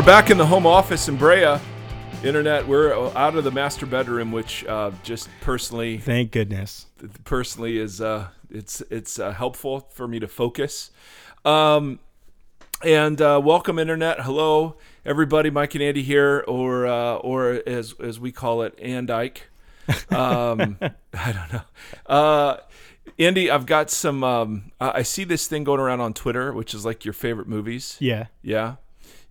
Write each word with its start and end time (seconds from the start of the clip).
We're 0.00 0.06
back 0.06 0.30
in 0.30 0.38
the 0.38 0.46
home 0.46 0.66
office 0.66 1.08
in 1.08 1.18
Brea. 1.18 1.58
Internet, 2.24 2.66
we're 2.66 2.94
out 3.14 3.36
of 3.36 3.44
the 3.44 3.50
master 3.50 3.84
bedroom, 3.84 4.32
which 4.32 4.64
uh, 4.64 4.92
just 5.02 5.28
personally, 5.42 5.98
Thank 5.98 6.30
goodness. 6.30 6.86
personally 7.24 7.76
is 7.76 8.00
uh, 8.00 8.28
it's 8.48 8.80
it's 8.88 9.18
uh, 9.18 9.30
helpful 9.30 9.80
for 9.90 10.08
me 10.08 10.18
to 10.18 10.26
focus. 10.26 10.90
Um, 11.44 11.98
and 12.82 13.20
uh, 13.20 13.42
welcome, 13.44 13.78
internet. 13.78 14.20
Hello, 14.20 14.76
everybody. 15.04 15.50
Mike 15.50 15.74
and 15.74 15.84
Andy 15.84 16.02
here, 16.02 16.46
or 16.48 16.86
uh, 16.86 17.16
or 17.16 17.60
as 17.66 17.92
as 18.00 18.18
we 18.18 18.32
call 18.32 18.62
it, 18.62 18.78
Andike. 18.78 19.40
Um, 20.10 20.78
I 21.12 21.32
don't 21.32 21.52
know. 21.52 21.62
Uh, 22.06 22.56
Andy, 23.18 23.50
I've 23.50 23.66
got 23.66 23.90
some. 23.90 24.24
Um, 24.24 24.72
I 24.80 25.02
see 25.02 25.24
this 25.24 25.46
thing 25.46 25.62
going 25.62 25.78
around 25.78 26.00
on 26.00 26.14
Twitter, 26.14 26.54
which 26.54 26.72
is 26.72 26.86
like 26.86 27.04
your 27.04 27.12
favorite 27.12 27.48
movies. 27.48 27.98
Yeah. 28.00 28.28
Yeah. 28.40 28.76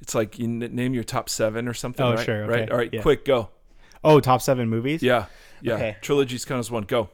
It's 0.02 0.16
like 0.16 0.40
you 0.40 0.46
n- 0.46 0.60
name 0.60 0.94
your 0.94 1.04
top 1.04 1.30
seven 1.30 1.68
or 1.68 1.74
something. 1.74 2.06
Oh, 2.06 2.16
right? 2.16 2.26
sure, 2.26 2.46
Right. 2.48 2.70
All 2.70 2.78
right. 2.78 2.90
yeah. 2.92 3.02
Quick, 3.02 3.26
go. 3.26 3.50
Oh, 4.04 4.20
top 4.20 4.42
seven 4.42 4.70
movies. 4.70 5.04
Yeah. 5.04 5.26
Yeah. 5.62 5.74
Okay. 5.76 5.98
Trilogies 6.02 6.46
count 6.46 6.60
as 6.60 6.72
one. 6.72 6.84
Go. 6.84 7.10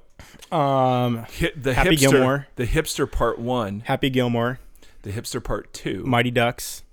Um, 0.51 1.25
Hit 1.31 1.61
the 1.61 1.73
Happy 1.73 1.97
hipster. 1.97 2.11
Gilmore. 2.11 2.47
The 2.55 2.65
hipster 2.65 3.11
part 3.11 3.39
one. 3.39 3.81
Happy 3.81 4.09
Gilmore, 4.09 4.59
The 5.01 5.11
hipster 5.11 5.43
part 5.43 5.73
two. 5.73 6.03
Mighty 6.05 6.31
Ducks 6.31 6.83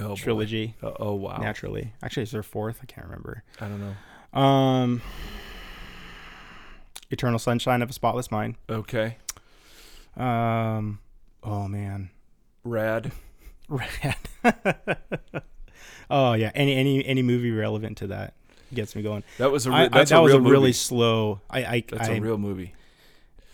oh, 0.00 0.16
trilogy. 0.16 0.74
Uh, 0.82 0.92
oh 0.98 1.14
wow. 1.14 1.38
Naturally, 1.38 1.92
actually, 2.02 2.24
is 2.24 2.30
there 2.32 2.40
a 2.40 2.44
fourth? 2.44 2.80
I 2.82 2.86
can't 2.86 3.06
remember. 3.06 3.42
I 3.60 3.68
don't 3.68 3.80
know. 3.80 4.38
Um, 4.40 5.02
Eternal 7.10 7.38
Sunshine 7.38 7.82
of 7.82 7.90
a 7.90 7.92
Spotless 7.92 8.30
Mind. 8.30 8.56
Okay. 8.68 9.16
Um, 10.16 11.00
oh 11.42 11.68
man, 11.68 12.10
Rad. 12.64 13.12
Oh 16.12 16.32
yeah, 16.32 16.50
any 16.56 16.74
any 16.74 17.04
any 17.06 17.22
movie 17.22 17.52
relevant 17.52 17.98
to 17.98 18.08
that 18.08 18.34
gets 18.74 18.96
me 18.96 19.02
going. 19.02 19.22
That 19.38 19.52
was 19.52 19.66
a. 19.66 19.70
Re- 19.70 19.76
I, 19.76 19.82
I, 19.84 19.88
that 19.88 20.10
a 20.10 20.20
was 20.20 20.32
a 20.34 20.40
really 20.40 20.60
movie. 20.60 20.72
slow. 20.72 21.40
I 21.48 21.64
I, 21.64 21.84
That's 21.88 22.08
I 22.08 22.14
a 22.14 22.20
real 22.20 22.36
movie. 22.36 22.74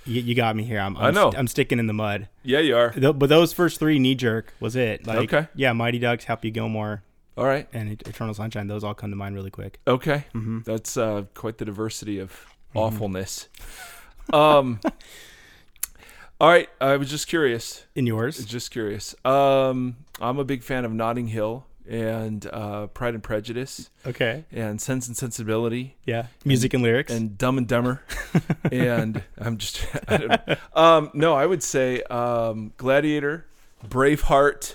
you, 0.07 0.23
you 0.23 0.35
got 0.35 0.57
me 0.57 0.65
here. 0.65 0.79
I'm, 0.81 0.97
I'm 0.97 1.05
I 1.05 1.11
know. 1.11 1.25
st- 1.31 1.39
I'm 1.39 1.49
sticking 1.49 1.79
in 1.79 1.87
the 1.87 1.93
mud. 1.93 2.29
Yeah, 2.43 2.61
you 2.61 2.75
are. 2.75 2.93
Th- 2.93 3.19
but 3.19 3.29
those 3.29 3.53
first 3.53 3.79
three 3.79 3.99
knee 3.99 4.15
jerk 4.15 4.55
was 4.59 4.75
it. 4.75 5.07
Like, 5.07 5.19
Okay. 5.31 5.49
Yeah, 5.55 5.75
Mighty 5.75 5.99
Ducks, 5.99 6.25
Happy 6.25 6.51
Gilmore, 6.51 7.03
All 7.37 7.45
right. 7.45 7.69
and 7.75 7.93
Eternal 8.09 8.33
Sunshine. 8.33 8.69
Those 8.69 8.85
all 8.85 8.95
come 8.95 9.11
to 9.11 9.17
mind 9.17 9.35
really 9.35 9.51
quick. 9.51 9.79
Okay. 9.87 10.25
Mm-hmm. 10.35 10.61
That's 10.65 10.97
uh, 10.97 11.25
quite 11.35 11.59
the 11.59 11.67
diversity 11.67 12.19
of 12.21 12.33
awfulness. 12.75 13.49
Um. 14.33 14.81
all 16.41 16.49
right. 16.49 16.69
I 16.81 16.97
was 16.97 17.11
just 17.11 17.27
curious. 17.29 17.85
In 17.95 18.07
yours? 18.07 18.45
Just 18.45 18.71
curious. 18.71 19.15
Um, 19.25 19.97
I'm 20.21 20.39
a 20.39 20.45
big 20.45 20.63
fan 20.63 20.85
of 20.85 20.93
Notting 20.93 21.29
Hill 21.29 21.65
and 21.89 22.47
uh, 22.53 22.89
Pride 22.89 23.15
and 23.15 23.23
Prejudice 23.23 23.91
Okay. 24.05 24.45
and 24.51 24.81
Sense 24.81 25.07
and 25.07 25.17
Sensibility 25.17 25.95
Yeah. 26.05 26.27
Music 26.45 26.75
and, 26.75 26.83
lyrics. 26.83 27.13
and 27.13 27.39
Dumb 27.39 27.59
and 27.59 27.69
Dumber. 27.69 28.03
and 28.73 29.23
I'm 29.39 29.57
just, 29.57 29.87
I 30.09 30.17
don't 30.17 30.29
know. 30.49 30.57
Um, 30.75 31.11
no, 31.15 31.35
I 31.35 31.47
would 31.47 31.63
say 31.63 32.03
um, 32.05 32.73
Gladiator, 32.77 33.47
Braveheart, 33.87 34.75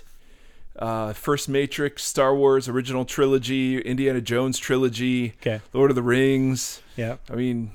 uh, 0.80 1.12
First 1.14 1.50
Matrix, 1.50 2.04
Star 2.06 2.34
Wars 2.34 2.70
original 2.70 3.04
trilogy, 3.06 3.78
Indiana 3.80 4.22
Jones 4.22 4.58
trilogy, 4.58 5.34
okay. 5.42 5.60
Lord 5.74 5.92
of 5.92 5.96
the 5.96 6.02
Rings. 6.04 6.82
Yeah. 6.96 7.18
I 7.30 7.36
mean, 7.36 7.72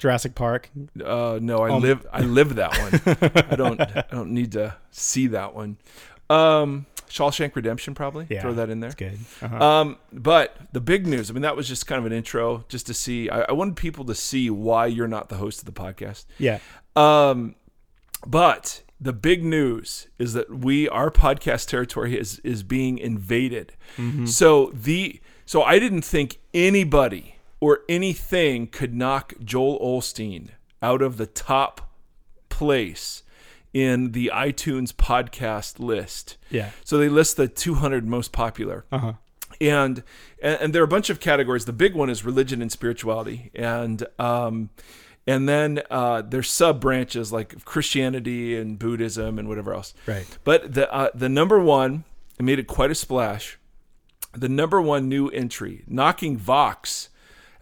Jurassic 0.00 0.34
Park. 0.34 0.68
uh, 1.04 1.38
no, 1.40 1.58
I 1.58 1.70
Um. 1.70 1.80
live. 1.82 2.06
I 2.12 2.22
live 2.22 2.56
that 2.56 2.72
one. 2.78 3.44
I 3.50 3.54
don't. 3.54 3.80
I 3.96 4.04
don't 4.10 4.30
need 4.32 4.52
to 4.52 4.74
see 4.90 5.28
that 5.28 5.54
one. 5.54 5.76
Um, 6.28 6.86
Shawshank 7.08 7.54
Redemption, 7.56 7.94
probably. 7.94 8.26
Yeah. 8.30 8.40
Throw 8.42 8.54
that 8.54 8.70
in 8.70 8.80
there. 8.80 8.92
Good. 8.92 9.18
Uh-huh. 9.42 9.64
Um, 9.64 9.98
but 10.12 10.56
the 10.72 10.80
big 10.80 11.06
news. 11.06 11.28
I 11.30 11.32
mean, 11.34 11.42
that 11.42 11.54
was 11.56 11.68
just 11.68 11.86
kind 11.86 11.98
of 11.98 12.06
an 12.06 12.12
intro, 12.12 12.64
just 12.68 12.86
to 12.86 12.94
see. 12.94 13.28
I, 13.28 13.42
I 13.42 13.52
wanted 13.52 13.76
people 13.76 14.04
to 14.06 14.14
see 14.14 14.48
why 14.48 14.86
you're 14.86 15.08
not 15.08 15.28
the 15.28 15.36
host 15.36 15.58
of 15.60 15.66
the 15.66 15.72
podcast. 15.72 16.24
yeah. 16.38 16.58
Um, 16.96 17.54
but 18.26 18.82
the 19.00 19.12
big 19.12 19.44
news 19.44 20.06
is 20.18 20.34
that 20.34 20.50
we, 20.50 20.88
our 20.88 21.10
podcast 21.10 21.68
territory, 21.68 22.18
is 22.18 22.38
is 22.40 22.62
being 22.62 22.98
invaded. 22.98 23.72
So 24.24 24.70
the 24.74 25.20
so 25.46 25.62
I 25.62 25.78
didn't 25.78 26.02
think 26.02 26.38
anybody 26.54 27.36
or 27.60 27.80
anything 27.88 28.66
could 28.66 28.94
knock 28.94 29.34
Joel 29.44 29.78
Osteen 29.80 30.48
out 30.82 31.02
of 31.02 31.16
the 31.18 31.26
top 31.26 31.90
place 32.48 33.22
in 33.72 34.12
the 34.12 34.30
iTunes 34.34 34.92
podcast 34.92 35.78
list. 35.78 36.36
Yeah. 36.50 36.70
So 36.84 36.98
they 36.98 37.08
list 37.08 37.36
the 37.36 37.46
200 37.48 38.06
most 38.08 38.32
popular 38.32 38.84
Uh 38.90 38.98
huh. 38.98 39.12
and 39.60 40.02
and, 40.42 40.58
and 40.60 40.74
there 40.74 40.82
are 40.82 40.84
a 40.84 40.88
bunch 40.88 41.10
of 41.10 41.20
categories. 41.20 41.66
The 41.66 41.72
big 41.72 41.94
one 41.94 42.10
is 42.10 42.24
religion 42.24 42.62
and 42.62 42.72
spirituality, 42.72 43.50
and 43.54 44.04
um, 44.18 44.70
and 45.26 45.48
then 45.48 45.82
uh, 45.90 46.22
there's 46.22 46.48
sub 46.50 46.80
branches 46.80 47.30
like 47.30 47.64
Christianity 47.64 48.56
and 48.56 48.78
Buddhism 48.78 49.38
and 49.38 49.48
whatever 49.48 49.74
else. 49.74 49.92
Right. 50.06 50.26
But 50.44 50.74
the 50.74 50.92
uh, 50.92 51.10
the 51.14 51.28
number 51.28 51.60
one, 51.60 52.04
it 52.38 52.42
made 52.42 52.58
it 52.58 52.66
quite 52.66 52.90
a 52.90 52.94
splash. 52.94 53.58
The 54.32 54.48
number 54.48 54.80
one 54.80 55.08
new 55.08 55.28
entry, 55.28 55.84
knocking 55.86 56.36
Vox 56.38 57.09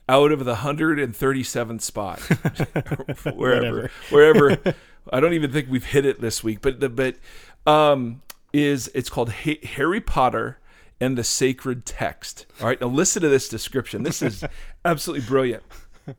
out 0.09 0.33
of 0.33 0.45
the 0.45 0.55
137th 0.57 1.81
spot, 1.83 2.21
wherever, 3.35 3.91
wherever. 4.11 4.57
I 5.13 5.21
don't 5.21 5.33
even 5.35 5.53
think 5.53 5.69
we've 5.71 5.85
hit 5.85 6.05
it 6.05 6.21
this 6.21 6.43
week, 6.45 6.61
but 6.61 6.81
the 6.81 6.89
but 6.89 7.17
um, 7.67 8.23
is 8.53 8.91
it's 8.95 9.11
called 9.11 9.31
Ha- 9.45 9.61
Harry 9.65 10.01
Potter 10.01 10.59
and 11.01 11.17
the 11.17 11.25
Sacred 11.25 11.87
Text. 11.87 12.47
All 12.61 12.67
right, 12.67 12.81
now 12.81 12.89
listen 12.89 13.23
to 13.23 13.29
this 13.29 13.49
description. 13.49 14.03
This 14.03 14.21
is 14.23 14.45
absolutely 14.85 15.27
brilliant, 15.27 15.63
and, 16.07 16.17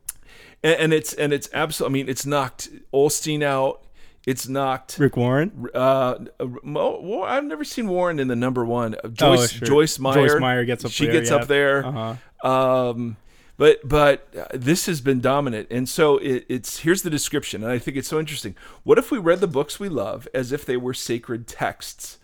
and 0.62 0.92
it's 0.94 1.12
and 1.14 1.32
it's 1.32 1.48
absolutely. 1.52 2.00
I 2.00 2.02
mean, 2.02 2.10
it's 2.10 2.26
knocked 2.26 2.68
Osteen 2.92 3.42
out. 3.42 3.82
It's 4.26 4.46
knocked 4.48 4.98
Rick 4.98 5.16
Warren. 5.16 5.66
uh, 5.74 6.16
Mo, 6.62 7.22
I've 7.22 7.44
never 7.44 7.64
seen 7.64 7.88
Warren 7.88 8.20
in 8.20 8.28
the 8.28 8.36
number 8.36 8.64
one. 8.66 8.94
Uh, 9.02 9.08
Joyce 9.08 9.40
Oh, 9.40 9.46
sure. 9.46 9.66
Joyce 9.66 9.98
Meyer. 9.98 10.28
Joyce 10.28 10.40
Meyer 10.40 10.64
gets 10.66 10.84
up 10.84 10.90
She 10.90 11.06
there, 11.06 11.12
gets 11.14 11.30
yeah. 11.30 11.36
up 11.36 11.46
there. 11.48 11.86
Uh-huh. 11.86 12.48
Um, 12.90 13.16
but 13.60 13.86
but 13.86 14.26
uh, 14.34 14.46
this 14.54 14.86
has 14.86 15.02
been 15.02 15.20
dominant, 15.20 15.66
and 15.70 15.86
so 15.86 16.16
it, 16.16 16.46
it's 16.48 16.78
here's 16.78 17.02
the 17.02 17.10
description, 17.10 17.62
and 17.62 17.70
I 17.70 17.78
think 17.78 17.98
it's 17.98 18.08
so 18.08 18.18
interesting. 18.18 18.56
What 18.84 18.96
if 18.96 19.10
we 19.10 19.18
read 19.18 19.40
the 19.40 19.46
books 19.46 19.78
we 19.78 19.90
love 19.90 20.26
as 20.32 20.50
if 20.50 20.64
they 20.64 20.78
were 20.78 20.94
sacred 20.94 21.46
texts? 21.46 22.16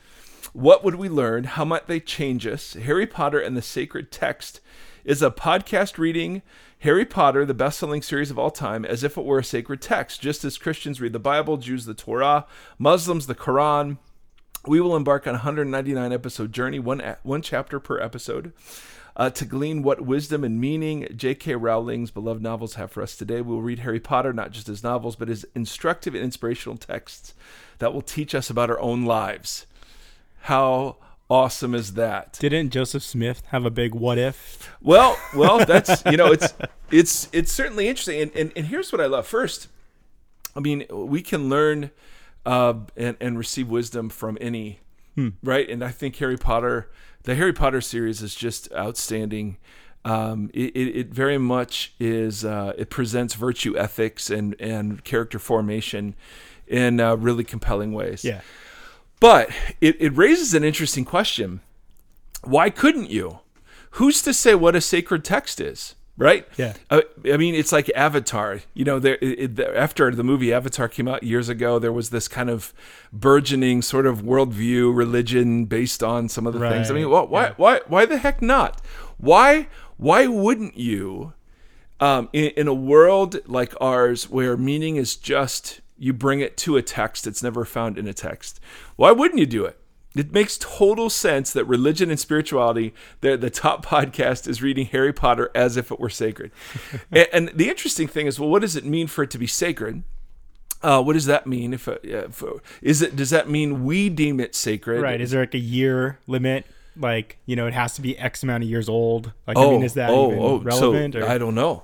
What 0.54 0.82
would 0.82 0.94
we 0.94 1.10
learn? 1.10 1.44
How 1.44 1.66
might 1.66 1.88
they 1.88 2.00
change 2.00 2.46
us? 2.46 2.72
Harry 2.72 3.06
Potter 3.06 3.38
and 3.38 3.54
the 3.54 3.60
Sacred 3.60 4.10
Text 4.10 4.60
is 5.04 5.20
a 5.20 5.30
podcast 5.30 5.98
reading 5.98 6.40
Harry 6.78 7.04
Potter, 7.04 7.44
the 7.44 7.52
best 7.52 7.78
selling 7.78 8.00
series 8.00 8.30
of 8.30 8.38
all 8.38 8.50
time, 8.50 8.86
as 8.86 9.04
if 9.04 9.18
it 9.18 9.24
were 9.26 9.40
a 9.40 9.44
sacred 9.44 9.82
text. 9.82 10.22
Just 10.22 10.42
as 10.42 10.56
Christians 10.56 11.02
read 11.02 11.12
the 11.12 11.18
Bible, 11.18 11.58
Jews 11.58 11.84
the 11.84 11.92
Torah, 11.92 12.46
Muslims 12.78 13.26
the 13.26 13.34
Quran, 13.34 13.98
we 14.66 14.80
will 14.80 14.96
embark 14.96 15.26
on 15.26 15.34
a 15.34 15.44
199 15.44 16.12
episode 16.14 16.52
journey, 16.52 16.78
one 16.78 17.16
one 17.24 17.42
chapter 17.42 17.78
per 17.78 18.00
episode, 18.00 18.54
uh, 19.16 19.30
to 19.30 19.44
glean 19.46 19.82
what 19.82 20.02
wisdom 20.02 20.44
and 20.44 20.60
meaning 20.60 21.08
J.K. 21.16 21.54
Rowling's 21.54 22.10
beloved 22.10 22.42
novels 22.42 22.74
have 22.74 22.92
for 22.92 23.02
us 23.02 23.16
today. 23.16 23.40
We 23.40 23.54
will 23.54 23.62
read 23.62 23.80
Harry 23.80 23.98
Potter 23.98 24.32
not 24.32 24.52
just 24.52 24.68
as 24.68 24.82
novels, 24.82 25.16
but 25.16 25.30
as 25.30 25.46
instructive 25.54 26.14
and 26.14 26.22
inspirational 26.22 26.76
texts 26.76 27.32
that 27.78 27.94
will 27.94 28.02
teach 28.02 28.34
us 28.34 28.50
about 28.50 28.70
our 28.70 28.78
own 28.78 29.04
lives. 29.04 29.66
How 30.42 30.96
awesome 31.30 31.74
is 31.74 31.94
that? 31.94 32.36
Didn't 32.38 32.70
Joseph 32.70 33.02
Smith 33.02 33.42
have 33.48 33.64
a 33.64 33.70
big 33.70 33.94
what 33.94 34.18
if? 34.18 34.70
Well, 34.82 35.18
well, 35.34 35.58
that's 35.64 36.04
you 36.04 36.18
know, 36.18 36.30
it's 36.30 36.52
it's 36.90 37.28
it's 37.32 37.52
certainly 37.52 37.88
interesting, 37.88 38.20
and 38.20 38.36
and, 38.36 38.52
and 38.54 38.66
here's 38.66 38.92
what 38.92 39.00
I 39.00 39.06
love. 39.06 39.26
First, 39.26 39.68
I 40.54 40.60
mean, 40.60 40.84
we 40.90 41.22
can 41.22 41.48
learn 41.48 41.90
uh, 42.44 42.74
and 42.96 43.16
and 43.20 43.38
receive 43.38 43.68
wisdom 43.68 44.10
from 44.10 44.36
any, 44.40 44.80
right? 45.42 45.68
And 45.68 45.82
I 45.82 45.90
think 45.90 46.16
Harry 46.16 46.36
Potter, 46.36 46.90
the 47.22 47.34
Harry 47.34 47.52
Potter 47.52 47.80
series 47.80 48.22
is 48.22 48.34
just 48.34 48.72
outstanding. 48.72 49.58
Um, 50.04 50.50
it, 50.54 50.76
it, 50.76 50.96
it 50.96 51.08
very 51.08 51.38
much 51.38 51.94
is. 51.98 52.44
Uh, 52.44 52.72
it 52.78 52.90
presents 52.90 53.34
virtue 53.34 53.76
ethics 53.76 54.30
and 54.30 54.54
and 54.60 55.02
character 55.04 55.38
formation 55.38 56.14
in 56.66 57.00
uh, 57.00 57.16
really 57.16 57.44
compelling 57.44 57.92
ways. 57.92 58.24
Yeah. 58.24 58.40
But 59.20 59.50
it, 59.80 59.96
it 60.00 60.16
raises 60.16 60.54
an 60.54 60.62
interesting 60.62 61.04
question. 61.04 61.60
Why 62.44 62.70
couldn't 62.70 63.10
you? 63.10 63.40
Who's 63.92 64.20
to 64.22 64.34
say 64.34 64.54
what 64.54 64.76
a 64.76 64.80
sacred 64.80 65.24
text 65.24 65.60
is? 65.60 65.94
Right? 66.18 66.48
Yeah. 66.56 66.72
Uh, 66.88 67.02
I 67.30 67.36
mean, 67.36 67.54
it's 67.54 67.72
like 67.72 67.90
Avatar. 67.94 68.60
You 68.72 68.84
know, 68.86 68.98
there 68.98 69.18
it, 69.20 69.58
it, 69.58 69.60
after 69.60 70.10
the 70.14 70.24
movie 70.24 70.50
Avatar 70.52 70.88
came 70.88 71.08
out 71.08 71.22
years 71.22 71.50
ago, 71.50 71.78
there 71.78 71.92
was 71.92 72.08
this 72.08 72.26
kind 72.26 72.48
of 72.48 72.72
burgeoning 73.12 73.82
sort 73.82 74.06
of 74.06 74.22
worldview, 74.22 74.96
religion 74.96 75.66
based 75.66 76.02
on 76.02 76.28
some 76.30 76.46
of 76.46 76.54
the 76.54 76.60
things. 76.70 76.90
I 76.90 76.94
mean, 76.94 77.04
wh- 77.06 77.30
why, 77.30 77.42
Yeah. 77.48 77.52
why, 77.58 77.80
why 77.86 78.06
the 78.06 78.16
heck 78.16 78.40
not? 78.40 78.80
Why, 79.18 79.68
why 79.98 80.26
wouldn't 80.26 80.76
you? 80.78 81.34
um, 81.98 82.28
in, 82.34 82.50
in 82.58 82.68
a 82.68 82.74
world 82.74 83.36
like 83.46 83.72
ours 83.80 84.28
where 84.28 84.54
meaning 84.58 84.96
is 84.96 85.16
just 85.16 85.80
you 85.98 86.12
bring 86.12 86.40
it 86.40 86.54
to 86.58 86.76
a 86.76 86.82
text 86.82 87.26
it's 87.26 87.42
never 87.42 87.64
found 87.64 87.96
in 87.96 88.06
a 88.06 88.12
text 88.12 88.60
why 88.96 89.10
wouldn't 89.10 89.40
you 89.40 89.46
do 89.46 89.64
it 89.64 89.80
it 90.16 90.32
makes 90.32 90.58
total 90.58 91.10
sense 91.10 91.52
that 91.52 91.64
religion 91.66 92.10
and 92.10 92.18
spirituality, 92.18 92.94
the, 93.20 93.36
the 93.36 93.50
top 93.50 93.84
podcast 93.86 94.48
is 94.48 94.62
reading 94.62 94.86
Harry 94.86 95.12
Potter 95.12 95.50
as 95.54 95.76
if 95.76 95.92
it 95.92 96.00
were 96.00 96.10
sacred. 96.10 96.50
and, 97.12 97.28
and, 97.32 97.48
the 97.54 97.68
interesting 97.68 98.08
thing 98.08 98.26
is, 98.26 98.40
well, 98.40 98.48
what 98.48 98.62
does 98.62 98.76
it 98.76 98.84
mean 98.84 99.06
for 99.06 99.24
it 99.24 99.30
to 99.30 99.38
be 99.38 99.46
sacred? 99.46 100.02
Uh, 100.82 101.02
what 101.02 101.14
does 101.14 101.26
that 101.26 101.46
mean? 101.46 101.72
If, 101.74 101.88
uh, 101.88 101.98
if 102.02 102.42
uh, 102.42 102.54
is 102.82 103.02
it 103.02 103.16
does 103.16 103.30
that 103.30 103.48
mean 103.48 103.84
we 103.84 104.08
deem 104.08 104.40
it 104.40 104.54
sacred? 104.54 105.00
Right? 105.00 105.20
Is 105.20 105.30
there 105.30 105.40
like 105.40 105.54
a 105.54 105.58
year 105.58 106.18
limit? 106.26 106.66
Like 106.96 107.38
you 107.46 107.56
know, 107.56 107.66
it 107.66 107.74
has 107.74 107.94
to 107.94 108.02
be 108.02 108.16
X 108.18 108.42
amount 108.42 108.62
of 108.62 108.68
years 108.68 108.88
old. 108.88 109.32
Like 109.46 109.56
oh, 109.56 109.68
I 109.68 109.72
mean, 109.72 109.82
is 109.82 109.94
that 109.94 110.10
oh, 110.10 110.26
even 110.28 110.38
oh, 110.38 110.58
relevant? 110.58 111.14
So 111.14 111.20
or 111.20 111.28
I 111.28 111.38
don't 111.38 111.54
know. 111.54 111.82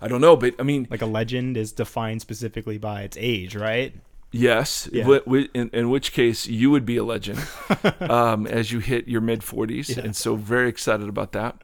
I 0.00 0.08
don't 0.08 0.20
know, 0.20 0.36
but 0.36 0.54
I 0.58 0.64
mean, 0.64 0.88
like 0.90 1.02
a 1.02 1.06
legend 1.06 1.56
is 1.56 1.70
defined 1.70 2.20
specifically 2.20 2.76
by 2.76 3.02
its 3.02 3.16
age, 3.18 3.54
right? 3.54 3.94
Yes, 4.32 4.88
Yeah. 4.92 5.04
Wh- 5.04 5.28
wh- 5.30 5.48
in, 5.54 5.68
in 5.72 5.90
which 5.90 6.12
case 6.12 6.46
you 6.46 6.70
would 6.70 6.84
be 6.86 6.96
a 6.96 7.04
legend 7.04 7.38
um, 8.00 8.46
as 8.46 8.72
you 8.72 8.78
hit 8.80 9.06
your 9.06 9.20
mid 9.20 9.40
40s. 9.42 9.96
Yeah. 9.96 10.04
And 10.04 10.16
so, 10.16 10.36
very 10.36 10.68
excited 10.68 11.08
about 11.08 11.32
that. 11.32 11.56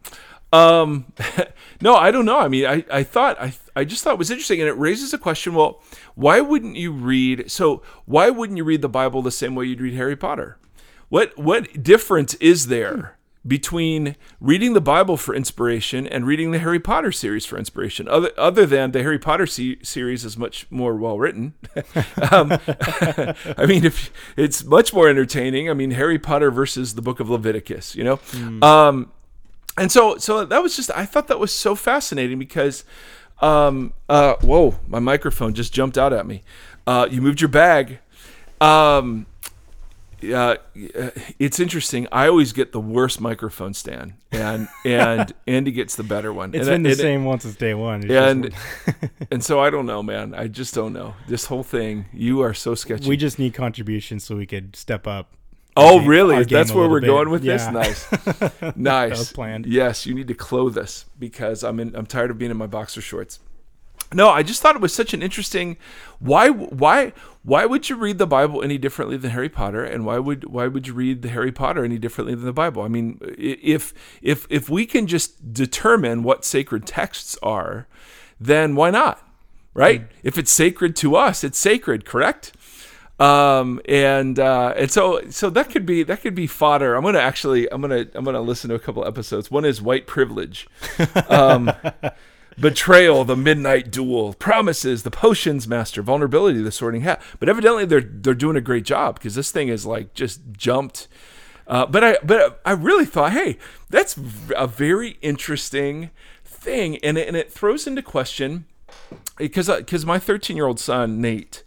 Um, 0.52 1.12
no, 1.80 1.94
I 1.96 2.10
don't 2.10 2.24
know. 2.24 2.38
I 2.38 2.48
mean, 2.48 2.66
I, 2.66 2.84
I 2.90 3.02
thought, 3.02 3.40
I, 3.40 3.52
I 3.76 3.84
just 3.84 4.04
thought 4.04 4.14
it 4.14 4.18
was 4.18 4.30
interesting. 4.30 4.60
And 4.60 4.68
it 4.68 4.76
raises 4.78 5.12
a 5.12 5.18
question 5.18 5.54
well, 5.54 5.82
why 6.14 6.40
wouldn't 6.40 6.76
you 6.76 6.92
read? 6.92 7.50
So, 7.50 7.82
why 8.06 8.30
wouldn't 8.30 8.56
you 8.56 8.64
read 8.64 8.82
the 8.82 8.88
Bible 8.88 9.22
the 9.22 9.30
same 9.30 9.54
way 9.54 9.66
you'd 9.66 9.80
read 9.80 9.94
Harry 9.94 10.16
Potter? 10.16 10.58
What, 11.08 11.36
what 11.38 11.82
difference 11.82 12.34
is 12.34 12.66
there? 12.68 13.17
Between 13.48 14.14
reading 14.40 14.74
the 14.74 14.80
Bible 14.80 15.16
for 15.16 15.34
inspiration 15.34 16.06
and 16.06 16.26
reading 16.26 16.50
the 16.50 16.58
Harry 16.58 16.78
Potter 16.78 17.10
series 17.10 17.46
for 17.46 17.56
inspiration, 17.56 18.06
other 18.06 18.30
other 18.36 18.66
than 18.66 18.92
the 18.92 19.02
Harry 19.02 19.18
Potter 19.18 19.46
se- 19.46 19.78
series 19.82 20.24
is 20.24 20.36
much 20.36 20.66
more 20.70 20.94
well 20.94 21.18
written, 21.18 21.54
um, 22.30 22.52
I 23.56 23.64
mean, 23.66 23.86
if 23.86 24.12
it's 24.36 24.64
much 24.64 24.92
more 24.92 25.08
entertaining. 25.08 25.70
I 25.70 25.74
mean, 25.74 25.92
Harry 25.92 26.18
Potter 26.18 26.50
versus 26.50 26.94
the 26.94 27.02
Book 27.02 27.20
of 27.20 27.30
Leviticus, 27.30 27.96
you 27.96 28.04
know. 28.04 28.20
Um, 28.62 29.12
and 29.78 29.90
so, 29.90 30.18
so 30.18 30.44
that 30.44 30.62
was 30.62 30.76
just 30.76 30.90
I 30.94 31.06
thought 31.06 31.28
that 31.28 31.38
was 31.38 31.52
so 31.52 31.74
fascinating 31.74 32.38
because, 32.38 32.84
um, 33.40 33.94
uh, 34.08 34.34
whoa, 34.42 34.78
my 34.86 34.98
microphone 34.98 35.54
just 35.54 35.72
jumped 35.72 35.96
out 35.96 36.12
at 36.12 36.26
me. 36.26 36.42
Uh, 36.86 37.08
you 37.10 37.22
moved 37.22 37.40
your 37.40 37.48
bag. 37.48 38.00
Um, 38.60 39.26
uh, 40.24 40.56
it's 41.38 41.60
interesting. 41.60 42.06
I 42.12 42.28
always 42.28 42.52
get 42.52 42.72
the 42.72 42.80
worst 42.80 43.20
microphone 43.20 43.74
stand, 43.74 44.14
and 44.32 44.68
and 44.84 45.32
Andy 45.46 45.70
gets 45.72 45.96
the 45.96 46.02
better 46.02 46.32
one. 46.32 46.54
It's 46.54 46.66
and 46.68 46.74
been 46.74 46.82
the 46.84 46.90
and- 46.90 46.98
same 46.98 47.24
one 47.24 47.40
since 47.40 47.56
day 47.56 47.74
one. 47.74 48.02
It's 48.04 48.12
and 48.12 48.54
and 49.30 49.44
so 49.44 49.60
I 49.60 49.70
don't 49.70 49.86
know, 49.86 50.02
man. 50.02 50.34
I 50.34 50.48
just 50.48 50.74
don't 50.74 50.92
know. 50.92 51.14
This 51.28 51.46
whole 51.46 51.62
thing, 51.62 52.06
you 52.12 52.40
are 52.42 52.54
so 52.54 52.74
sketchy. 52.74 53.08
we 53.08 53.16
just 53.16 53.38
need 53.38 53.54
contributions 53.54 54.24
so 54.24 54.36
we 54.36 54.46
could 54.46 54.74
step 54.76 55.06
up. 55.06 55.34
oh, 55.76 55.96
our 55.98 56.02
ga- 56.02 56.08
really? 56.08 56.44
That's 56.44 56.72
where 56.72 56.88
we're 56.88 57.00
bit. 57.00 57.06
going 57.06 57.30
with 57.30 57.44
Yeah. 57.44 57.56
this. 57.70 58.10
Nice, 58.12 58.76
nice. 58.76 59.18
was 59.18 59.32
planned. 59.32 59.66
Yes, 59.66 60.06
you 60.06 60.14
need 60.14 60.28
to 60.28 60.34
clothe 60.34 60.76
us 60.76 61.04
because 61.18 61.62
I'm 61.62 61.78
in. 61.80 61.94
I'm 61.94 62.06
tired 62.06 62.30
of 62.30 62.38
being 62.38 62.50
in 62.50 62.56
my 62.56 62.66
boxer 62.66 63.00
shorts. 63.00 63.38
No, 64.12 64.30
I 64.30 64.42
just 64.42 64.62
thought 64.62 64.74
it 64.74 64.80
was 64.80 64.94
such 64.94 65.12
an 65.12 65.22
interesting. 65.22 65.76
Why? 66.18 66.48
Why? 66.48 67.12
Why 67.42 67.66
would 67.66 67.88
you 67.88 67.96
read 67.96 68.18
the 68.18 68.26
Bible 68.26 68.62
any 68.62 68.78
differently 68.78 69.16
than 69.16 69.30
Harry 69.30 69.48
Potter? 69.48 69.84
And 69.84 70.04
why 70.06 70.18
would 70.18 70.44
why 70.44 70.66
would 70.66 70.86
you 70.86 70.94
read 70.94 71.22
the 71.22 71.28
Harry 71.28 71.52
Potter 71.52 71.84
any 71.84 71.98
differently 71.98 72.34
than 72.34 72.44
the 72.44 72.52
Bible? 72.52 72.82
I 72.82 72.88
mean, 72.88 73.18
if 73.36 73.92
if 74.22 74.46
if 74.48 74.70
we 74.70 74.86
can 74.86 75.06
just 75.06 75.52
determine 75.52 76.22
what 76.22 76.44
sacred 76.44 76.86
texts 76.86 77.38
are, 77.42 77.86
then 78.40 78.74
why 78.74 78.90
not? 78.90 79.22
Right? 79.74 80.08
If 80.22 80.38
it's 80.38 80.50
sacred 80.50 80.96
to 80.96 81.14
us, 81.14 81.44
it's 81.44 81.58
sacred, 81.58 82.04
correct? 82.04 82.52
um 83.20 83.80
and 83.88 84.38
uh 84.38 84.72
and 84.76 84.92
so 84.92 85.20
so 85.28 85.50
that 85.50 85.70
could 85.70 85.84
be 85.84 86.04
that 86.04 86.20
could 86.22 86.36
be 86.36 86.46
fodder 86.46 86.94
i'm 86.94 87.02
gonna 87.02 87.18
actually 87.18 87.70
i'm 87.72 87.80
gonna 87.80 88.06
i'm 88.14 88.24
gonna 88.24 88.40
listen 88.40 88.70
to 88.70 88.76
a 88.76 88.78
couple 88.78 89.04
episodes 89.04 89.50
one 89.50 89.64
is 89.64 89.82
white 89.82 90.06
privilege 90.06 90.68
um 91.28 91.70
betrayal 92.60 93.24
the 93.24 93.36
midnight 93.36 93.90
duel 93.90 94.34
promises 94.34 95.02
the 95.02 95.10
potions 95.10 95.68
master 95.68 96.02
vulnerability 96.02 96.60
the 96.60 96.72
sorting 96.72 97.02
hat. 97.02 97.22
But 97.38 97.48
evidently 97.48 97.84
they're 97.84 98.00
they're 98.00 98.34
doing 98.34 98.56
a 98.56 98.60
great 98.60 98.84
job 98.84 99.16
because 99.16 99.34
this 99.34 99.50
thing 99.50 99.68
is 99.68 99.86
like 99.86 100.14
just 100.14 100.40
jumped. 100.52 101.08
Uh, 101.66 101.86
but 101.86 102.02
I 102.02 102.18
but 102.22 102.60
I 102.64 102.72
really 102.72 103.04
thought, 103.04 103.32
hey, 103.32 103.58
that's 103.90 104.18
a 104.56 104.66
very 104.66 105.18
interesting 105.20 106.10
thing, 106.44 106.96
and 106.98 107.18
it, 107.18 107.28
and 107.28 107.36
it 107.36 107.52
throws 107.52 107.86
into 107.86 108.02
question 108.02 108.64
because 109.36 109.68
because 109.68 110.06
my 110.06 110.18
13 110.18 110.56
year 110.56 110.66
old 110.66 110.80
son 110.80 111.20
Nate, 111.20 111.62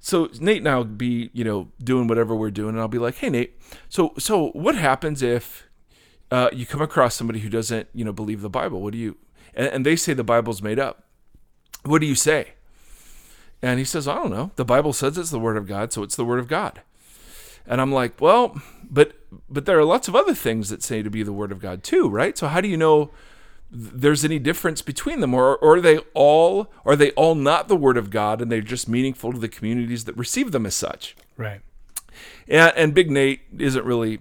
so 0.00 0.28
Nate 0.40 0.58
and 0.58 0.68
I'll 0.68 0.84
be 0.84 1.30
you 1.32 1.44
know 1.44 1.68
doing 1.82 2.08
whatever 2.08 2.34
we're 2.34 2.50
doing, 2.50 2.70
and 2.70 2.80
I'll 2.80 2.88
be 2.88 2.98
like, 2.98 3.16
hey 3.16 3.30
Nate, 3.30 3.58
so 3.88 4.12
so 4.18 4.48
what 4.50 4.74
happens 4.74 5.22
if 5.22 5.68
uh, 6.30 6.50
you 6.52 6.66
come 6.66 6.82
across 6.82 7.14
somebody 7.14 7.38
who 7.38 7.48
doesn't 7.48 7.88
you 7.94 8.04
know 8.04 8.12
believe 8.12 8.40
the 8.40 8.50
Bible? 8.50 8.82
What 8.82 8.92
do 8.92 8.98
you 8.98 9.16
and, 9.56 9.68
and 9.68 9.86
they 9.86 9.96
say 9.96 10.12
the 10.12 10.24
Bible's 10.24 10.62
made 10.62 10.78
up? 10.78 11.04
What 11.84 12.00
do 12.00 12.06
you 12.06 12.14
say? 12.14 12.54
And 13.62 13.78
he 13.78 13.84
says, 13.84 14.06
I 14.06 14.14
don't 14.16 14.30
know. 14.30 14.50
The 14.56 14.64
Bible 14.64 14.92
says 14.92 15.16
it's 15.16 15.30
the 15.30 15.38
Word 15.38 15.56
of 15.56 15.66
God, 15.66 15.92
so 15.92 16.02
it's 16.02 16.16
the 16.16 16.24
Word 16.24 16.38
of 16.38 16.48
God. 16.48 16.82
And 17.66 17.80
I'm 17.80 17.92
like, 17.92 18.20
well, 18.20 18.60
but 18.90 19.14
but 19.48 19.64
there 19.64 19.78
are 19.78 19.84
lots 19.84 20.06
of 20.06 20.14
other 20.14 20.34
things 20.34 20.68
that 20.68 20.82
say 20.82 21.02
to 21.02 21.10
be 21.10 21.22
the 21.22 21.32
Word 21.32 21.50
of 21.50 21.60
God 21.60 21.82
too, 21.82 22.08
right? 22.08 22.36
So 22.36 22.48
how 22.48 22.60
do 22.60 22.68
you 22.68 22.76
know 22.76 23.10
there's 23.70 24.24
any 24.24 24.38
difference 24.38 24.82
between 24.82 25.20
them, 25.20 25.34
or, 25.34 25.56
or 25.56 25.76
are 25.76 25.80
they 25.80 25.98
all 26.12 26.70
are 26.84 26.94
they 26.94 27.10
all 27.12 27.34
not 27.34 27.68
the 27.68 27.76
Word 27.76 27.96
of 27.96 28.10
God, 28.10 28.42
and 28.42 28.52
they're 28.52 28.60
just 28.60 28.88
meaningful 28.88 29.32
to 29.32 29.38
the 29.38 29.48
communities 29.48 30.04
that 30.04 30.16
receive 30.16 30.52
them 30.52 30.66
as 30.66 30.74
such? 30.74 31.16
Right. 31.36 31.60
And, 32.46 32.72
and 32.76 32.94
Big 32.94 33.10
Nate 33.10 33.40
isn't 33.58 33.84
really 33.84 34.20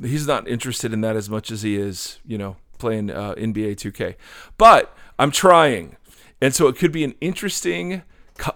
he's 0.00 0.26
not 0.26 0.48
interested 0.48 0.92
in 0.92 1.00
that 1.00 1.16
as 1.16 1.28
much 1.28 1.50
as 1.50 1.62
he 1.62 1.76
is, 1.76 2.18
you 2.26 2.38
know, 2.38 2.56
playing 2.80 3.10
uh, 3.10 3.34
NBA 3.36 3.76
2K. 3.76 4.16
But 4.58 4.96
I'm 5.18 5.30
trying, 5.30 5.96
and 6.40 6.54
so 6.54 6.66
it 6.66 6.76
could 6.76 6.90
be 6.92 7.04
an 7.04 7.14
interesting 7.20 8.02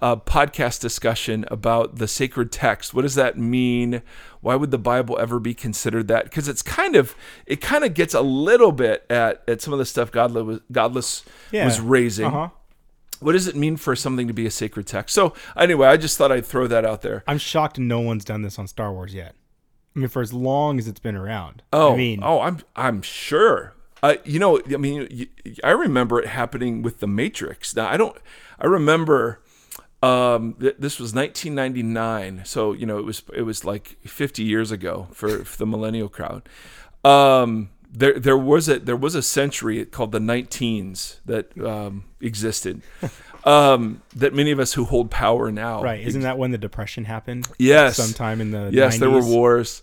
uh, 0.00 0.17
podcast 0.17 0.81
discussion 0.81 1.44
about 1.49 1.97
the 1.97 2.09
sacred 2.09 2.50
text. 2.50 2.94
What 2.94 3.03
does 3.03 3.15
that 3.17 3.37
mean? 3.37 4.00
Why 4.41 4.55
would 4.56 4.71
the 4.71 4.79
Bible 4.79 5.19
ever 5.21 5.38
be 5.38 5.53
considered 5.55 6.09
that? 6.09 6.25
Because 6.25 6.49
it's 6.49 6.62
kind 6.62 6.97
of 6.97 7.15
it 7.47 7.61
kind 7.61 7.85
of 7.85 7.93
gets 7.94 8.15
a 8.15 8.23
little 8.23 8.73
bit 8.73 9.05
at 9.11 9.43
at 9.47 9.61
some 9.61 9.73
of 9.75 9.78
the 9.78 9.85
stuff 9.85 10.11
Godless 10.11 10.45
was, 10.45 10.61
Godless 10.73 11.25
Yeah. 11.52 11.66
was 11.66 11.81
raising. 11.81 12.26
Uh 12.26 12.31
huh. 12.31 12.49
What 13.21 13.33
does 13.33 13.47
it 13.47 13.57
mean 13.57 13.76
for 13.76 13.95
something 13.95 14.26
to 14.26 14.35
be 14.35 14.45
a 14.47 14.50
sacred 14.50 14.87
text? 14.87 15.14
So 15.14 15.35
anyway, 15.57 15.87
I 15.88 15.97
just 15.97 16.16
thought 16.19 16.33
I'd 16.33 16.45
throw 16.47 16.66
that 16.66 16.85
out 16.85 17.02
there. 17.02 17.23
I'm 17.26 17.38
shocked 17.38 17.78
no 17.78 18.00
one's 18.00 18.25
done 18.25 18.43
this 18.43 18.59
on 18.59 18.66
Star 18.66 18.93
Wars 18.93 19.14
yet. 19.14 19.35
I 19.95 20.00
mean, 20.00 20.09
for 20.09 20.21
as 20.23 20.33
long 20.33 20.78
as 20.78 20.88
it's 20.88 20.99
been 20.99 21.14
around. 21.14 21.62
Oh, 21.73 21.93
I 21.93 21.97
mean, 21.97 22.21
oh, 22.23 22.40
I'm 22.40 22.59
I'm 22.75 23.02
sure. 23.02 23.74
Uh, 24.04 24.16
you 24.23 24.38
know, 24.38 24.61
I 24.70 24.76
mean, 24.76 25.28
I 25.64 25.70
remember 25.70 26.20
it 26.20 26.26
happening 26.26 26.82
with 26.82 27.00
the 27.00 27.06
Matrix. 27.06 27.75
Now, 27.75 27.88
I 27.88 27.96
don't. 27.96 28.14
I 28.61 28.66
remember. 28.66 29.40
Um, 30.02 30.56
th- 30.61 30.76
this 30.78 31.00
was 31.00 31.14
1999, 31.14 32.42
so 32.44 32.75
you 32.75 32.84
know 32.84 32.99
it 32.99 33.06
was 33.06 33.23
it 33.32 33.42
was 33.42 33.64
like 33.64 33.96
50 34.02 34.42
years 34.42 34.70
ago 34.70 35.08
for, 35.12 35.42
for 35.46 35.56
the 35.56 35.64
millennial 35.64 36.11
crowd. 36.11 36.46
Um, 37.02 37.70
there 37.90 38.20
there 38.20 38.37
was 38.37 38.68
a 38.68 38.78
there 38.78 38.94
was 38.94 39.14
a 39.14 39.23
century 39.23 39.82
called 39.87 40.12
the 40.12 40.18
19s 40.18 41.20
that 41.25 41.58
um, 41.58 42.04
existed. 42.20 42.82
Um, 43.46 44.00
that 44.16 44.32
many 44.32 44.52
of 44.52 44.58
us 44.58 44.73
who 44.73 44.84
hold 44.87 45.11
power 45.11 45.52
now, 45.52 45.82
right? 45.82 46.00
Isn't 46.00 46.23
that 46.23 46.38
when 46.38 46.50
the 46.50 46.56
depression 46.56 47.04
happened? 47.04 47.46
Yes. 47.58 47.94
Sometime 47.94 48.40
in 48.40 48.52
the 48.52 48.70
yes 48.73 48.96
90s? 48.96 49.00
there 49.00 49.11
were 49.11 49.23
wars 49.23 49.82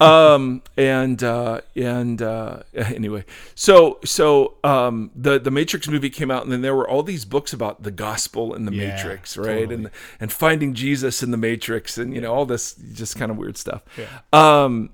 um 0.00 0.62
and 0.76 1.22
uh 1.22 1.60
and 1.76 2.22
uh 2.22 2.62
anyway 2.74 3.24
so 3.54 3.98
so 4.04 4.54
um 4.64 5.10
the 5.14 5.38
the 5.38 5.50
matrix 5.50 5.86
movie 5.88 6.10
came 6.10 6.30
out 6.30 6.42
and 6.42 6.50
then 6.52 6.62
there 6.62 6.74
were 6.74 6.88
all 6.88 7.02
these 7.02 7.24
books 7.24 7.52
about 7.52 7.82
the 7.82 7.90
gospel 7.90 8.54
and 8.54 8.66
the 8.66 8.72
Yeah, 8.74 8.94
matrix 8.96 9.36
right 9.36 9.46
totally. 9.68 9.74
and 9.74 9.90
and 10.20 10.32
finding 10.32 10.74
jesus 10.74 11.22
in 11.22 11.30
the 11.30 11.36
matrix 11.36 11.98
and 11.98 12.14
you 12.14 12.20
know 12.20 12.32
all 12.32 12.46
this 12.46 12.74
just 12.94 13.16
kind 13.16 13.30
of 13.30 13.36
weird 13.36 13.56
stuff 13.56 13.82
Yeah. 13.98 14.08
um 14.32 14.90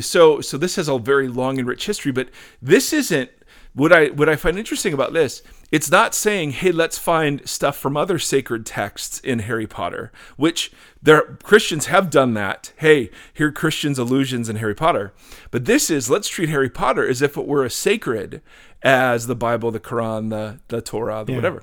so 0.00 0.40
so 0.40 0.56
this 0.58 0.76
has 0.76 0.88
a 0.88 0.98
very 0.98 1.28
long 1.28 1.58
and 1.58 1.68
rich 1.68 1.86
history 1.86 2.12
but 2.12 2.28
this 2.60 2.92
isn't 2.92 3.30
what 3.74 3.92
i 3.92 4.06
what 4.08 4.28
i 4.28 4.36
find 4.36 4.58
interesting 4.58 4.92
about 4.92 5.12
this 5.12 5.42
it's 5.70 5.90
not 5.90 6.14
saying 6.14 6.50
hey 6.50 6.70
let's 6.72 6.98
find 6.98 7.46
stuff 7.48 7.76
from 7.76 7.96
other 7.96 8.18
sacred 8.18 8.66
texts 8.66 9.18
in 9.20 9.40
harry 9.40 9.66
potter 9.66 10.12
which 10.36 10.70
there 11.02 11.22
christians 11.42 11.86
have 11.86 12.10
done 12.10 12.34
that 12.34 12.72
hey 12.76 13.10
here 13.32 13.48
are 13.48 13.52
christians 13.52 13.98
allusions 13.98 14.48
in 14.48 14.56
harry 14.56 14.74
potter 14.74 15.12
but 15.50 15.64
this 15.64 15.90
is 15.90 16.10
let's 16.10 16.28
treat 16.28 16.48
harry 16.48 16.70
potter 16.70 17.06
as 17.08 17.22
if 17.22 17.36
it 17.36 17.46
were 17.46 17.64
as 17.64 17.74
sacred 17.74 18.42
as 18.82 19.26
the 19.26 19.34
bible 19.36 19.70
the 19.70 19.80
quran 19.80 20.30
the 20.30 20.60
the 20.68 20.82
torah 20.82 21.24
the 21.24 21.32
Yeah. 21.32 21.36
whatever 21.36 21.62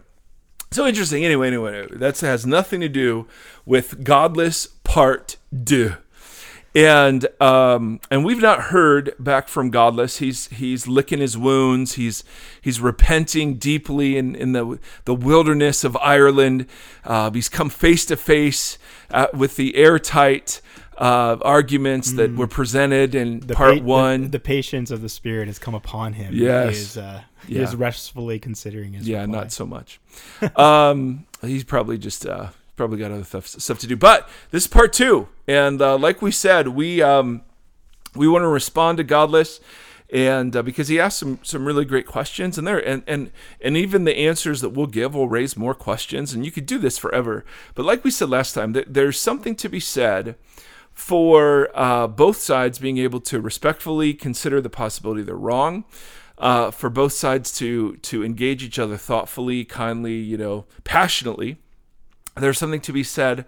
so 0.72 0.86
interesting. 0.86 1.26
Anyway, 1.26 1.48
anyway, 1.48 1.88
that 1.94 2.20
has 2.20 2.46
nothing 2.46 2.80
to 2.82 2.90
do 2.90 3.26
with 3.66 4.04
godless 4.04 4.68
part 4.84 5.38
deux. 5.52 5.96
And 6.76 7.28
um, 7.42 8.00
and 8.12 8.24
we've 8.24 8.42
not 8.42 8.66
heard 8.66 9.14
back 9.20 9.48
from 9.48 9.72
Godless. 9.72 10.18
He's 10.20 10.48
he's 10.50 10.88
licking 10.88 11.20
his 11.20 11.36
wounds. 11.38 11.94
He's 11.96 12.24
he's 12.62 12.80
repenting 12.80 13.56
deeply 13.56 14.18
in, 14.18 14.36
in 14.36 14.52
the 14.52 14.78
the 15.06 15.16
wilderness 15.16 15.84
of 15.84 15.98
Ireland. 15.98 16.68
Uh, 17.04 17.32
he's 17.32 17.50
come 17.50 17.70
face 17.70 18.06
to 18.06 18.16
face 18.16 18.78
uh, 19.10 19.28
with 19.34 19.56
the 19.56 19.76
airtight 19.78 20.62
uh, 21.00 21.38
arguments 21.42 22.12
that 22.14 22.36
were 22.36 22.48
presented 22.48 23.16
in 23.16 23.40
Mm. 23.40 23.48
The 23.48 23.54
part 23.56 23.70
pa- 23.72 23.76
the- 23.80 23.82
one. 23.84 24.30
the, 24.32 24.40
patience 24.40 24.92
of 24.92 25.02
the 25.02 25.10
Spirit 25.10 25.48
has 25.48 25.58
come 25.58 25.74
upon 25.74 26.14
him. 26.14 26.34
Yes. 26.36 26.76
He 26.76 26.82
is, 26.82 26.98
uh, 26.98 27.22
he 27.48 27.56
Yeah. 27.56 27.62
is 27.64 27.76
restfully 27.76 28.38
considering 28.38 28.94
his 28.94 29.08
yeah, 29.08 29.22
reply. 29.22 29.38
not 29.40 29.52
so 29.52 29.66
much. 29.66 30.00
um, 30.56 31.26
he's 31.42 31.64
probably 31.64 31.98
just 31.98 32.26
uh, 32.28 32.48
probably 32.76 33.00
got 33.00 33.12
other 33.12 33.24
stuff, 33.24 33.48
stuff 33.48 33.80
to 33.80 33.88
do. 33.88 33.96
But 33.96 34.30
this 34.52 34.64
is 34.64 34.68
part 34.68 34.92
two, 34.94 35.30
and 35.50 35.82
uh, 35.82 35.98
like 35.98 36.22
we 36.22 36.30
said, 36.30 36.68
we 36.68 37.02
um, 37.02 37.42
we 38.16 38.28
want 38.28 38.44
to 38.44 38.48
respond 38.48 39.00
to 39.00 39.04
Godless, 39.04 39.60
and 40.14 40.56
uh, 40.56 40.62
because 40.62 40.90
he 40.90 41.00
asked 41.00 41.18
some 41.18 41.40
some 41.42 41.66
really 41.66 41.86
great 41.86 42.06
questions, 42.06 42.60
and 42.60 42.68
there 42.68 42.78
and 42.78 43.02
and 43.08 43.32
and 43.60 43.76
even 43.76 44.04
the 44.04 44.16
answers 44.16 44.62
that 44.62 44.70
we'll 44.70 44.86
give 44.86 45.16
will 45.16 45.28
raise 45.28 45.58
more 45.58 45.74
questions, 45.74 46.34
and 46.34 46.46
you 46.46 46.52
could 46.52 46.68
do 46.68 46.78
this 46.78 47.00
forever. 47.00 47.44
But 47.74 47.84
like 47.84 48.04
we 48.04 48.12
said 48.12 48.30
last 48.30 48.54
time, 48.54 48.74
that 48.74 48.94
there's 48.94 49.20
something 49.20 49.56
to 49.56 49.70
be 49.70 49.80
said 49.80 50.36
for 50.94 51.72
uh, 51.74 52.06
both 52.06 52.38
sides 52.38 52.78
being 52.78 53.00
able 53.00 53.22
to 53.22 53.42
respectfully 53.42 54.14
consider 54.14 54.62
the 54.62 54.70
possibility 54.70 55.24
they're 55.24 55.36
wrong. 55.36 55.84
Uh, 56.38 56.70
for 56.70 56.92
both 56.92 57.12
sides 57.12 57.52
to 57.58 57.98
to 57.98 58.24
engage 58.24 58.64
each 58.64 58.78
other 58.78 58.98
thoughtfully, 58.98 59.66
kindly, 59.66 60.14
you 60.14 60.38
know, 60.38 60.66
passionately, 60.84 61.58
there's 62.38 62.60
something 62.60 62.80
to 62.82 62.94
be 62.94 63.04
said 63.04 63.46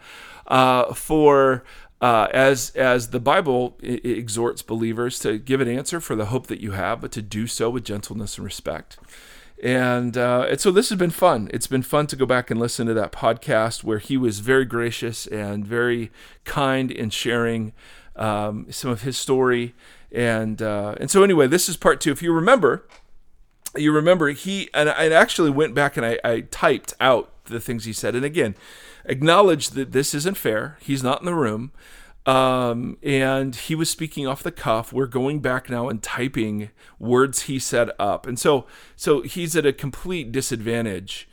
uh, 0.47 0.93
for 0.93 1.63
uh, 2.01 2.27
as 2.33 2.71
as 2.71 3.09
the 3.11 3.19
Bible 3.19 3.77
exhorts 3.81 4.63
believers 4.63 5.19
to 5.19 5.37
give 5.37 5.61
an 5.61 5.67
answer 5.67 6.01
for 6.01 6.15
the 6.15 6.25
hope 6.25 6.47
that 6.47 6.59
you 6.59 6.71
have, 6.71 6.99
but 7.01 7.11
to 7.11 7.21
do 7.21 7.45
so 7.45 7.69
with 7.69 7.85
gentleness 7.85 8.37
and 8.37 8.45
respect. 8.45 8.97
And 9.63 10.17
uh, 10.17 10.47
and 10.49 10.59
so 10.59 10.71
this 10.71 10.89
has 10.89 10.97
been 10.97 11.11
fun. 11.11 11.49
It's 11.53 11.67
been 11.67 11.83
fun 11.83 12.07
to 12.07 12.15
go 12.15 12.25
back 12.25 12.49
and 12.49 12.59
listen 12.59 12.87
to 12.87 12.95
that 12.95 13.11
podcast 13.11 13.83
where 13.83 13.99
he 13.99 14.17
was 14.17 14.39
very 14.39 14.65
gracious 14.65 15.27
and 15.27 15.65
very 15.65 16.11
kind 16.43 16.89
in 16.89 17.11
sharing 17.11 17.73
um, 18.15 18.65
some 18.71 18.89
of 18.89 19.03
his 19.03 19.17
story. 19.17 19.75
And 20.11 20.59
uh, 20.59 20.95
and 20.99 21.11
so 21.11 21.23
anyway, 21.23 21.45
this 21.45 21.69
is 21.69 21.77
part 21.77 22.01
two. 22.01 22.11
If 22.11 22.23
you 22.23 22.33
remember, 22.33 22.87
you 23.75 23.91
remember 23.91 24.29
he 24.29 24.69
and 24.73 24.89
I 24.89 25.09
actually 25.11 25.51
went 25.51 25.75
back 25.75 25.95
and 25.95 26.05
I, 26.05 26.19
I 26.23 26.41
typed 26.41 26.95
out 26.99 27.31
the 27.45 27.59
things 27.59 27.85
he 27.85 27.93
said 27.93 28.15
and 28.15 28.25
again 28.25 28.55
acknowledge 29.05 29.69
that 29.69 29.91
this 29.91 30.13
isn't 30.13 30.37
fair 30.37 30.77
he's 30.81 31.03
not 31.03 31.19
in 31.19 31.25
the 31.25 31.35
room 31.35 31.71
um, 32.23 32.97
and 33.01 33.55
he 33.55 33.73
was 33.73 33.89
speaking 33.89 34.27
off 34.27 34.43
the 34.43 34.51
cuff 34.51 34.93
we're 34.93 35.07
going 35.07 35.39
back 35.39 35.69
now 35.69 35.89
and 35.89 36.03
typing 36.03 36.69
words 36.99 37.43
he 37.43 37.57
said 37.57 37.89
up 37.97 38.27
and 38.27 38.39
so 38.39 38.65
so 38.95 39.21
he's 39.21 39.55
at 39.55 39.65
a 39.65 39.73
complete 39.73 40.31
disadvantage 40.31 41.27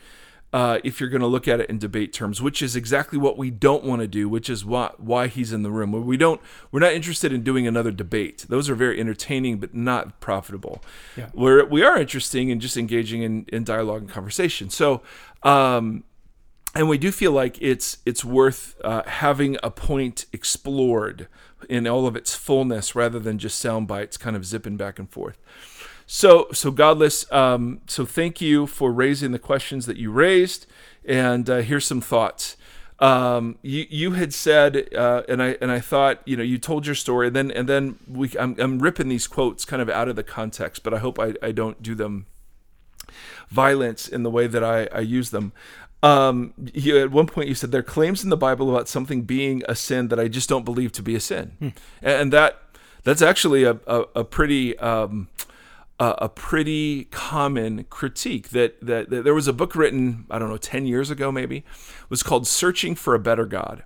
uh, 0.52 0.78
if 0.82 0.98
you're 0.98 1.10
going 1.10 1.20
to 1.20 1.26
look 1.26 1.46
at 1.46 1.60
it 1.60 1.68
in 1.68 1.78
debate 1.78 2.12
terms, 2.12 2.40
which 2.40 2.62
is 2.62 2.74
exactly 2.74 3.18
what 3.18 3.36
we 3.36 3.50
don't 3.50 3.84
want 3.84 4.00
to 4.00 4.08
do, 4.08 4.28
which 4.28 4.48
is 4.48 4.64
why 4.64 4.92
why 4.96 5.26
he's 5.26 5.52
in 5.52 5.62
the 5.62 5.70
room. 5.70 5.92
We 6.06 6.16
don't 6.16 6.40
we're 6.72 6.80
not 6.80 6.94
interested 6.94 7.32
in 7.32 7.42
doing 7.42 7.66
another 7.66 7.90
debate. 7.90 8.46
Those 8.48 8.70
are 8.70 8.74
very 8.74 8.98
entertaining 8.98 9.58
but 9.58 9.74
not 9.74 10.20
profitable. 10.20 10.82
Yeah. 11.16 11.28
We're 11.34 11.66
we 11.66 11.82
are 11.82 11.98
interesting 11.98 12.48
in 12.48 12.60
just 12.60 12.76
engaging 12.76 13.22
in, 13.22 13.44
in 13.52 13.64
dialogue 13.64 14.02
and 14.02 14.10
conversation. 14.10 14.70
So 14.70 15.02
um, 15.42 16.04
and 16.78 16.88
we 16.88 16.96
do 16.96 17.10
feel 17.10 17.32
like 17.32 17.60
it's 17.60 17.98
it's 18.06 18.24
worth 18.24 18.76
uh, 18.84 19.02
having 19.04 19.58
a 19.64 19.70
point 19.70 20.26
explored 20.32 21.26
in 21.68 21.88
all 21.88 22.06
of 22.06 22.14
its 22.14 22.36
fullness 22.36 22.94
rather 22.94 23.18
than 23.18 23.36
just 23.36 23.58
sound 23.58 23.88
bites 23.88 24.16
kind 24.16 24.36
of 24.36 24.46
zipping 24.46 24.76
back 24.76 25.00
and 25.00 25.10
forth. 25.10 25.38
So, 26.06 26.46
so 26.52 26.70
godless. 26.70 27.30
Um, 27.32 27.80
so, 27.88 28.06
thank 28.06 28.40
you 28.40 28.68
for 28.68 28.92
raising 28.92 29.32
the 29.32 29.40
questions 29.40 29.86
that 29.86 29.96
you 29.96 30.12
raised, 30.12 30.66
and 31.04 31.50
uh, 31.50 31.56
here's 31.58 31.84
some 31.84 32.00
thoughts. 32.00 32.56
Um, 33.00 33.58
you 33.62 33.84
you 33.90 34.12
had 34.12 34.32
said, 34.32 34.94
uh, 34.94 35.24
and 35.28 35.42
I 35.42 35.56
and 35.60 35.72
I 35.72 35.80
thought, 35.80 36.22
you 36.26 36.36
know, 36.36 36.44
you 36.44 36.58
told 36.58 36.86
your 36.86 36.94
story, 36.94 37.26
and 37.26 37.34
then 37.34 37.50
and 37.50 37.68
then 37.68 37.98
we, 38.06 38.30
I'm, 38.38 38.54
I'm 38.56 38.78
ripping 38.78 39.08
these 39.08 39.26
quotes 39.26 39.64
kind 39.64 39.82
of 39.82 39.90
out 39.90 40.08
of 40.08 40.14
the 40.14 40.22
context, 40.22 40.84
but 40.84 40.94
I 40.94 40.98
hope 40.98 41.18
I, 41.18 41.34
I 41.42 41.50
don't 41.50 41.82
do 41.82 41.96
them 41.96 42.26
violence 43.48 44.06
in 44.06 44.22
the 44.22 44.30
way 44.30 44.46
that 44.46 44.62
I, 44.62 44.86
I 44.92 45.00
use 45.00 45.30
them. 45.30 45.52
Um, 46.02 46.54
you, 46.74 46.98
at 46.98 47.10
one 47.10 47.26
point, 47.26 47.48
you 47.48 47.54
said 47.54 47.72
there 47.72 47.80
are 47.80 47.82
claims 47.82 48.22
in 48.22 48.30
the 48.30 48.36
Bible 48.36 48.70
about 48.70 48.88
something 48.88 49.22
being 49.22 49.62
a 49.68 49.74
sin 49.74 50.08
that 50.08 50.20
I 50.20 50.28
just 50.28 50.48
don't 50.48 50.64
believe 50.64 50.92
to 50.92 51.02
be 51.02 51.16
a 51.16 51.20
sin, 51.20 51.52
and, 51.60 51.72
and 52.02 52.32
that 52.32 52.62
that's 53.02 53.22
actually 53.22 53.64
a 53.64 53.78
a, 53.86 54.04
a 54.14 54.24
pretty 54.24 54.78
um, 54.78 55.28
a, 55.98 56.14
a 56.18 56.28
pretty 56.28 57.04
common 57.06 57.84
critique 57.84 58.50
that, 58.50 58.80
that 58.80 59.10
that 59.10 59.24
there 59.24 59.34
was 59.34 59.48
a 59.48 59.52
book 59.52 59.74
written 59.74 60.24
I 60.30 60.38
don't 60.38 60.48
know 60.48 60.56
ten 60.56 60.86
years 60.86 61.10
ago 61.10 61.32
maybe 61.32 61.64
was 62.08 62.22
called 62.22 62.46
Searching 62.46 62.94
for 62.94 63.14
a 63.14 63.18
Better 63.18 63.46
God, 63.46 63.82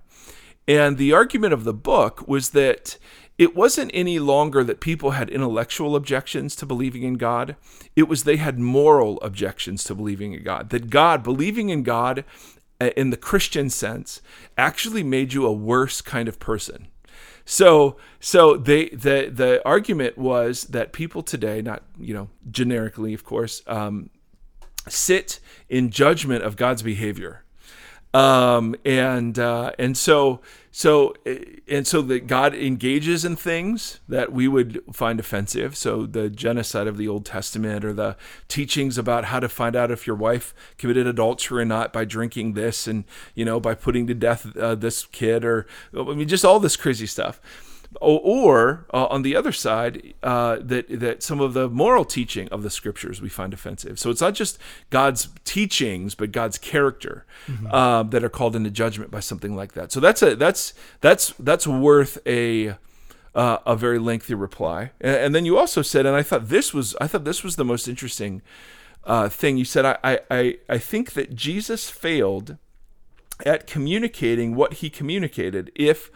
and 0.67 0.97
the 0.97 1.13
argument 1.13 1.53
of 1.53 1.63
the 1.63 1.73
book 1.73 2.27
was 2.27 2.51
that 2.51 2.97
it 3.37 3.55
wasn't 3.55 3.91
any 3.93 4.19
longer 4.19 4.63
that 4.63 4.79
people 4.79 5.11
had 5.11 5.29
intellectual 5.29 5.95
objections 5.95 6.55
to 6.57 6.65
believing 6.65 7.03
in 7.03 7.15
God. 7.15 7.55
It 7.95 8.07
was 8.07 8.23
they 8.23 8.37
had 8.37 8.59
moral 8.59 9.19
objections 9.21 9.83
to 9.85 9.95
believing 9.95 10.33
in 10.33 10.43
God. 10.43 10.69
That 10.69 10.89
God, 10.89 11.23
believing 11.23 11.69
in 11.69 11.83
God 11.83 12.23
uh, 12.79 12.91
in 12.95 13.09
the 13.09 13.17
Christian 13.17 13.69
sense, 13.69 14.21
actually 14.57 15.03
made 15.03 15.33
you 15.33 15.45
a 15.45 15.51
worse 15.51 15.99
kind 16.01 16.27
of 16.27 16.39
person. 16.39 16.87
So, 17.43 17.97
so 18.19 18.55
they 18.55 18.89
the 18.89 19.29
the 19.33 19.61
argument 19.65 20.17
was 20.17 20.65
that 20.65 20.93
people 20.93 21.23
today, 21.23 21.61
not 21.61 21.83
you 21.99 22.13
know 22.13 22.29
generically, 22.49 23.13
of 23.13 23.25
course, 23.25 23.63
um, 23.67 24.11
sit 24.87 25.39
in 25.69 25.89
judgment 25.89 26.43
of 26.43 26.55
God's 26.55 26.83
behavior 26.83 27.43
um, 28.13 28.75
and 28.85 29.39
uh, 29.39 29.71
and 29.79 29.97
so 29.97 30.39
so 30.71 31.13
and 31.67 31.87
so 31.87 32.01
that 32.03 32.27
God 32.27 32.53
engages 32.53 33.25
in 33.25 33.35
things 33.35 33.99
that 34.07 34.31
we 34.31 34.47
would 34.47 34.81
find 34.91 35.19
offensive. 35.19 35.75
So 35.75 36.05
the 36.05 36.29
genocide 36.29 36.87
of 36.87 36.97
the 36.97 37.07
Old 37.07 37.25
Testament, 37.25 37.83
or 37.83 37.93
the 37.93 38.15
teachings 38.47 38.97
about 38.97 39.25
how 39.25 39.39
to 39.39 39.49
find 39.49 39.75
out 39.75 39.91
if 39.91 40.05
your 40.05 40.15
wife 40.15 40.53
committed 40.77 41.07
adultery 41.07 41.61
or 41.61 41.65
not 41.65 41.91
by 41.91 42.05
drinking 42.05 42.53
this, 42.53 42.87
and 42.87 43.03
you 43.33 43.45
know 43.45 43.59
by 43.59 43.73
putting 43.73 44.07
to 44.07 44.13
death 44.13 44.55
uh, 44.57 44.75
this 44.75 45.05
kid, 45.05 45.43
or 45.43 45.65
I 45.97 46.13
mean 46.13 46.27
just 46.27 46.45
all 46.45 46.59
this 46.59 46.77
crazy 46.77 47.07
stuff 47.07 47.41
or, 48.01 48.19
or 48.23 48.85
uh, 48.93 49.05
on 49.05 49.21
the 49.21 49.35
other 49.35 49.51
side, 49.51 50.13
uh, 50.23 50.57
that 50.61 50.85
that 50.99 51.23
some 51.23 51.39
of 51.39 51.53
the 51.53 51.69
moral 51.69 52.05
teaching 52.05 52.47
of 52.49 52.63
the 52.63 52.69
scriptures 52.69 53.21
we 53.21 53.29
find 53.29 53.53
offensive. 53.53 53.99
So 53.99 54.09
it's 54.09 54.21
not 54.21 54.33
just 54.33 54.57
God's 54.89 55.29
teachings, 55.43 56.15
but 56.15 56.31
God's 56.31 56.57
character 56.57 57.25
uh, 57.71 58.03
that 58.03 58.23
are 58.23 58.29
called 58.29 58.55
into 58.55 58.69
judgment 58.69 59.11
by 59.11 59.19
something 59.19 59.55
like 59.55 59.73
that. 59.73 59.91
So 59.91 59.99
that's 59.99 60.21
a 60.21 60.35
that's 60.35 60.73
that's 61.01 61.33
that's 61.39 61.67
worth 61.67 62.17
a 62.25 62.75
uh, 63.35 63.57
a 63.65 63.75
very 63.75 63.99
lengthy 63.99 64.35
reply. 64.35 64.91
And, 65.01 65.15
and 65.15 65.35
then 65.35 65.45
you 65.45 65.57
also 65.57 65.81
said, 65.81 66.05
and 66.05 66.15
I 66.15 66.23
thought 66.23 66.49
this 66.49 66.73
was 66.73 66.95
I 67.01 67.07
thought 67.07 67.23
this 67.23 67.43
was 67.43 67.55
the 67.55 67.65
most 67.65 67.87
interesting 67.87 68.41
uh, 69.05 69.29
thing. 69.29 69.57
You 69.57 69.65
said, 69.65 69.85
I, 69.85 69.97
I 70.03 70.19
I 70.29 70.57
I 70.69 70.77
think 70.77 71.13
that 71.13 71.35
Jesus 71.35 71.89
failed 71.89 72.57
at 73.45 73.67
communicating 73.67 74.55
what 74.55 74.73
he 74.75 74.89
communicated 74.89 75.71
if 75.75 76.11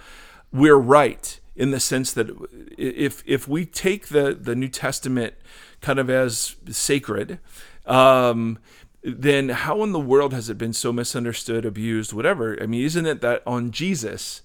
we're 0.51 0.77
right 0.77 1.39
in 1.58 1.72
the 1.72 1.80
sense 1.80 2.14
that 2.14 2.30
if 2.78 3.24
if 3.26 3.48
we 3.48 3.66
take 3.66 4.08
the 4.08 4.38
the 4.40 4.56
New 4.56 4.70
Testament 4.70 5.34
kind 5.82 6.00
of 6.00 6.10
as 6.10 6.56
sacred, 6.70 7.40
um, 7.86 8.60
then 9.04 9.50
how 9.50 9.84
in 9.84 9.92
the 9.92 10.00
world 10.00 10.34
has 10.34 10.50
it 10.50 10.58
been 10.58 10.74
so 10.74 10.94
misunderstood, 10.94 11.66
abused, 11.66 12.14
whatever? 12.14 12.58
I 12.62 12.68
mean, 12.68 12.84
isn't 12.86 13.06
it 13.06 13.22
that 13.22 13.42
on 13.46 13.72
Jesus? 13.72 14.42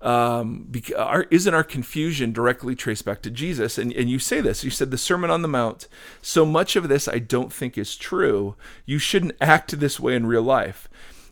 Um, 0.00 0.70
our, 0.98 1.22
isn't 1.30 1.54
our 1.54 1.64
confusion 1.64 2.32
directly 2.32 2.74
traced 2.74 3.06
back 3.06 3.22
to 3.22 3.30
Jesus? 3.30 3.78
And, 3.78 3.90
and 3.92 4.10
you 4.10 4.18
say 4.18 4.42
this, 4.42 4.62
you 4.62 4.70
said 4.70 4.90
the 4.90 4.98
Sermon 4.98 5.30
on 5.30 5.40
the 5.40 5.48
Mount. 5.48 5.88
So 6.20 6.44
much 6.44 6.76
of 6.76 6.88
this 6.88 7.08
I 7.08 7.18
don't 7.18 7.52
think 7.52 7.78
is 7.78 7.96
true. 7.96 8.54
You 8.84 8.98
shouldn't 8.98 9.36
act 9.40 9.80
this 9.80 9.98
way 9.98 10.14
in 10.14 10.26
real 10.26 10.42
life. 10.42 10.88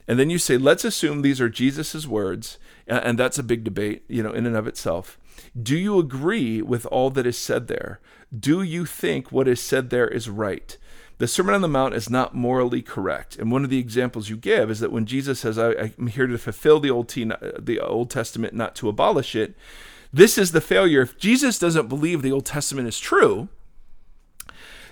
And 0.08 0.18
then 0.18 0.30
you 0.30 0.38
say, 0.38 0.56
let's 0.56 0.84
assume 0.84 1.20
these 1.20 1.40
are 1.40 1.50
Jesus's 1.50 2.08
words, 2.08 2.58
and 2.86 3.18
that's 3.18 3.38
a 3.38 3.42
big 3.42 3.62
debate, 3.62 4.04
you 4.08 4.22
know, 4.22 4.32
in 4.32 4.46
and 4.46 4.56
of 4.56 4.66
itself. 4.66 5.18
Do 5.60 5.76
you 5.76 5.98
agree 5.98 6.62
with 6.62 6.86
all 6.86 7.10
that 7.10 7.26
is 7.26 7.38
said 7.38 7.68
there? 7.68 8.00
Do 8.36 8.62
you 8.62 8.86
think 8.86 9.30
what 9.30 9.48
is 9.48 9.60
said 9.60 9.90
there 9.90 10.08
is 10.08 10.28
right? 10.28 10.76
The 11.18 11.28
Sermon 11.28 11.54
on 11.54 11.60
the 11.60 11.68
Mount 11.68 11.94
is 11.94 12.10
not 12.10 12.34
morally 12.34 12.82
correct. 12.82 13.36
And 13.36 13.52
one 13.52 13.64
of 13.64 13.70
the 13.70 13.78
examples 13.78 14.28
you 14.28 14.36
give 14.36 14.70
is 14.70 14.80
that 14.80 14.90
when 14.90 15.06
Jesus 15.06 15.40
says, 15.40 15.58
I, 15.58 15.92
am 15.98 16.08
here 16.08 16.26
to 16.26 16.38
fulfill 16.38 16.80
the 16.80 16.90
Old, 16.90 17.08
T- 17.08 17.30
the 17.58 17.80
Old 17.80 18.10
Testament, 18.10 18.54
not 18.54 18.74
to 18.76 18.88
abolish 18.88 19.36
it, 19.36 19.54
this 20.12 20.36
is 20.36 20.52
the 20.52 20.60
failure. 20.60 21.02
If 21.02 21.18
Jesus 21.18 21.58
doesn't 21.58 21.88
believe 21.88 22.22
the 22.22 22.32
Old 22.32 22.46
Testament 22.46 22.88
is 22.88 22.98
true, 22.98 23.48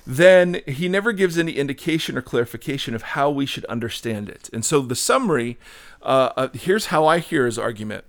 then 0.07 0.61
he 0.67 0.89
never 0.89 1.13
gives 1.13 1.39
any 1.39 1.53
indication 1.53 2.17
or 2.17 2.23
clarification 2.23 2.95
of 2.95 3.03
how 3.03 3.31
we 3.31 3.47
should 3.47 3.65
understand 3.67 4.29
it. 4.29 4.49
And 4.53 4.65
so 4.65 4.81
the 4.83 4.97
summary 4.97 5.59
uh, 6.03 6.31
uh, 6.37 6.49
here's 6.53 6.87
how 6.87 7.07
I 7.07 7.19
hear 7.19 7.47
his 7.47 7.59
argument. 7.59 8.05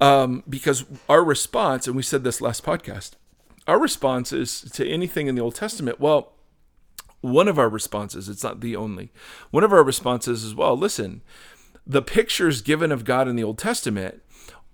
Um, 0.00 0.44
because 0.48 0.84
our 1.08 1.24
response, 1.24 1.86
and 1.86 1.96
we 1.96 2.02
said 2.02 2.24
this 2.24 2.40
last 2.40 2.64
podcast, 2.64 3.12
our 3.66 3.78
response 3.78 4.32
is 4.32 4.60
to 4.72 4.88
anything 4.88 5.26
in 5.26 5.34
the 5.34 5.42
Old 5.42 5.54
Testament, 5.54 6.00
well, 6.00 6.32
one 7.20 7.48
of 7.48 7.58
our 7.58 7.68
responses, 7.68 8.28
it's 8.28 8.44
not 8.44 8.60
the 8.60 8.76
only, 8.76 9.10
one 9.50 9.64
of 9.64 9.72
our 9.72 9.82
responses 9.82 10.44
is, 10.44 10.54
well, 10.54 10.76
listen, 10.76 11.22
the 11.86 12.02
pictures 12.02 12.62
given 12.62 12.92
of 12.92 13.04
God 13.04 13.26
in 13.26 13.34
the 13.34 13.42
Old 13.42 13.58
Testament 13.58 14.22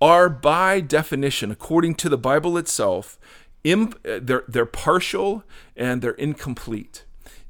are 0.00 0.28
by 0.28 0.80
definition, 0.80 1.50
according 1.50 1.94
to 1.94 2.08
the 2.08 2.18
Bible 2.18 2.58
itself, 2.58 3.18
imp- 3.62 3.98
they're, 4.02 4.44
they're 4.46 4.66
partial 4.66 5.44
and 5.76 6.02
they're 6.02 6.12
incomplete. 6.12 7.03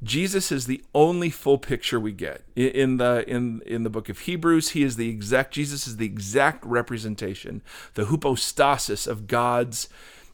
Jesus 0.05 0.51
is 0.51 0.67
the 0.67 0.83
only 0.93 1.31
full 1.31 1.57
picture 1.57 1.99
we 1.99 2.11
get 2.11 2.43
in 2.55 2.97
the 2.97 3.25
in 3.27 3.61
in 3.65 3.83
the 3.83 3.89
book 3.89 4.07
of 4.07 4.19
Hebrews. 4.19 4.69
He 4.69 4.83
is 4.83 4.97
the 4.97 5.09
exact 5.09 5.53
Jesus 5.53 5.87
is 5.87 5.97
the 5.97 6.05
exact 6.05 6.63
representation, 6.65 7.61
the 7.95 8.05
hypostasis 8.05 9.07
of 9.07 9.25
God's 9.27 9.89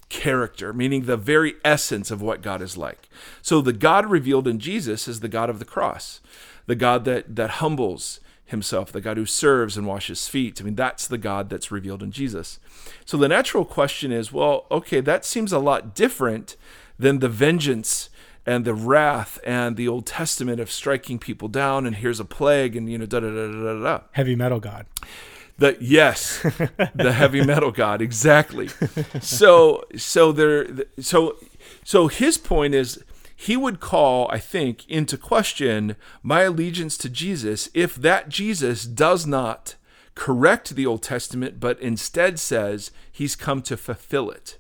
character, 0.09 0.73
meaning 0.73 1.05
the 1.05 1.15
very 1.15 1.55
essence 1.63 2.11
of 2.11 2.21
what 2.21 2.41
God 2.41 2.61
is 2.61 2.75
like. 2.75 3.07
So 3.41 3.61
the 3.61 3.71
God 3.71 4.05
revealed 4.05 4.47
in 4.47 4.59
Jesus 4.59 5.07
is 5.07 5.21
the 5.21 5.29
God 5.29 5.49
of 5.49 5.59
the 5.59 5.65
cross, 5.65 6.19
the 6.65 6.75
God 6.75 7.05
that 7.05 7.35
that 7.37 7.51
humbles 7.61 8.19
himself, 8.45 8.91
the 8.91 8.99
God 8.99 9.15
who 9.15 9.25
serves 9.25 9.77
and 9.77 9.87
washes 9.87 10.27
feet. 10.27 10.59
I 10.59 10.65
mean, 10.65 10.75
that's 10.75 11.07
the 11.07 11.17
God 11.17 11.49
that's 11.49 11.71
revealed 11.71 12.03
in 12.03 12.11
Jesus. 12.11 12.59
So 13.05 13.15
the 13.15 13.29
natural 13.29 13.63
question 13.63 14.11
is, 14.11 14.33
well, 14.33 14.67
okay, 14.69 14.99
that 14.99 15.23
seems 15.23 15.53
a 15.53 15.59
lot 15.59 15.95
different 15.95 16.57
than 16.99 17.19
the 17.19 17.29
vengeance 17.29 18.09
and 18.45 18.65
the 18.65 18.74
wrath 18.74 19.39
and 19.45 19.77
the 19.77 19.88
Old 19.88 20.05
Testament 20.05 20.60
of 20.60 20.71
striking 20.71 21.19
people 21.19 21.48
down 21.48 21.86
and 21.86 21.95
here's 21.95 22.19
a 22.19 22.25
plague 22.25 22.75
and 22.75 22.89
you 22.89 22.98
know 22.98 23.05
da 23.05 23.19
da 23.19 23.29
da 23.29 23.48
da 23.48 23.74
da. 23.74 23.83
da. 23.83 24.00
Heavy 24.12 24.36
metal 24.36 24.60
god. 24.60 24.86
The 25.57 25.77
yes, 25.79 26.41
the 26.95 27.13
heavy 27.13 27.45
metal 27.45 27.71
god 27.71 28.01
exactly. 28.01 28.69
So 29.21 29.83
so 29.95 30.31
there 30.31 30.67
so 31.00 31.38
so 31.83 32.07
his 32.07 32.38
point 32.38 32.74
is 32.74 33.03
he 33.36 33.55
would 33.55 33.79
call 33.79 34.27
I 34.31 34.39
think 34.39 34.89
into 34.89 35.17
question 35.17 35.95
my 36.24 36.41
allegiance 36.41 36.98
to 36.98 37.10
Jesus 37.10 37.69
if 37.74 37.95
that 37.95 38.29
Jesus 38.29 38.86
does 38.86 39.27
not 39.27 39.75
correct 40.15 40.75
the 40.75 40.86
Old 40.86 41.03
Testament 41.03 41.60
but 41.60 41.79
instead 41.79 42.39
says 42.39 42.91
he's 43.12 43.36
come 43.36 43.62
to 43.63 43.77
fulfill 43.77 44.31
it. 44.31 44.57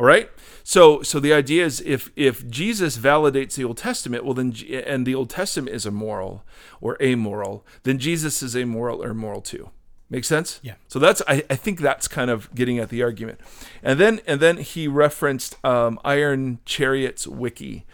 All 0.00 0.06
right. 0.06 0.30
So 0.64 1.02
so 1.02 1.20
the 1.20 1.34
idea 1.34 1.62
is 1.62 1.82
if 1.82 2.10
if 2.16 2.48
Jesus 2.48 2.96
validates 2.96 3.56
the 3.56 3.64
Old 3.64 3.76
Testament, 3.76 4.24
well 4.24 4.32
then 4.32 4.54
and 4.86 5.06
the 5.06 5.14
Old 5.14 5.28
Testament 5.28 5.76
is 5.76 5.84
immoral 5.84 6.42
or 6.80 6.96
amoral, 7.02 7.66
then 7.82 7.98
Jesus 7.98 8.42
is 8.42 8.56
amoral 8.56 9.02
or 9.04 9.10
immoral 9.10 9.42
too. 9.42 9.68
Make 10.08 10.24
sense? 10.24 10.58
Yeah. 10.62 10.76
So 10.88 10.98
that's 10.98 11.20
I, 11.28 11.44
I 11.50 11.54
think 11.54 11.80
that's 11.80 12.08
kind 12.08 12.30
of 12.30 12.52
getting 12.54 12.78
at 12.78 12.88
the 12.88 13.02
argument, 13.02 13.40
and 13.82 14.00
then 14.00 14.22
and 14.26 14.40
then 14.40 14.56
he 14.56 14.88
referenced 14.88 15.62
um, 15.62 16.00
Iron 16.02 16.60
Chariots 16.64 17.26
wiki, 17.26 17.84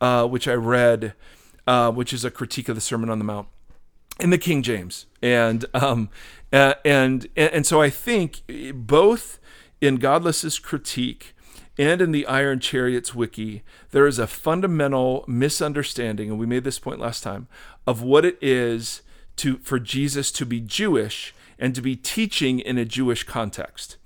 uh, 0.00 0.24
which 0.28 0.46
I 0.46 0.54
read, 0.54 1.14
uh, 1.66 1.90
which 1.90 2.12
is 2.12 2.24
a 2.24 2.30
critique 2.30 2.68
of 2.68 2.76
the 2.76 2.80
Sermon 2.80 3.10
on 3.10 3.18
the 3.18 3.24
Mount 3.24 3.48
in 4.20 4.30
the 4.30 4.38
King 4.38 4.62
James, 4.62 5.06
and 5.20 5.64
um, 5.74 6.10
uh, 6.52 6.74
and 6.84 7.26
and 7.36 7.66
so 7.66 7.82
I 7.82 7.90
think 7.90 8.42
both 8.72 9.40
in 9.80 9.96
Godless's 9.96 10.60
critique 10.60 11.32
and 11.78 12.00
in 12.00 12.12
the 12.12 12.26
Iron 12.26 12.60
Chariots 12.60 13.14
wiki, 13.14 13.62
there 13.90 14.06
is 14.06 14.18
a 14.18 14.26
fundamental 14.26 15.24
misunderstanding, 15.26 16.30
and 16.30 16.38
we 16.38 16.46
made 16.46 16.64
this 16.64 16.78
point 16.78 17.00
last 17.00 17.22
time, 17.22 17.48
of 17.86 18.02
what 18.02 18.24
it 18.24 18.38
is 18.40 19.02
to 19.36 19.58
for 19.58 19.78
Jesus 19.78 20.32
to 20.32 20.46
be 20.46 20.60
Jewish 20.60 21.34
and 21.58 21.74
to 21.74 21.82
be 21.82 21.96
teaching 21.96 22.60
in 22.60 22.78
a 22.78 22.84
Jewish 22.84 23.24
context. 23.24 23.96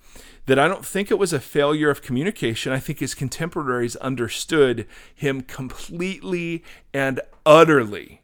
That 0.46 0.58
I 0.58 0.66
don't 0.66 0.84
think 0.84 1.10
it 1.10 1.18
was 1.18 1.32
a 1.32 1.38
failure 1.38 1.90
of 1.90 2.02
communication. 2.02 2.72
I 2.72 2.80
think 2.80 2.98
his 2.98 3.14
contemporaries 3.14 3.94
understood 3.96 4.86
him 5.14 5.42
completely 5.42 6.64
and 6.92 7.20
utterly 7.46 8.22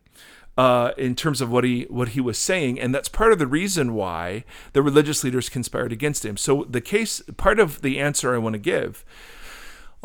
uh, 0.57 0.93
in 0.97 1.15
terms 1.15 1.41
of 1.41 1.51
what 1.51 1.65
he 1.65 1.83
what 1.89 2.11
he 2.11 2.21
was 2.21 2.39
saying, 2.39 2.81
and 2.81 2.95
that's 2.95 3.09
part 3.09 3.33
of 3.33 3.39
the 3.39 3.47
reason 3.47 3.95
why 3.95 4.45
the 4.73 4.83
religious 4.83 5.23
leaders 5.23 5.49
conspired 5.49 5.93
against 5.93 6.25
him. 6.25 6.37
So 6.37 6.65
the 6.69 6.81
case, 6.81 7.23
part 7.37 7.61
of 7.61 7.83
the 7.83 8.01
answer 8.01 8.35
I 8.35 8.39
want 8.39 8.55
to 8.55 8.59
give 8.59 9.05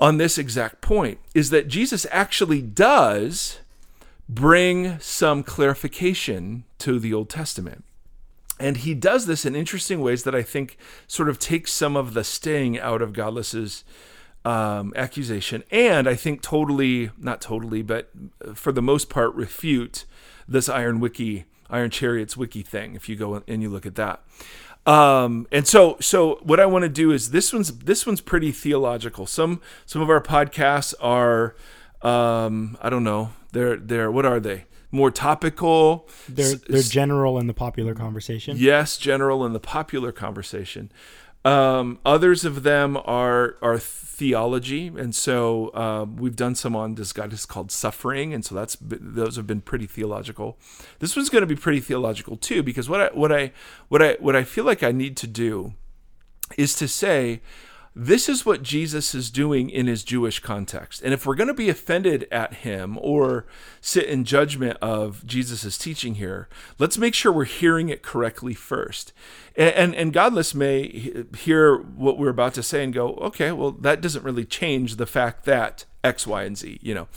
on 0.02 0.18
this 0.18 0.40
exact 0.40 0.82
point 0.82 1.20
is 1.36 1.52
that 1.52 1.68
Jesus 1.68 2.08
actually 2.12 2.62
does 2.62 3.60
bring 4.28 5.00
some 5.00 5.44
clarification 5.44 6.64
to 6.80 7.00
the 7.00 7.14
Old 7.14 7.30
Testament. 7.30 7.86
And 8.60 8.78
he 8.78 8.94
does 8.94 9.28
this 9.28 9.46
in 9.46 9.56
interesting 9.56 10.02
ways 10.02 10.24
that 10.24 10.36
I 10.36 10.42
think 10.42 10.78
sort 11.08 11.30
of 11.30 11.38
takes 11.38 11.72
some 11.72 11.96
of 11.96 12.14
the 12.14 12.24
sting 12.24 12.80
out 12.80 13.02
of 13.02 13.14
Godless's 13.14 13.84
um, 14.44 14.92
accusation, 14.96 15.64
and 15.70 16.08
I 16.08 16.16
think 16.16 16.42
totally, 16.42 17.12
not 17.18 17.42
totally, 17.42 17.84
but 17.84 18.10
for 18.56 18.72
the 18.72 18.82
most 18.82 19.08
part, 19.08 19.36
refute 19.36 20.06
this 20.48 20.68
Iron 20.68 21.00
Wiki, 21.00 21.46
Iron 21.70 21.92
Chariots 21.92 22.36
Wiki 22.36 22.64
thing. 22.64 22.96
If 22.96 23.08
you 23.08 23.16
go 23.16 23.44
and 23.48 23.62
you 23.62 23.70
look 23.70 23.86
at 23.86 23.96
that, 23.96 24.24
um, 24.86 25.48
and 25.52 25.68
so, 25.68 25.98
so 26.00 26.40
what 26.42 26.60
I 26.60 26.66
want 26.66 26.84
to 26.84 26.90
do 26.90 27.12
is 27.12 27.32
this 27.32 27.54
one's 27.54 27.72
this 27.80 28.06
one's 28.06 28.22
pretty 28.22 28.52
theological. 28.52 29.26
Some 29.28 29.62
some 29.86 30.02
of 30.02 30.10
our 30.10 30.22
podcasts 30.22 30.94
are, 31.00 31.56
um, 32.02 32.78
I 32.82 32.90
don't 32.90 33.04
know, 33.04 33.32
they're 33.52 33.78
they're 33.78 34.12
what 34.12 34.26
are 34.26 34.40
they? 34.40 34.66
More 34.92 35.12
topical. 35.12 36.10
They're 36.28 36.56
they're 36.56 36.82
general 36.82 37.38
in 37.40 37.48
the 37.48 37.54
popular 37.54 37.94
conversation. 37.94 38.58
Yes, 38.60 38.98
general 38.98 39.46
in 39.46 39.54
the 39.54 39.60
popular 39.60 40.12
conversation. 40.12 40.92
Um, 41.46 42.00
others 42.06 42.44
of 42.44 42.64
them 42.64 42.98
are 42.98 43.58
are 43.62 43.78
theology, 44.14 44.88
and 44.88 45.16
so 45.16 45.70
uh, 45.70 46.06
we've 46.06 46.36
done 46.36 46.54
some 46.54 46.76
on 46.76 46.96
this 46.96 47.14
guy 47.14 47.26
is 47.26 47.46
called 47.46 47.72
suffering, 47.72 48.34
and 48.34 48.44
so 48.46 48.54
that's 48.54 48.78
those 48.82 49.38
have 49.38 49.48
been 49.48 49.62
pretty 49.62 49.88
theological. 49.88 50.58
This 51.00 51.16
one's 51.16 51.30
going 51.30 51.42
to 51.42 51.48
be 51.48 51.56
pretty 51.56 51.80
theological 51.80 52.36
too, 52.36 52.62
because 52.62 52.90
what 52.90 53.02
I 53.02 53.08
what 53.14 53.32
I 53.32 53.52
what 53.88 54.02
I 54.02 54.18
what 54.20 54.36
I 54.36 54.44
feel 54.44 54.66
like 54.66 54.84
I 54.84 54.92
need 54.92 55.16
to 55.18 55.28
do 55.28 55.74
is 56.58 56.76
to 56.76 56.88
say 56.88 57.42
this 57.94 58.30
is 58.30 58.46
what 58.46 58.64
Jesus 58.64 59.14
is 59.14 59.30
doing 59.30 59.70
in 59.70 59.88
his 59.88 60.04
Jewish 60.04 60.40
context. 60.40 61.02
And 61.02 61.14
if 61.14 61.26
we're 61.26 61.36
going 61.36 61.50
to 61.50 61.54
be 61.54 61.70
offended 61.70 62.26
at 62.32 62.56
him 62.56 62.98
or 63.02 63.46
sit 63.82 64.06
in 64.06 64.24
judgment 64.24 64.78
of 64.82 65.26
Jesus' 65.26 65.78
teaching 65.78 66.16
here, 66.16 66.48
let's 66.80 66.98
make 66.98 67.14
sure 67.14 67.34
we're 67.34 67.44
hearing 67.44 67.90
it 67.90 68.02
correctly 68.02 68.54
first. 68.54 69.12
And, 69.58 69.76
and, 69.76 69.96
and 69.96 70.14
Godless 70.14 70.56
may 70.56 71.26
hear 71.38 71.76
what 71.78 72.18
we're 72.18 72.30
about 72.30 72.54
to 72.54 72.64
say 72.64 72.84
and 72.84 72.94
go, 72.94 73.16
okay, 73.16 73.52
well, 73.52 73.72
that 73.72 74.00
doesn't 74.00 74.24
really 74.24 74.46
change 74.46 74.96
the 74.96 75.06
fact 75.06 75.44
that 75.46 75.84
X, 76.02 76.26
Y, 76.26 76.44
and 76.44 76.58
Z, 76.58 76.80
you 76.82 76.94
know. 76.94 77.08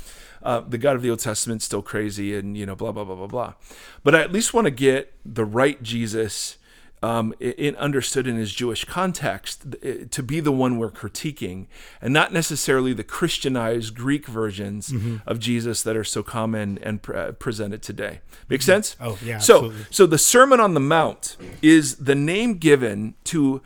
Uh, 0.43 0.61
the 0.61 0.77
God 0.77 0.95
of 0.95 1.01
the 1.01 1.09
Old 1.09 1.21
Testament 1.21 1.63
still 1.63 1.81
crazy 1.81 2.37
and, 2.37 2.55
you 2.55 2.67
know, 2.67 2.75
blah, 2.75 2.93
blah, 2.93 3.05
blah, 3.05 3.15
blah, 3.15 3.27
blah. 3.27 3.55
But 4.03 4.15
I 4.15 4.21
at 4.21 4.31
least 4.31 4.53
want 4.53 4.67
to 4.67 4.71
get 4.71 5.15
the 5.25 5.45
right 5.45 5.83
Jesus 5.83 6.59
um, 7.05 7.35
in, 7.39 7.77
understood 7.77 8.27
in 8.27 8.37
his 8.37 8.55
Jewish 8.55 8.87
context 8.87 9.67
to 10.11 10.23
be 10.23 10.41
the 10.41 10.51
one 10.51 10.79
we're 10.79 10.91
critiquing, 10.91 11.67
and 12.01 12.15
not 12.15 12.33
necessarily 12.33 12.95
the 12.95 13.05
Christianized 13.05 13.95
Greek 13.95 14.27
versions 14.27 14.89
mm-hmm. 14.89 15.17
of 15.27 15.39
Jesus 15.39 15.83
that 15.83 15.99
are 15.99 16.05
so 16.05 16.23
common 16.23 16.79
and 16.79 17.03
pre- 17.03 17.33
presented 17.33 17.83
today. 17.83 18.21
Make 18.49 18.61
mm-hmm. 18.61 18.67
sense? 18.67 18.97
Oh 18.99 19.19
yeah. 19.23 19.39
So, 19.39 19.57
absolutely. 19.57 19.85
so 19.91 20.07
the 20.07 20.19
Sermon 20.19 20.61
on 20.61 20.73
the 20.73 20.81
Mount 20.81 21.37
is 21.61 21.97
the 21.97 22.15
name 22.15 22.57
given 22.57 23.15
to. 23.25 23.61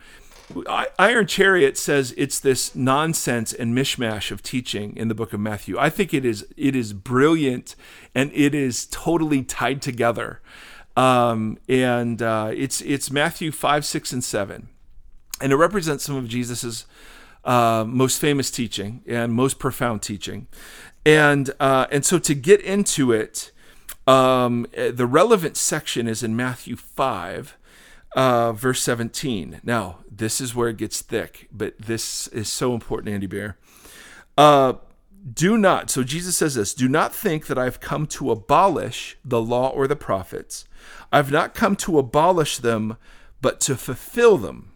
Iron 0.97 1.27
Chariot 1.27 1.77
says 1.77 2.11
it's 2.17 2.39
this 2.39 2.73
nonsense 2.73 3.53
and 3.53 3.77
mishmash 3.77 4.31
of 4.31 4.41
teaching 4.41 4.97
in 4.97 5.07
the 5.07 5.13
book 5.13 5.31
of 5.31 5.39
Matthew. 5.39 5.77
I 5.77 5.91
think 5.91 6.11
it 6.11 6.25
is 6.25 6.43
it 6.57 6.75
is 6.75 6.91
brilliant 6.91 7.75
and 8.15 8.31
it 8.33 8.55
is 8.55 8.87
totally 8.87 9.43
tied 9.43 9.79
together. 9.79 10.41
Um, 10.99 11.57
and 11.69 12.21
uh, 12.21 12.51
it's 12.53 12.81
it's 12.81 13.09
Matthew 13.09 13.53
five, 13.53 13.85
six, 13.85 14.11
and 14.11 14.21
seven, 14.21 14.67
and 15.39 15.53
it 15.53 15.55
represents 15.55 16.03
some 16.03 16.17
of 16.17 16.27
Jesus's 16.27 16.85
uh, 17.45 17.85
most 17.87 18.19
famous 18.19 18.51
teaching 18.51 19.01
and 19.07 19.31
most 19.31 19.59
profound 19.59 20.01
teaching, 20.01 20.47
and 21.05 21.51
uh, 21.61 21.87
and 21.89 22.03
so 22.03 22.19
to 22.19 22.35
get 22.35 22.59
into 22.59 23.13
it, 23.13 23.51
um, 24.07 24.67
the 24.73 25.05
relevant 25.05 25.55
section 25.55 26.05
is 26.05 26.21
in 26.21 26.35
Matthew 26.35 26.75
five. 26.75 27.55
Uh, 28.15 28.53
verse 28.53 28.81
17. 28.81 29.61
Now, 29.63 29.99
this 30.09 30.41
is 30.41 30.55
where 30.55 30.67
it 30.69 30.77
gets 30.77 30.99
thick, 31.03 31.47
but 31.51 31.77
this 31.77 32.25
is 32.29 32.51
so 32.51 32.73
important, 32.73 33.13
Andy 33.13 33.27
Bear. 33.27 33.55
Uh, 34.35 34.73
do 35.31 35.59
not, 35.59 35.91
so 35.91 36.03
Jesus 36.03 36.35
says 36.35 36.55
this, 36.55 36.73
do 36.73 36.89
not 36.89 37.13
think 37.13 37.45
that 37.45 37.59
I've 37.59 37.79
come 37.79 38.07
to 38.07 38.31
abolish 38.31 39.15
the 39.23 39.39
law 39.39 39.69
or 39.69 39.87
the 39.87 39.95
prophets. 39.95 40.65
I've 41.11 41.31
not 41.31 41.55
come 41.55 41.75
to 41.77 41.99
abolish 41.99 42.57
them, 42.57 42.97
but 43.41 43.59
to 43.61 43.75
fulfill 43.75 44.37
them. 44.37 44.71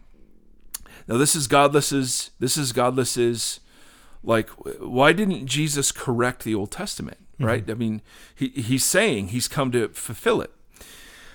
Now 1.06 1.16
this 1.18 1.36
is 1.36 1.46
godless's 1.46 2.30
this 2.38 2.56
is 2.56 2.72
godless's 2.72 3.60
like 4.22 4.48
why 4.80 5.12
didn't 5.12 5.46
Jesus 5.46 5.92
correct 5.92 6.44
the 6.44 6.54
Old 6.54 6.70
Testament, 6.70 7.18
mm-hmm. 7.34 7.44
right? 7.44 7.62
Mm-hmm. 7.62 7.70
I 7.70 7.74
mean, 7.74 8.02
he, 8.34 8.48
he's 8.48 8.84
saying 8.84 9.28
he's 9.28 9.48
come 9.48 9.70
to 9.72 9.88
fulfill 9.88 10.40
it. 10.40 10.50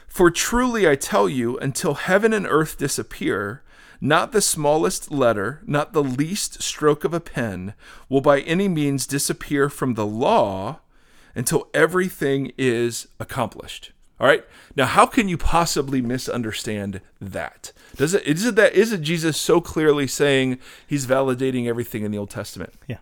For 0.08 0.32
truly 0.32 0.90
I 0.90 0.96
tell 0.96 1.30
you, 1.30 1.58
until 1.60 1.94
heaven 1.94 2.34
and 2.34 2.48
earth 2.48 2.78
disappear, 2.78 3.62
not 4.02 4.32
the 4.32 4.42
smallest 4.42 5.12
letter, 5.12 5.62
not 5.66 5.94
the 5.94 6.04
least 6.04 6.64
stroke 6.64 7.04
of 7.04 7.14
a 7.14 7.20
pen 7.20 7.74
will 8.08 8.22
by 8.22 8.40
any 8.42 8.68
means 8.68 9.06
disappear 9.06 9.70
from 9.70 9.94
the 9.94 10.06
law 10.06 10.80
until 11.36 11.70
everything 11.74 12.52
is 12.58 13.08
accomplished. 13.20 13.92
All 14.20 14.28
right. 14.28 14.44
Now, 14.76 14.86
how 14.86 15.06
can 15.06 15.30
you 15.30 15.38
possibly 15.38 16.02
misunderstand 16.02 17.02
that? 17.22 17.72
Does 17.96 18.14
it 18.14 18.26
is 18.26 18.46
it 18.46 18.56
that 18.56 18.74
is 18.74 18.92
it 18.92 19.02
Jesus 19.02 19.38
so 19.38 19.62
clearly 19.62 20.08
saying 20.08 20.60
he's 20.86 21.06
validating 21.06 21.68
everything 21.68 22.04
in 22.04 22.12
the 22.12 22.18
Old 22.18 22.30
Testament? 22.30 22.74
Yeah. 22.88 22.98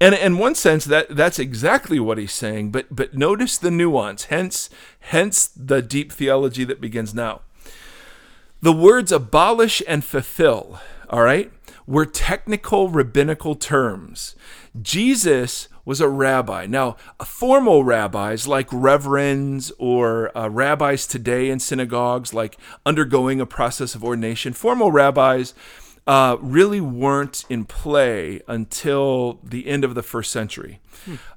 And 0.00 0.14
in 0.14 0.38
one 0.38 0.54
sense, 0.54 0.84
that 0.86 1.14
that's 1.14 1.38
exactly 1.38 2.00
what 2.00 2.18
he's 2.18 2.32
saying. 2.32 2.70
But 2.70 2.86
but 2.90 3.14
notice 3.14 3.58
the 3.58 3.70
nuance. 3.70 4.24
Hence 4.24 4.70
hence 5.00 5.46
the 5.48 5.82
deep 5.82 6.12
theology 6.12 6.64
that 6.64 6.80
begins 6.80 7.14
now. 7.14 7.42
The 8.60 8.72
words 8.72 9.12
abolish 9.12 9.82
and 9.86 10.04
fulfill. 10.04 10.80
All 11.10 11.22
right, 11.22 11.52
were 11.88 12.04
technical 12.04 12.90
rabbinical 12.90 13.54
terms. 13.54 14.36
Jesus 14.80 15.68
was 15.86 16.02
a 16.02 16.08
rabbi. 16.08 16.66
Now, 16.66 16.96
formal 17.24 17.82
rabbis 17.82 18.46
like 18.46 18.68
reverends 18.70 19.72
or 19.78 20.36
uh, 20.36 20.48
rabbis 20.48 21.06
today 21.06 21.48
in 21.48 21.60
synagogues, 21.60 22.34
like 22.34 22.58
undergoing 22.84 23.40
a 23.40 23.46
process 23.46 23.94
of 23.94 24.04
ordination, 24.04 24.52
formal 24.52 24.92
rabbis 24.92 25.54
uh, 26.08 26.38
really 26.40 26.80
weren't 26.80 27.44
in 27.50 27.66
play 27.66 28.40
until 28.48 29.38
the 29.44 29.66
end 29.66 29.84
of 29.84 29.94
the 29.94 30.02
first 30.02 30.32
century. 30.32 30.80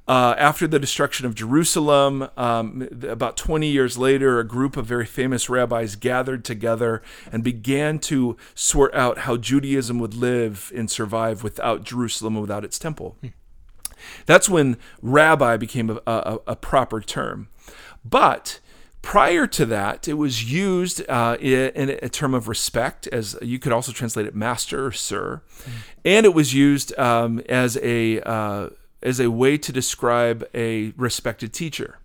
Uh, 0.08 0.34
after 0.38 0.66
the 0.66 0.80
destruction 0.80 1.26
of 1.26 1.36
Jerusalem, 1.36 2.30
um, 2.38 2.88
about 3.08 3.36
20 3.36 3.68
years 3.68 3.98
later, 3.98 4.40
a 4.40 4.46
group 4.46 4.78
of 4.78 4.86
very 4.86 5.06
famous 5.06 5.50
rabbis 5.50 5.96
gathered 5.96 6.46
together 6.46 7.02
and 7.34 7.44
began 7.44 8.00
to 8.00 8.38
sort 8.56 8.94
out 8.96 9.20
how 9.20 9.36
Judaism 9.36 10.00
would 10.00 10.14
live 10.14 10.72
and 10.76 10.90
survive 10.90 11.44
without 11.44 11.84
Jerusalem 11.84 12.36
and 12.36 12.42
without 12.42 12.64
its 12.64 12.80
temple. 12.80 13.18
That's 14.26 14.50
when 14.50 14.78
rabbi 15.02 15.58
became 15.58 15.90
a, 15.90 16.02
a, 16.08 16.40
a 16.48 16.56
proper 16.56 17.02
term. 17.02 17.50
But 18.04 18.62
prior 19.02 19.48
to 19.48 19.66
that, 19.66 20.08
it 20.08 20.14
was 20.14 20.52
used 20.52 21.08
uh, 21.10 21.38
in 21.40 21.90
a 21.90 22.10
term 22.10 22.34
of 22.34 22.48
respect, 22.48 23.08
as 23.08 23.38
you 23.42 23.60
could 23.60 23.72
also 23.72 23.92
translate 23.92 24.26
it 24.26 24.36
master 24.36 24.88
or 24.88 24.92
sir, 24.92 25.42
and 26.06 26.26
it 26.26 26.34
was 26.34 26.54
used 26.54 26.98
um, 27.00 27.40
as 27.50 27.78
a 27.82 28.22
uh, 28.22 28.70
as 29.02 29.20
a 29.20 29.32
way 29.32 29.58
to 29.58 29.72
describe 29.72 30.48
a 30.54 30.94
respected 30.98 31.54
teacher. 31.54 31.98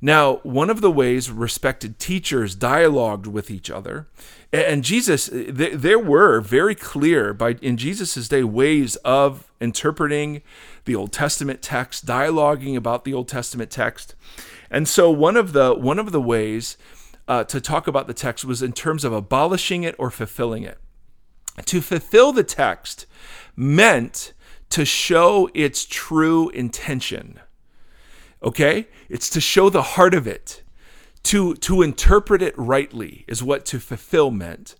Now, 0.00 0.36
one 0.42 0.68
of 0.68 0.82
the 0.82 0.90
ways 0.90 1.30
respected 1.30 1.98
teachers 1.98 2.54
dialogued 2.54 3.26
with 3.26 3.50
each 3.50 3.70
other, 3.70 4.06
and 4.52 4.84
Jesus, 4.84 5.30
there 5.32 5.98
were 5.98 6.40
very 6.40 6.74
clear 6.74 7.32
by 7.32 7.52
in 7.62 7.76
Jesus's 7.76 8.28
day 8.28 8.44
ways 8.44 8.96
of 8.96 9.50
interpreting 9.60 10.42
the 10.86 10.96
Old 10.96 11.12
Testament 11.12 11.62
text, 11.62 12.06
dialoguing 12.06 12.76
about 12.76 13.04
the 13.04 13.12
Old 13.12 13.28
Testament 13.28 13.70
text, 13.70 14.14
and 14.70 14.88
so 14.88 15.10
one 15.10 15.36
of 15.36 15.52
the 15.52 15.74
one 15.74 15.98
of 15.98 16.12
the 16.12 16.20
ways 16.20 16.76
uh, 17.28 17.44
to 17.44 17.60
talk 17.60 17.86
about 17.86 18.06
the 18.06 18.14
text 18.14 18.44
was 18.44 18.62
in 18.62 18.72
terms 18.72 19.04
of 19.04 19.12
abolishing 19.12 19.82
it 19.82 19.94
or 19.98 20.10
fulfilling 20.10 20.62
it. 20.62 20.78
To 21.64 21.80
fulfill 21.80 22.32
the 22.32 22.44
text 22.44 23.06
meant 23.54 24.32
to 24.70 24.84
show 24.84 25.48
its 25.54 25.86
true 25.86 26.48
intention. 26.50 27.40
Okay? 28.42 28.88
It's 29.08 29.30
to 29.30 29.40
show 29.40 29.70
the 29.70 29.82
heart 29.82 30.14
of 30.14 30.26
it. 30.26 30.62
To, 31.24 31.54
to 31.54 31.82
interpret 31.82 32.42
it 32.42 32.54
rightly 32.56 33.24
is 33.26 33.42
what 33.42 33.64
to 33.66 33.80
fulfill 33.80 34.30
meant. 34.30 34.76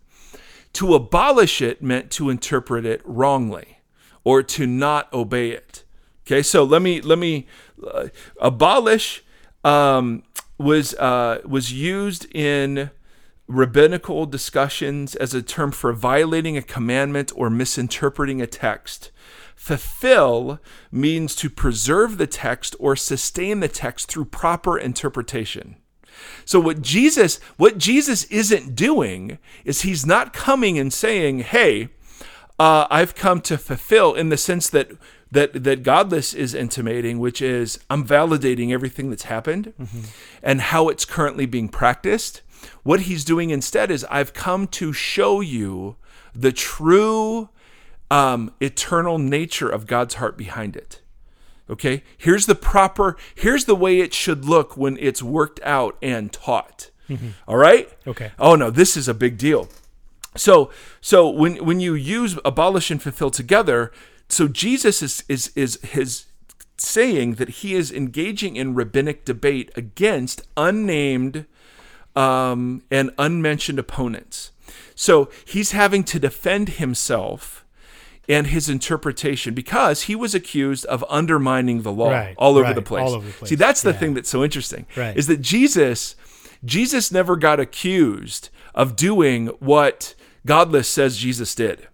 To 0.74 0.94
abolish 0.94 1.60
it 1.60 1.82
meant 1.82 2.10
to 2.12 2.30
interpret 2.30 2.84
it 2.84 3.00
wrongly 3.04 3.78
or 4.22 4.42
to 4.42 4.66
not 4.66 5.12
obey 5.12 5.50
it. 5.50 5.84
Okay, 6.26 6.42
so 6.42 6.64
let 6.64 6.82
me 6.82 7.00
let 7.00 7.18
me 7.18 7.46
uh, 7.86 8.08
abolish 8.40 9.22
um, 9.62 10.24
was 10.58 10.92
uh, 10.94 11.40
was 11.44 11.72
used 11.72 12.26
in 12.34 12.90
rabbinical 13.46 14.26
discussions 14.26 15.14
as 15.14 15.34
a 15.34 15.42
term 15.42 15.70
for 15.70 15.92
violating 15.92 16.56
a 16.56 16.62
commandment 16.62 17.30
or 17.36 17.48
misinterpreting 17.48 18.42
a 18.42 18.46
text. 18.48 19.12
Fulfill 19.54 20.58
means 20.90 21.36
to 21.36 21.48
preserve 21.48 22.18
the 22.18 22.26
text 22.26 22.74
or 22.80 22.96
sustain 22.96 23.60
the 23.60 23.68
text 23.68 24.08
through 24.08 24.24
proper 24.24 24.76
interpretation. 24.76 25.76
So 26.44 26.58
what 26.58 26.82
Jesus 26.82 27.38
what 27.56 27.78
Jesus 27.78 28.24
isn't 28.24 28.74
doing 28.74 29.38
is 29.64 29.82
he's 29.82 30.04
not 30.04 30.32
coming 30.32 30.76
and 30.76 30.92
saying, 30.92 31.40
"Hey, 31.40 31.90
uh, 32.58 32.88
I've 32.90 33.14
come 33.14 33.40
to 33.42 33.56
fulfill," 33.56 34.14
in 34.14 34.28
the 34.30 34.36
sense 34.36 34.68
that 34.70 34.90
that 35.36 35.64
that 35.64 35.82
godless 35.82 36.32
is 36.34 36.54
intimating, 36.54 37.18
which 37.18 37.42
is 37.42 37.78
I'm 37.90 38.06
validating 38.06 38.72
everything 38.72 39.10
that's 39.10 39.24
happened 39.24 39.74
mm-hmm. 39.78 40.00
and 40.42 40.60
how 40.60 40.88
it's 40.88 41.04
currently 41.04 41.46
being 41.46 41.68
practiced. 41.68 42.42
What 42.82 43.00
he's 43.00 43.24
doing 43.24 43.50
instead 43.50 43.90
is 43.90 44.04
I've 44.10 44.32
come 44.32 44.66
to 44.68 44.92
show 44.92 45.40
you 45.40 45.96
the 46.34 46.52
true 46.52 47.50
um, 48.10 48.52
eternal 48.60 49.18
nature 49.18 49.68
of 49.68 49.86
God's 49.86 50.14
heart 50.14 50.36
behind 50.38 50.74
it. 50.74 51.00
Okay, 51.68 52.02
here's 52.16 52.46
the 52.46 52.54
proper, 52.54 53.16
here's 53.34 53.64
the 53.64 53.74
way 53.74 54.00
it 54.00 54.14
should 54.14 54.44
look 54.44 54.76
when 54.76 54.96
it's 55.00 55.22
worked 55.22 55.60
out 55.64 55.98
and 56.00 56.32
taught. 56.32 56.90
Mm-hmm. 57.10 57.30
All 57.46 57.56
right. 57.56 57.92
Okay. 58.06 58.32
Oh 58.38 58.54
no, 58.54 58.70
this 58.70 58.96
is 58.96 59.08
a 59.08 59.14
big 59.14 59.36
deal. 59.36 59.68
So, 60.36 60.70
so 61.00 61.28
when 61.28 61.56
when 61.64 61.80
you 61.80 61.94
use 61.94 62.38
abolish 62.44 62.90
and 62.90 63.02
fulfill 63.02 63.30
together, 63.30 63.92
so 64.28 64.48
Jesus 64.48 65.02
is 65.02 65.24
is 65.28 65.52
is 65.54 65.80
his 65.82 66.26
saying 66.78 67.34
that 67.34 67.48
he 67.48 67.74
is 67.74 67.90
engaging 67.90 68.56
in 68.56 68.74
rabbinic 68.74 69.24
debate 69.24 69.70
against 69.76 70.42
unnamed 70.56 71.46
um, 72.14 72.82
and 72.90 73.10
unmentioned 73.18 73.78
opponents. 73.78 74.50
So 74.94 75.30
he's 75.44 75.72
having 75.72 76.04
to 76.04 76.18
defend 76.18 76.70
himself 76.70 77.64
and 78.28 78.48
his 78.48 78.68
interpretation 78.68 79.54
because 79.54 80.02
he 80.02 80.16
was 80.16 80.34
accused 80.34 80.84
of 80.86 81.04
undermining 81.08 81.82
the 81.82 81.92
law 81.92 82.10
right, 82.10 82.34
all, 82.36 82.52
over 82.52 82.62
right, 82.62 82.74
the 82.74 82.82
place. 82.82 83.02
all 83.04 83.14
over 83.14 83.26
the 83.26 83.32
place. 83.32 83.48
See, 83.50 83.54
that's 83.54 83.82
the 83.82 83.90
Yeah. 83.90 83.96
thing 83.98 84.14
that's 84.14 84.28
so 84.28 84.42
interesting 84.42 84.86
Right. 84.96 85.16
is 85.16 85.26
that 85.28 85.40
Jesus 85.40 86.16
Jesus 86.64 87.12
never 87.12 87.36
got 87.36 87.60
accused 87.60 88.48
of 88.74 88.96
doing 88.96 89.48
what 89.60 90.14
Godless 90.46 90.88
says 90.88 91.16
Jesus 91.18 91.54
did. 91.54 91.86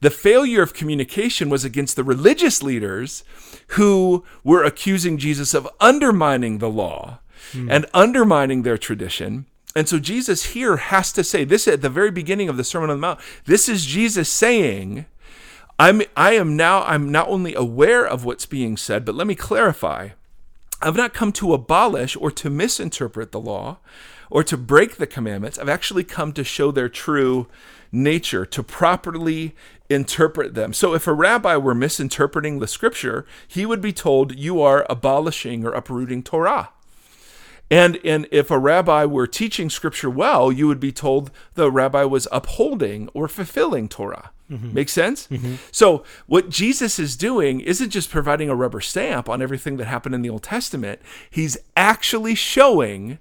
The 0.00 0.10
failure 0.10 0.62
of 0.62 0.74
communication 0.74 1.50
was 1.50 1.64
against 1.64 1.96
the 1.96 2.04
religious 2.04 2.62
leaders 2.62 3.22
who 3.68 4.24
were 4.42 4.64
accusing 4.64 5.18
Jesus 5.18 5.52
of 5.52 5.68
undermining 5.78 6.58
the 6.58 6.70
law 6.70 7.20
hmm. 7.52 7.70
and 7.70 7.86
undermining 7.92 8.62
their 8.62 8.78
tradition. 8.78 9.46
And 9.76 9.88
so 9.88 9.98
Jesus 9.98 10.46
here 10.46 10.76
has 10.76 11.12
to 11.12 11.22
say 11.22 11.44
this 11.44 11.68
at 11.68 11.82
the 11.82 11.88
very 11.88 12.10
beginning 12.10 12.48
of 12.48 12.56
the 12.56 12.64
Sermon 12.64 12.90
on 12.90 12.96
the 12.96 13.00
Mount. 13.00 13.20
This 13.44 13.68
is 13.68 13.86
Jesus 13.86 14.28
saying, 14.28 15.04
I'm 15.78 16.02
I 16.16 16.32
am 16.32 16.56
now 16.56 16.82
I'm 16.82 17.10
not 17.12 17.28
only 17.28 17.54
aware 17.54 18.04
of 18.06 18.24
what's 18.24 18.46
being 18.46 18.76
said, 18.76 19.04
but 19.04 19.14
let 19.14 19.26
me 19.26 19.34
clarify. 19.34 20.10
I've 20.82 20.96
not 20.96 21.14
come 21.14 21.30
to 21.32 21.52
abolish 21.52 22.16
or 22.16 22.30
to 22.32 22.50
misinterpret 22.50 23.32
the 23.32 23.40
law 23.40 23.78
or 24.30 24.42
to 24.44 24.56
break 24.56 24.96
the 24.96 25.06
commandments. 25.06 25.58
I've 25.58 25.68
actually 25.68 26.04
come 26.04 26.32
to 26.32 26.44
show 26.44 26.70
their 26.70 26.88
true 26.88 27.46
nature, 27.92 28.46
to 28.46 28.62
properly 28.62 29.54
interpret 29.88 30.54
them. 30.54 30.72
So 30.72 30.94
if 30.94 31.06
a 31.06 31.12
rabbi 31.12 31.56
were 31.56 31.74
misinterpreting 31.74 32.58
the 32.58 32.68
scripture, 32.68 33.26
he 33.46 33.66
would 33.66 33.80
be 33.80 33.92
told, 33.92 34.36
You 34.36 34.62
are 34.62 34.86
abolishing 34.88 35.64
or 35.64 35.72
uprooting 35.72 36.22
Torah. 36.22 36.70
And, 37.70 38.00
and 38.04 38.26
if 38.32 38.50
a 38.50 38.58
rabbi 38.58 39.04
were 39.04 39.28
teaching 39.28 39.70
scripture 39.70 40.10
well, 40.10 40.50
you 40.50 40.66
would 40.66 40.80
be 40.80 40.90
told 40.90 41.30
the 41.54 41.70
rabbi 41.70 42.02
was 42.02 42.26
upholding 42.32 43.08
or 43.14 43.28
fulfilling 43.28 43.88
Torah. 43.88 44.32
Mm-hmm. 44.50 44.74
Make 44.74 44.88
sense? 44.88 45.28
Mm-hmm. 45.28 45.54
So, 45.70 46.02
what 46.26 46.48
Jesus 46.48 46.98
is 46.98 47.16
doing 47.16 47.60
isn't 47.60 47.90
just 47.90 48.10
providing 48.10 48.50
a 48.50 48.56
rubber 48.56 48.80
stamp 48.80 49.28
on 49.28 49.40
everything 49.40 49.76
that 49.76 49.84
happened 49.84 50.16
in 50.16 50.22
the 50.22 50.30
Old 50.30 50.42
Testament, 50.42 51.00
he's 51.30 51.56
actually 51.76 52.34
showing 52.34 53.20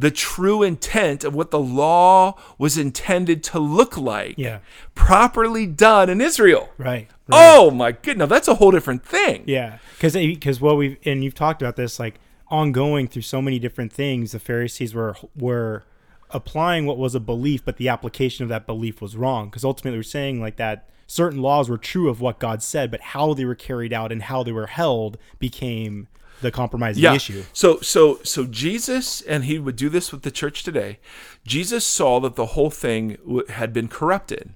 the 0.00 0.10
true 0.10 0.62
intent 0.62 1.24
of 1.24 1.34
what 1.34 1.50
the 1.50 1.58
law 1.60 2.34
was 2.58 2.76
intended 2.78 3.44
to 3.44 3.58
look 3.58 3.96
like, 3.96 4.34
Yeah. 4.38 4.58
properly 4.94 5.66
done 5.66 6.08
in 6.08 6.20
Israel. 6.20 6.70
Right. 6.78 7.06
right. 7.06 7.08
Oh 7.30 7.70
my 7.70 7.92
goodness, 7.92 8.28
that's 8.28 8.48
a 8.48 8.54
whole 8.54 8.70
different 8.70 9.04
thing. 9.04 9.44
Yeah, 9.46 9.78
because 9.94 10.14
because 10.14 10.60
what 10.60 10.76
we've 10.76 10.96
and 11.04 11.22
you've 11.22 11.34
talked 11.34 11.60
about 11.62 11.76
this 11.76 11.98
like 11.98 12.14
ongoing 12.48 13.06
through 13.06 13.22
so 13.22 13.40
many 13.40 13.58
different 13.58 13.92
things. 13.92 14.32
The 14.32 14.38
Pharisees 14.40 14.94
were 14.94 15.16
were 15.38 15.84
applying 16.30 16.86
what 16.86 16.96
was 16.98 17.14
a 17.14 17.20
belief, 17.20 17.64
but 17.64 17.76
the 17.76 17.88
application 17.88 18.42
of 18.42 18.48
that 18.48 18.66
belief 18.66 19.00
was 19.02 19.16
wrong. 19.16 19.48
Because 19.48 19.64
ultimately, 19.64 19.98
we're 19.98 20.02
saying 20.02 20.40
like 20.40 20.56
that 20.56 20.88
certain 21.06 21.42
laws 21.42 21.68
were 21.68 21.78
true 21.78 22.08
of 22.08 22.20
what 22.20 22.38
God 22.38 22.62
said, 22.62 22.90
but 22.90 23.00
how 23.00 23.34
they 23.34 23.44
were 23.44 23.54
carried 23.54 23.92
out 23.92 24.12
and 24.12 24.22
how 24.22 24.42
they 24.42 24.52
were 24.52 24.68
held 24.68 25.18
became 25.38 26.08
the 26.40 26.50
compromising 26.50 27.02
yeah. 27.02 27.14
issue. 27.14 27.44
So 27.52 27.80
so 27.80 28.20
so 28.22 28.46
Jesus 28.46 29.20
and 29.22 29.44
he 29.44 29.58
would 29.58 29.76
do 29.76 29.88
this 29.88 30.12
with 30.12 30.22
the 30.22 30.30
church 30.30 30.62
today. 30.62 30.98
Jesus 31.46 31.86
saw 31.86 32.20
that 32.20 32.36
the 32.36 32.46
whole 32.46 32.70
thing 32.70 33.16
w- 33.26 33.46
had 33.46 33.72
been 33.72 33.88
corrupted. 33.88 34.54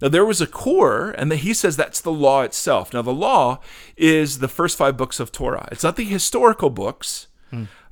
Now 0.00 0.08
there 0.08 0.24
was 0.24 0.40
a 0.40 0.46
core 0.46 1.14
and 1.16 1.30
that 1.30 1.38
he 1.38 1.54
says 1.54 1.76
that's 1.76 2.00
the 2.00 2.12
law 2.12 2.42
itself. 2.42 2.92
Now 2.92 3.02
the 3.02 3.12
law 3.12 3.60
is 3.96 4.38
the 4.38 4.48
first 4.48 4.76
5 4.76 4.96
books 4.96 5.20
of 5.20 5.32
Torah. 5.32 5.68
It's 5.70 5.84
not 5.84 5.96
the 5.96 6.04
historical 6.04 6.70
books. 6.70 7.28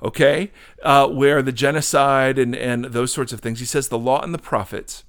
okay, 0.01 0.51
uh, 0.81 1.07
where 1.07 1.41
the 1.41 1.53
genocide 1.53 2.37
and, 2.37 2.53
and 2.53 2.85
those 2.85 3.13
sorts 3.13 3.31
of 3.31 3.39
things. 3.39 3.61
He 3.61 3.65
says 3.65 3.87
the 3.87 3.97
law 3.97 4.21
and 4.21 4.33
the 4.33 4.37
prophets. 4.37 5.05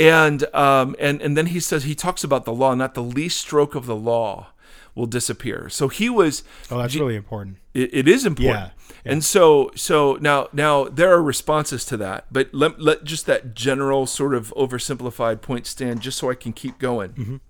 And, 0.00 0.52
um, 0.52 0.96
and, 0.98 1.22
and 1.22 1.36
then 1.36 1.46
he 1.46 1.60
says, 1.60 1.84
he 1.84 1.94
talks 1.94 2.24
about 2.24 2.44
the 2.44 2.52
law, 2.52 2.74
not 2.74 2.94
the 2.94 3.02
least 3.02 3.38
stroke 3.38 3.76
of 3.76 3.86
the 3.86 3.94
law 3.94 4.48
will 4.94 5.06
disappear. 5.06 5.68
So 5.68 5.88
he 5.88 6.08
was, 6.10 6.42
Oh, 6.70 6.78
that's 6.78 6.94
really 6.94 7.16
important. 7.16 7.56
it, 7.74 7.90
it 7.92 8.08
is 8.08 8.26
important. 8.26 8.72
Yeah, 8.72 8.92
And 9.10 9.24
so 9.24 9.70
so 9.74 10.18
now 10.20 10.48
now 10.52 10.84
there 10.84 11.12
are 11.12 11.22
responses 11.22 11.84
to 11.86 11.96
that, 11.98 12.26
but 12.30 12.52
let 12.52 12.80
let 12.80 13.04
just 13.04 13.26
that 13.26 13.54
general 13.54 14.06
sort 14.06 14.34
of 14.34 14.52
oversimplified 14.56 15.40
point 15.40 15.66
stand 15.66 16.00
just 16.02 16.18
so 16.18 16.30
I 16.30 16.34
can 16.34 16.52
keep 16.52 16.78
going. 16.78 17.40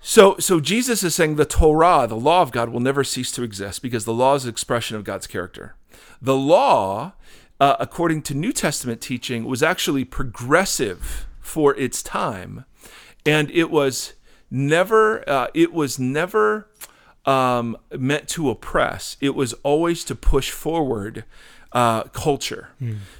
So 0.00 0.36
so 0.38 0.60
Jesus 0.60 1.02
is 1.02 1.14
saying 1.14 1.36
the 1.36 1.44
Torah, 1.44 2.06
the 2.08 2.16
law 2.16 2.42
of 2.42 2.52
God 2.52 2.68
will 2.68 2.80
never 2.80 3.02
cease 3.04 3.32
to 3.32 3.42
exist 3.42 3.82
because 3.82 4.04
the 4.04 4.14
law 4.14 4.34
is 4.34 4.44
an 4.44 4.50
expression 4.50 4.96
of 4.96 5.04
God's 5.04 5.26
character. 5.26 5.74
The 6.22 6.36
law 6.36 7.12
uh, 7.58 7.76
according 7.80 8.22
to 8.22 8.34
New 8.34 8.52
Testament 8.52 9.00
teaching 9.00 9.44
was 9.44 9.62
actually 9.62 10.04
progressive 10.04 11.26
for 11.40 11.74
its 11.76 12.02
time 12.02 12.64
and 13.24 13.50
it 13.50 13.70
was 13.70 14.12
never 14.50 15.28
uh, 15.28 15.48
it 15.54 15.72
was 15.72 15.98
never 15.98 16.68
um, 17.24 17.76
meant 17.96 18.28
to 18.28 18.50
oppress. 18.50 19.16
It 19.20 19.34
was 19.34 19.52
always 19.62 20.04
to 20.04 20.14
push 20.14 20.50
forward 20.50 21.24
uh, 21.72 22.04
culture. 22.04 22.70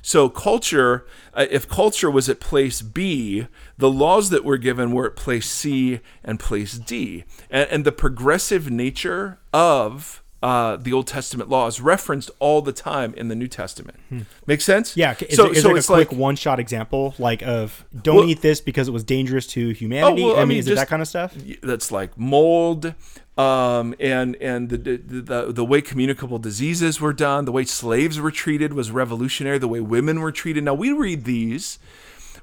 So 0.00 0.28
culture, 0.28 1.04
uh, 1.34 1.46
if 1.50 1.68
culture 1.68 2.10
was 2.10 2.28
at 2.28 2.40
place 2.40 2.80
B, 2.80 3.48
the 3.76 3.90
laws 3.90 4.30
that 4.30 4.44
were 4.44 4.56
given 4.56 4.92
were 4.92 5.06
at 5.06 5.16
place 5.16 5.50
C 5.50 6.00
and 6.24 6.38
place 6.40 6.78
D, 6.78 7.24
and, 7.50 7.68
and 7.70 7.84
the 7.84 7.92
progressive 7.92 8.70
nature 8.70 9.38
of 9.52 10.22
uh, 10.42 10.76
the 10.76 10.92
Old 10.92 11.06
Testament 11.06 11.48
law 11.48 11.66
is 11.66 11.80
referenced 11.80 12.30
all 12.38 12.60
the 12.62 12.72
time 12.72 13.14
in 13.14 13.28
the 13.28 13.34
New 13.34 13.48
Testament. 13.48 13.98
Make 14.46 14.60
sense? 14.60 14.96
Yeah. 14.96 15.14
Is, 15.28 15.36
so 15.36 15.46
it, 15.46 15.56
is 15.56 15.62
so 15.62 15.70
a 15.70 15.76
it's 15.76 15.86
quick 15.86 16.12
like 16.12 16.18
one-shot 16.18 16.60
example, 16.60 17.14
like 17.18 17.42
of 17.42 17.84
don't 18.02 18.16
Well- 18.16 18.28
eat 18.28 18.42
this 18.42 18.60
because 18.60 18.86
it 18.88 18.92
was 18.92 19.02
dangerous 19.04 19.46
to 19.48 19.70
humanity? 19.70 20.22
well, 20.22 20.36
I, 20.36 20.42
I 20.42 20.44
mean, 20.44 20.58
is 20.58 20.68
it 20.68 20.74
that 20.76 20.88
kind 20.88 21.02
of 21.02 21.08
stuff? 21.08 21.34
that's 21.62 21.90
like 21.90 22.16
mold 22.18 22.94
um, 23.38 23.94
and 24.00 24.36
and 24.36 24.68
the, 24.70 24.76
the 24.78 24.96
the 24.96 25.52
the 25.52 25.64
way 25.64 25.80
communicable 25.82 26.38
diseases 26.38 27.00
were 27.00 27.12
done, 27.12 27.44
the 27.44 27.52
way 27.52 27.64
slaves 27.64 28.18
were 28.18 28.30
treated 28.30 28.72
was 28.72 28.90
revolutionary. 28.90 29.58
The 29.58 29.68
way 29.68 29.80
women 29.80 30.20
were 30.20 30.32
treated. 30.32 30.64
Now 30.64 30.74
we 30.74 30.92
read 30.92 31.24
these, 31.24 31.78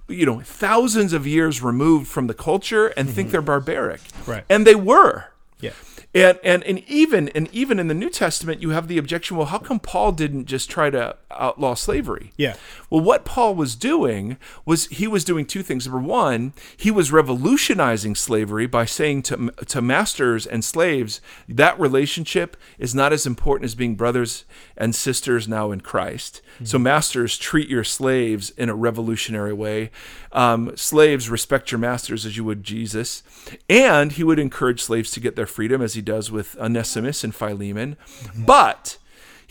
you 0.08 0.26
know, 0.26 0.42
thousands 0.42 1.12
of 1.14 1.26
years 1.26 1.62
removed 1.64 2.08
from 2.08 2.28
the 2.28 2.34
culture 2.36 2.88
and 2.98 3.10
think 3.10 3.32
they're 3.32 3.42
barbaric, 3.42 4.02
Right. 4.28 4.44
And 4.50 4.68
they 4.68 4.76
were. 4.76 5.26
Yeah. 5.60 5.72
And, 6.16 6.40
and 6.44 6.64
and 6.64 6.84
even 6.88 7.30
and 7.30 7.50
even 7.52 7.80
in 7.80 7.88
the 7.88 7.96
New 7.96 8.10
Testament, 8.10 8.62
you 8.62 8.70
have 8.70 8.88
the 8.88 9.00
objection. 9.00 9.36
Well, 9.36 9.48
how 9.48 9.58
come 9.58 9.80
Paul 9.80 10.12
didn't 10.12 10.46
just 10.46 10.70
try 10.70 10.92
to 10.92 11.18
outlaw 11.32 11.74
slavery? 11.74 12.34
Yeah. 12.38 12.56
Well, 12.92 13.02
what 13.02 13.26
Paul 13.26 13.56
was 13.56 13.76
doing 13.76 14.38
was 14.64 14.86
he 14.88 15.08
was 15.08 15.26
doing 15.26 15.48
two 15.48 15.64
things. 15.64 15.88
Number 15.88 16.08
one, 16.08 16.54
he 16.78 16.92
was 16.92 17.12
revolutionizing 17.12 18.14
slavery 18.14 18.68
by 18.68 18.86
saying 18.86 19.24
to 19.24 19.50
to 19.66 19.82
masters 19.82 20.46
and 20.46 20.64
slaves 20.64 21.20
that 21.50 21.80
relationship 21.80 22.58
is 22.78 22.94
not 22.94 23.12
as 23.12 23.26
important 23.26 23.66
as 23.66 23.74
being 23.74 23.96
brothers 23.96 24.46
and 24.78 24.94
sisters 24.94 25.48
now 25.48 25.72
in 25.72 25.82
Christ. 25.82 26.42
So 26.64 26.78
masters 26.78 27.38
treat 27.38 27.68
your 27.68 27.84
slaves 27.84 28.52
in 28.52 28.70
a 28.70 28.76
revolutionary 28.76 29.54
way. 29.54 29.90
Um, 30.32 30.72
slaves 30.76 31.30
respect 31.30 31.72
your 31.72 31.80
masters 31.80 32.26
as 32.26 32.38
you 32.38 32.44
would 32.44 32.64
Jesus, 32.64 33.24
and 33.68 34.12
he 34.12 34.24
would 34.24 34.40
encourage 34.40 34.82
slaves 34.82 35.10
to 35.12 35.20
get 35.20 35.36
their 35.36 35.48
freedom 35.48 35.82
as 35.82 35.96
he 35.96 36.03
does 36.04 36.32
with 36.32 36.56
Onesimus 36.58 37.24
and 37.24 37.34
Philemon. 37.34 37.98
But 38.38 38.98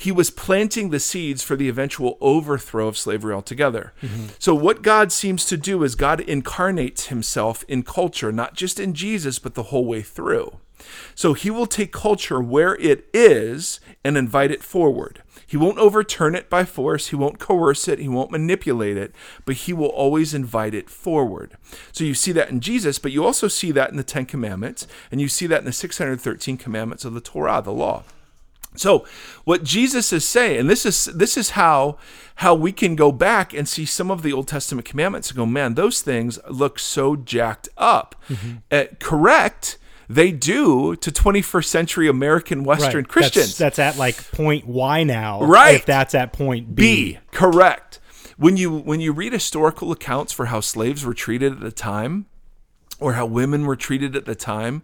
he 0.02 0.10
was 0.10 0.30
planting 0.30 0.90
the 0.90 0.98
seeds 0.98 1.42
for 1.42 1.54
the 1.54 1.68
eventual 1.68 2.18
overthrow 2.20 2.88
of 2.88 2.98
slavery 2.98 3.32
altogether. 3.32 3.92
Mm-hmm. 4.02 4.26
So, 4.38 4.54
what 4.54 4.82
God 4.82 5.12
seems 5.12 5.46
to 5.46 5.56
do 5.56 5.84
is 5.84 5.94
God 5.94 6.20
incarnates 6.20 7.06
himself 7.06 7.64
in 7.68 7.84
culture, 7.84 8.32
not 8.32 8.54
just 8.54 8.80
in 8.80 8.94
Jesus, 8.94 9.38
but 9.38 9.54
the 9.54 9.64
whole 9.64 9.84
way 9.84 10.02
through. 10.02 10.58
So, 11.14 11.34
he 11.34 11.50
will 11.50 11.66
take 11.66 11.92
culture 11.92 12.40
where 12.40 12.74
it 12.76 13.06
is 13.14 13.78
and 14.04 14.16
invite 14.16 14.50
it 14.50 14.64
forward. 14.64 15.21
He 15.52 15.58
won't 15.58 15.76
overturn 15.76 16.34
it 16.34 16.48
by 16.48 16.64
force, 16.64 17.08
he 17.08 17.16
won't 17.16 17.38
coerce 17.38 17.86
it, 17.86 17.98
he 17.98 18.08
won't 18.08 18.30
manipulate 18.30 18.96
it, 18.96 19.14
but 19.44 19.54
he 19.54 19.74
will 19.74 19.88
always 19.88 20.32
invite 20.32 20.72
it 20.72 20.88
forward. 20.88 21.58
So, 21.92 22.04
you 22.04 22.14
see 22.14 22.32
that 22.32 22.48
in 22.48 22.60
Jesus, 22.60 22.98
but 22.98 23.12
you 23.12 23.22
also 23.22 23.48
see 23.48 23.70
that 23.72 23.90
in 23.90 23.98
the 23.98 24.02
Ten 24.02 24.24
Commandments, 24.24 24.86
and 25.10 25.20
you 25.20 25.28
see 25.28 25.46
that 25.48 25.58
in 25.58 25.66
the 25.66 25.72
613 25.72 26.56
commandments 26.56 27.04
of 27.04 27.12
the 27.12 27.20
Torah, 27.20 27.60
the 27.62 27.70
law. 27.70 28.02
So 28.76 29.04
what 29.44 29.62
Jesus 29.62 30.10
is 30.10 30.26
saying, 30.26 30.60
and 30.60 30.70
this 30.70 30.86
is 30.86 31.04
this 31.04 31.36
is 31.36 31.50
how 31.50 31.98
how 32.36 32.54
we 32.54 32.72
can 32.72 32.96
go 32.96 33.12
back 33.12 33.52
and 33.52 33.68
see 33.68 33.84
some 33.84 34.10
of 34.10 34.22
the 34.22 34.32
Old 34.32 34.48
Testament 34.48 34.86
commandments 34.86 35.28
and 35.28 35.36
go, 35.36 35.44
man, 35.44 35.74
those 35.74 36.00
things 36.00 36.38
look 36.48 36.78
so 36.78 37.14
jacked 37.14 37.68
up. 37.76 38.14
Uh, 38.70 38.84
correct, 38.98 39.76
they 40.08 40.32
do 40.32 40.96
to 40.96 41.10
21st 41.10 41.64
century 41.66 42.08
American 42.08 42.64
Western 42.64 43.04
Right. 43.04 43.08
Christians. 43.08 43.58
That's, 43.58 43.76
that's 43.76 43.78
at 43.78 43.96
like 43.98 44.30
point 44.32 44.66
Y 44.66 45.02
now. 45.04 45.42
Right. 45.42 45.76
If 45.76 45.86
that's 45.86 46.14
at 46.14 46.32
point 46.32 46.74
B. 46.74 47.12
B, 47.12 47.18
correct. 47.30 48.00
When 48.36 48.56
you 48.56 48.76
when 48.76 49.00
you 49.00 49.12
read 49.12 49.32
historical 49.32 49.92
accounts 49.92 50.32
for 50.32 50.46
how 50.46 50.60
slaves 50.60 51.04
were 51.04 51.14
treated 51.14 51.52
at 51.52 51.60
the 51.60 51.70
time, 51.70 52.26
or 53.02 53.14
how 53.14 53.26
women 53.26 53.66
were 53.66 53.76
treated 53.76 54.14
at 54.16 54.24
the 54.24 54.34
time, 54.34 54.82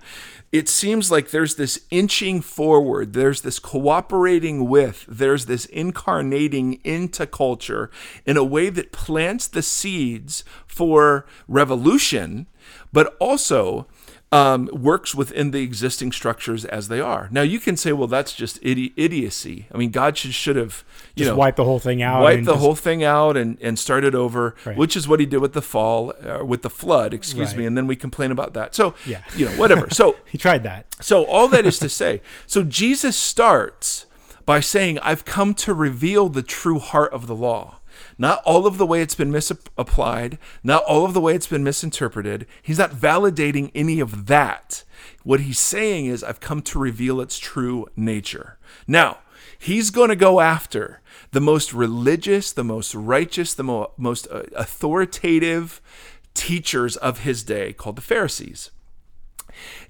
it 0.50 0.68
seems 0.68 1.10
like 1.10 1.30
there's 1.30 1.54
this 1.54 1.80
inching 1.90 2.40
forward, 2.40 3.12
there's 3.12 3.42
this 3.42 3.58
cooperating 3.58 4.68
with, 4.68 5.04
there's 5.08 5.46
this 5.46 5.66
incarnating 5.66 6.74
into 6.84 7.26
culture 7.26 7.90
in 8.26 8.36
a 8.36 8.44
way 8.44 8.70
that 8.70 8.92
plants 8.92 9.46
the 9.46 9.62
seeds 9.62 10.42
for 10.66 11.26
revolution, 11.46 12.46
but 12.92 13.16
also 13.20 13.86
um, 14.30 14.68
works 14.72 15.14
within 15.14 15.52
the 15.52 15.62
existing 15.62 16.12
structures 16.12 16.66
as 16.66 16.88
they 16.88 17.00
are. 17.00 17.28
Now 17.32 17.40
you 17.40 17.58
can 17.58 17.78
say, 17.78 17.92
well, 17.92 18.08
that's 18.08 18.34
just 18.34 18.60
idi- 18.62 18.92
idiocy. 18.94 19.66
I 19.72 19.78
mean, 19.78 19.90
God 19.90 20.18
should 20.18 20.34
should 20.34 20.56
have 20.56 20.84
you 21.14 21.24
Just 21.24 21.30
know 21.30 21.36
wipe 21.38 21.56
the 21.56 21.64
whole 21.64 21.78
thing 21.78 22.02
out. 22.02 22.22
wipe 22.22 22.38
and 22.38 22.46
the 22.46 22.52
just- 22.52 22.60
whole 22.62 22.74
thing 22.74 23.02
out 23.02 23.36
and, 23.38 23.56
and 23.62 23.78
start 23.78 24.04
it 24.04 24.14
over, 24.14 24.54
Right. 24.66 24.76
which 24.76 24.96
is 24.96 25.08
what 25.08 25.18
he 25.20 25.24
did 25.26 25.38
with 25.38 25.54
the 25.54 25.62
fall, 25.62 26.12
uh, 26.22 26.44
with 26.44 26.60
the 26.62 26.68
flood, 26.70 27.14
excuse 27.14 27.56
me, 27.56 27.64
and 27.64 27.76
then 27.76 27.86
we 27.86 27.96
complain 27.96 28.30
about 28.30 28.52
that. 28.54 28.74
So, 28.74 28.94
Yeah. 29.06 29.22
you 29.34 29.46
know, 29.46 29.52
whatever. 29.52 29.88
So, 29.90 30.16
He 30.26 30.36
tried 30.36 30.62
that. 30.64 30.94
so 31.00 31.24
all 31.24 31.48
that 31.48 31.64
is 31.64 31.78
to 31.78 31.88
say, 31.88 32.20
so 32.46 32.62
Jesus 32.64 33.16
starts 33.16 34.04
by 34.44 34.60
saying, 34.60 34.98
I've 35.00 35.24
come 35.24 35.54
to 35.54 35.72
reveal 35.74 36.28
the 36.28 36.42
true 36.42 36.78
heart 36.78 37.12
of 37.14 37.26
the 37.26 37.34
law. 37.34 37.77
Not 38.18 38.42
all 38.44 38.66
of 38.66 38.78
the 38.78 38.86
way 38.86 39.00
it's 39.00 39.14
been 39.14 39.30
misapplied, 39.30 40.38
not 40.64 40.82
all 40.84 41.04
of 41.04 41.14
the 41.14 41.20
way 41.20 41.34
it's 41.34 41.46
been 41.46 41.62
misinterpreted. 41.62 42.46
He's 42.60 42.78
not 42.78 42.90
validating 42.90 43.70
any 43.74 44.00
of 44.00 44.26
that. 44.26 44.84
What 45.22 45.40
he's 45.40 45.60
saying 45.60 46.06
is, 46.06 46.24
I've 46.24 46.40
come 46.40 46.60
to 46.62 46.78
reveal 46.78 47.20
its 47.20 47.38
true 47.38 47.86
nature. 47.96 48.58
Now, 48.88 49.18
he's 49.56 49.90
going 49.90 50.08
to 50.08 50.16
go 50.16 50.40
after 50.40 51.00
the 51.30 51.40
most 51.40 51.72
religious, 51.72 52.52
the 52.52 52.64
most 52.64 52.94
righteous, 52.94 53.54
the 53.54 53.64
mo- 53.64 53.92
most 53.96 54.26
uh, 54.30 54.42
authoritative 54.56 55.80
teachers 56.34 56.96
of 56.96 57.20
his 57.20 57.44
day 57.44 57.72
called 57.72 57.96
the 57.96 58.02
Pharisees 58.02 58.70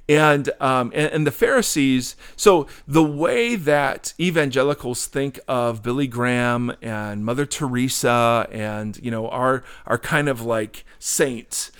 and 0.09 0.51
um, 0.61 0.91
and, 0.95 1.13
and 1.13 1.27
the 1.27 1.31
Pharisees. 1.31 2.17
So 2.37 2.67
the 2.87 3.05
way 3.05 3.57
that 3.57 4.15
evangelicals 4.19 5.07
think 5.07 5.39
of 5.47 5.83
Billy 5.83 6.07
Graham 6.07 6.75
and 6.81 7.25
Mother 7.25 7.47
Teresa 7.47 8.49
and 8.51 8.99
you 9.03 9.11
know 9.11 9.29
our 9.29 9.63
our 9.87 9.99
kind 9.99 10.29
of 10.29 10.41
like 10.41 10.85
saints. 10.99 11.71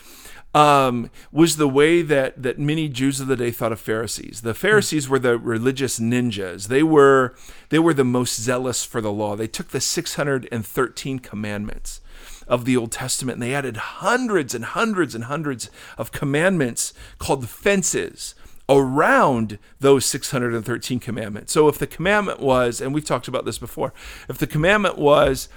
Um, 0.55 1.11
was 1.31 1.57
the 1.57 1.69
way 1.69 2.01
that 2.01 2.43
that 2.43 2.59
many 2.59 2.89
Jews 2.89 3.21
of 3.21 3.27
the 3.29 3.37
day 3.37 3.51
thought 3.51 3.71
of 3.71 3.79
Pharisees. 3.79 4.41
The 4.41 4.55
Pharisees 4.55 5.09
were 5.09 5.19
the 5.19 5.39
religious 5.39 6.01
ninjas. 6.01 6.69
They 6.69 6.83
were 6.83 7.35
they 7.69 7.79
were 7.79 7.95
the 7.95 8.03
most 8.03 8.41
zealous 8.41 8.83
for 8.83 9.01
the 9.01 9.13
law. 9.13 9.37
They 9.37 9.47
took 9.47 9.69
the 9.69 9.81
613 9.81 11.19
commandments 11.19 12.01
of 12.49 12.65
the 12.65 12.77
Old 12.77 12.91
Testament 12.91 13.37
and 13.37 13.43
they 13.43 13.55
added 13.55 13.77
hundreds 13.77 14.55
and 14.55 14.65
hundreds 14.65 15.15
and 15.15 15.25
hundreds 15.25 15.71
of 15.97 16.13
commandments 16.13 16.93
called 17.19 17.43
the 17.43 17.47
fences 17.47 18.35
around 18.69 19.59
those 19.81 20.05
613 20.07 21.01
commandments. 21.01 21.53
So 21.53 21.69
if 21.69 21.79
the 21.79 21.87
commandment 21.87 22.41
was, 22.41 22.81
and 22.81 22.93
we've 22.93 23.05
talked 23.05 23.29
about 23.29 23.45
this 23.45 23.59
before, 23.59 23.93
if 24.29 24.39
the 24.39 24.47
commandment 24.47 24.99
was 24.99 25.49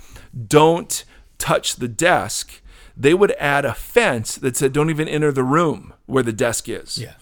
don't 0.48 1.04
touch 1.38 1.76
the 1.76 1.88
desk, 1.88 2.62
they 2.96 3.14
would 3.14 3.32
add 3.32 3.66
a 3.66 3.74
fence 3.74 4.36
that 4.36 4.56
said 4.56 4.74
don't 4.74 4.90
even 4.90 5.08
enter 5.08 5.32
the 5.32 5.44
room 5.44 5.94
where 6.06 6.24
the 6.24 6.34
desk 6.34 6.70
is. 6.70 6.98
Yeah. 6.98 7.14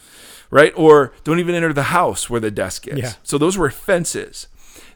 Right? 0.51 0.73
Or 0.75 1.13
don't 1.23 1.39
even 1.39 1.55
enter 1.55 1.73
the 1.73 1.83
house 1.83 2.29
where 2.29 2.39
the 2.39 2.51
desk 2.51 2.87
is. 2.87 2.99
Yeah. 2.99 3.13
So 3.23 3.37
those 3.37 3.57
were 3.57 3.69
fences. 3.69 4.47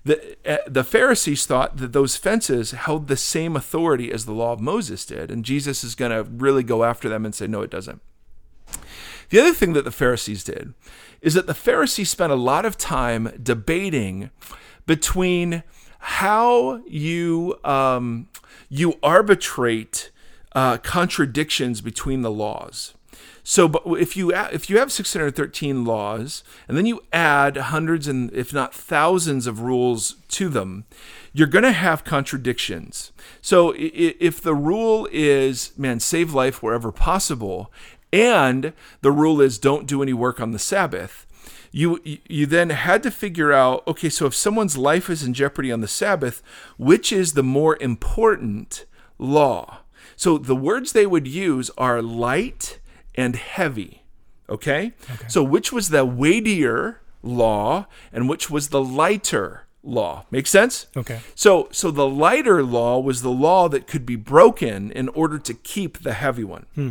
The, 0.05 0.35
uh, 0.45 0.57
the 0.67 0.83
Pharisees 0.83 1.45
thought 1.45 1.77
that 1.77 1.93
those 1.93 2.17
fences 2.17 2.71
held 2.71 3.07
the 3.07 3.15
same 3.15 3.55
authority 3.55 4.11
as 4.11 4.25
the 4.25 4.33
law 4.33 4.51
of 4.51 4.59
Moses 4.59 5.05
did, 5.05 5.31
and 5.31 5.45
Jesus 5.45 5.83
is 5.83 5.95
going 5.95 6.11
to 6.11 6.29
really 6.29 6.63
go 6.63 6.83
after 6.83 7.07
them 7.07 7.25
and 7.25 7.33
say, 7.33 7.47
no, 7.47 7.61
it 7.61 7.71
doesn't. 7.71 8.01
The 9.29 9.39
other 9.39 9.53
thing 9.53 9.73
that 9.73 9.85
the 9.85 9.91
Pharisees 9.91 10.43
did 10.43 10.73
is 11.21 11.33
that 11.33 11.47
the 11.47 11.53
Pharisees 11.53 12.09
spent 12.09 12.31
a 12.31 12.35
lot 12.35 12.65
of 12.65 12.77
time 12.77 13.31
debating 13.41 14.29
between 14.85 15.63
how 15.99 16.83
you 16.85 17.57
um, 17.63 18.27
you 18.67 18.99
arbitrate 19.01 20.11
uh, 20.53 20.77
contradictions 20.77 21.81
between 21.81 22.21
the 22.21 22.31
laws. 22.31 22.93
So, 23.43 23.67
but 23.67 23.83
if 23.85 24.15
you 24.15 24.33
if 24.33 24.69
you 24.69 24.79
have 24.79 24.91
613 24.91 25.83
laws 25.83 26.43
and 26.67 26.77
then 26.77 26.85
you 26.85 27.03
add 27.11 27.57
hundreds 27.57 28.07
and 28.07 28.31
if 28.31 28.53
not 28.53 28.73
thousands 28.73 29.47
of 29.47 29.59
rules 29.59 30.15
to 30.29 30.47
them, 30.47 30.85
you're 31.33 31.47
going 31.47 31.63
to 31.63 31.73
have 31.73 32.05
contradictions. 32.05 33.11
So, 33.41 33.73
if 33.75 34.41
the 34.41 34.55
rule 34.55 35.09
is 35.11 35.71
man 35.77 35.99
save 35.99 36.33
life 36.33 36.63
wherever 36.63 36.93
possible, 36.93 37.71
and 38.13 38.71
the 39.01 39.11
rule 39.11 39.41
is 39.41 39.57
don't 39.57 39.87
do 39.87 40.01
any 40.01 40.13
work 40.13 40.39
on 40.39 40.51
the 40.51 40.59
Sabbath, 40.59 41.27
you 41.73 41.99
you 42.05 42.45
then 42.45 42.69
had 42.69 43.03
to 43.03 43.11
figure 43.11 43.51
out 43.51 43.85
okay, 43.87 44.09
so 44.09 44.25
if 44.25 44.35
someone's 44.35 44.77
life 44.77 45.09
is 45.09 45.21
in 45.21 45.33
jeopardy 45.33 45.69
on 45.69 45.81
the 45.81 45.87
Sabbath, 45.89 46.41
which 46.77 47.11
is 47.11 47.33
the 47.33 47.43
more 47.43 47.75
important 47.81 48.85
law? 49.19 49.79
So 50.15 50.37
the 50.37 50.55
words 50.55 50.93
they 50.93 51.05
would 51.05 51.27
use 51.27 51.69
are 51.77 52.01
light 52.01 52.79
and 53.15 53.35
heavy. 53.35 54.03
Okay? 54.49 54.93
okay? 55.11 55.25
So 55.27 55.43
which 55.43 55.71
was 55.71 55.89
the 55.89 56.05
weightier 56.05 57.01
law 57.21 57.87
and 58.11 58.27
which 58.27 58.49
was 58.49 58.69
the 58.69 58.83
lighter 58.83 59.65
law? 59.81 60.25
Make 60.31 60.47
sense? 60.47 60.87
Okay. 60.95 61.21
So 61.35 61.69
so 61.71 61.91
the 61.91 62.07
lighter 62.07 62.63
law 62.63 62.99
was 62.99 63.21
the 63.21 63.31
law 63.31 63.69
that 63.69 63.87
could 63.87 64.05
be 64.05 64.15
broken 64.15 64.91
in 64.91 65.09
order 65.09 65.39
to 65.39 65.53
keep 65.53 66.03
the 66.03 66.13
heavy 66.13 66.43
one. 66.43 66.65
Hmm. 66.75 66.89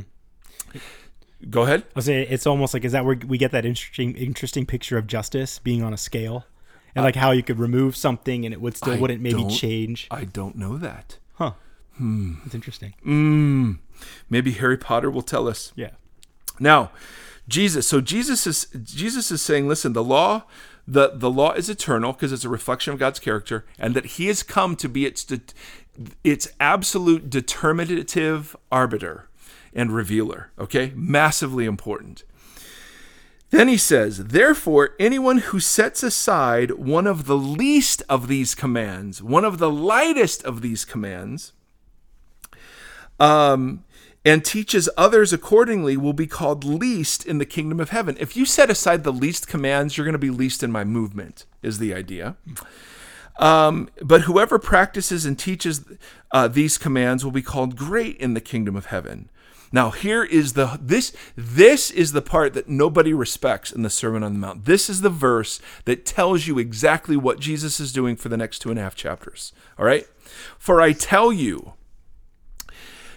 Go 1.50 1.62
ahead. 1.62 1.82
I 1.82 1.92
was 1.96 2.04
saying 2.04 2.26
it's 2.30 2.46
almost 2.46 2.72
like 2.72 2.84
is 2.84 2.92
that 2.92 3.04
where 3.04 3.16
we 3.26 3.36
get 3.36 3.50
that 3.52 3.64
interesting 3.64 4.14
interesting 4.16 4.64
picture 4.64 4.96
of 4.96 5.06
justice 5.06 5.58
being 5.58 5.82
on 5.82 5.92
a 5.92 5.96
scale, 5.96 6.46
and 6.94 7.04
like 7.04 7.16
how 7.16 7.32
you 7.32 7.42
could 7.42 7.58
remove 7.58 7.96
something 7.96 8.44
and 8.44 8.54
it 8.54 8.60
would 8.60 8.76
still 8.76 8.94
I 8.94 8.98
wouldn't 8.98 9.20
maybe 9.20 9.46
change. 9.48 10.06
I 10.10 10.24
don't 10.24 10.56
know 10.56 10.78
that. 10.78 11.18
Huh. 11.34 11.52
Hmm. 11.96 12.34
It's 12.46 12.54
interesting. 12.54 12.94
Hmm. 13.02 13.72
Maybe 14.30 14.52
Harry 14.52 14.78
Potter 14.78 15.10
will 15.10 15.22
tell 15.22 15.48
us. 15.48 15.72
Yeah. 15.76 15.90
Now, 16.62 16.92
Jesus. 17.48 17.86
So 17.88 18.00
Jesus 18.00 18.46
is 18.46 18.66
Jesus 18.82 19.30
is 19.30 19.42
saying, 19.42 19.68
listen, 19.68 19.92
the 19.92 20.04
law, 20.04 20.44
the 20.86 21.10
the 21.14 21.30
law 21.30 21.52
is 21.52 21.68
eternal 21.68 22.12
because 22.12 22.32
it's 22.32 22.44
a 22.44 22.48
reflection 22.48 22.92
of 22.92 22.98
God's 22.98 23.18
character, 23.18 23.66
and 23.78 23.94
that 23.94 24.06
He 24.06 24.28
has 24.28 24.42
come 24.42 24.76
to 24.76 24.88
be 24.88 25.04
its 25.04 25.26
its 26.24 26.48
absolute 26.60 27.28
determinative 27.28 28.56
arbiter 28.70 29.28
and 29.74 29.92
revealer. 29.92 30.50
Okay, 30.58 30.92
massively 30.94 31.64
important. 31.64 32.24
Then 33.50 33.68
he 33.68 33.76
says, 33.76 34.28
Therefore, 34.28 34.90
anyone 34.98 35.38
who 35.38 35.60
sets 35.60 36.02
aside 36.02 36.70
one 36.70 37.06
of 37.06 37.26
the 37.26 37.36
least 37.36 38.02
of 38.08 38.26
these 38.26 38.54
commands, 38.54 39.22
one 39.22 39.44
of 39.44 39.58
the 39.58 39.70
lightest 39.70 40.42
of 40.44 40.62
these 40.62 40.86
commands, 40.86 41.52
um, 43.20 43.84
and 44.24 44.44
teaches 44.44 44.88
others 44.96 45.32
accordingly 45.32 45.96
will 45.96 46.12
be 46.12 46.26
called 46.26 46.64
least 46.64 47.26
in 47.26 47.38
the 47.38 47.46
kingdom 47.46 47.80
of 47.80 47.90
heaven. 47.90 48.16
If 48.20 48.36
you 48.36 48.44
set 48.44 48.70
aside 48.70 49.02
the 49.02 49.12
least 49.12 49.48
commands, 49.48 49.96
you're 49.96 50.04
going 50.04 50.12
to 50.12 50.18
be 50.18 50.30
least 50.30 50.62
in 50.62 50.70
my 50.70 50.84
movement, 50.84 51.44
is 51.62 51.78
the 51.78 51.92
idea. 51.92 52.36
Um, 53.38 53.88
but 54.00 54.22
whoever 54.22 54.58
practices 54.58 55.24
and 55.24 55.38
teaches 55.38 55.84
uh, 56.30 56.48
these 56.48 56.78
commands 56.78 57.24
will 57.24 57.32
be 57.32 57.42
called 57.42 57.76
great 57.76 58.16
in 58.18 58.34
the 58.34 58.40
kingdom 58.40 58.76
of 58.76 58.86
heaven. 58.86 59.30
Now 59.74 59.90
here 59.90 60.22
is 60.22 60.52
the 60.52 60.78
this 60.80 61.16
this 61.34 61.90
is 61.90 62.12
the 62.12 62.20
part 62.20 62.52
that 62.52 62.68
nobody 62.68 63.14
respects 63.14 63.72
in 63.72 63.82
the 63.82 63.88
Sermon 63.88 64.22
on 64.22 64.34
the 64.34 64.38
Mount. 64.38 64.66
This 64.66 64.90
is 64.90 65.00
the 65.00 65.08
verse 65.08 65.60
that 65.86 66.04
tells 66.04 66.46
you 66.46 66.58
exactly 66.58 67.16
what 67.16 67.40
Jesus 67.40 67.80
is 67.80 67.90
doing 67.90 68.16
for 68.16 68.28
the 68.28 68.36
next 68.36 68.58
two 68.58 68.68
and 68.68 68.78
a 68.78 68.82
half 68.82 68.94
chapters. 68.94 69.54
All 69.78 69.86
right? 69.86 70.06
For 70.58 70.82
I 70.82 70.92
tell 70.92 71.32
you 71.32 71.72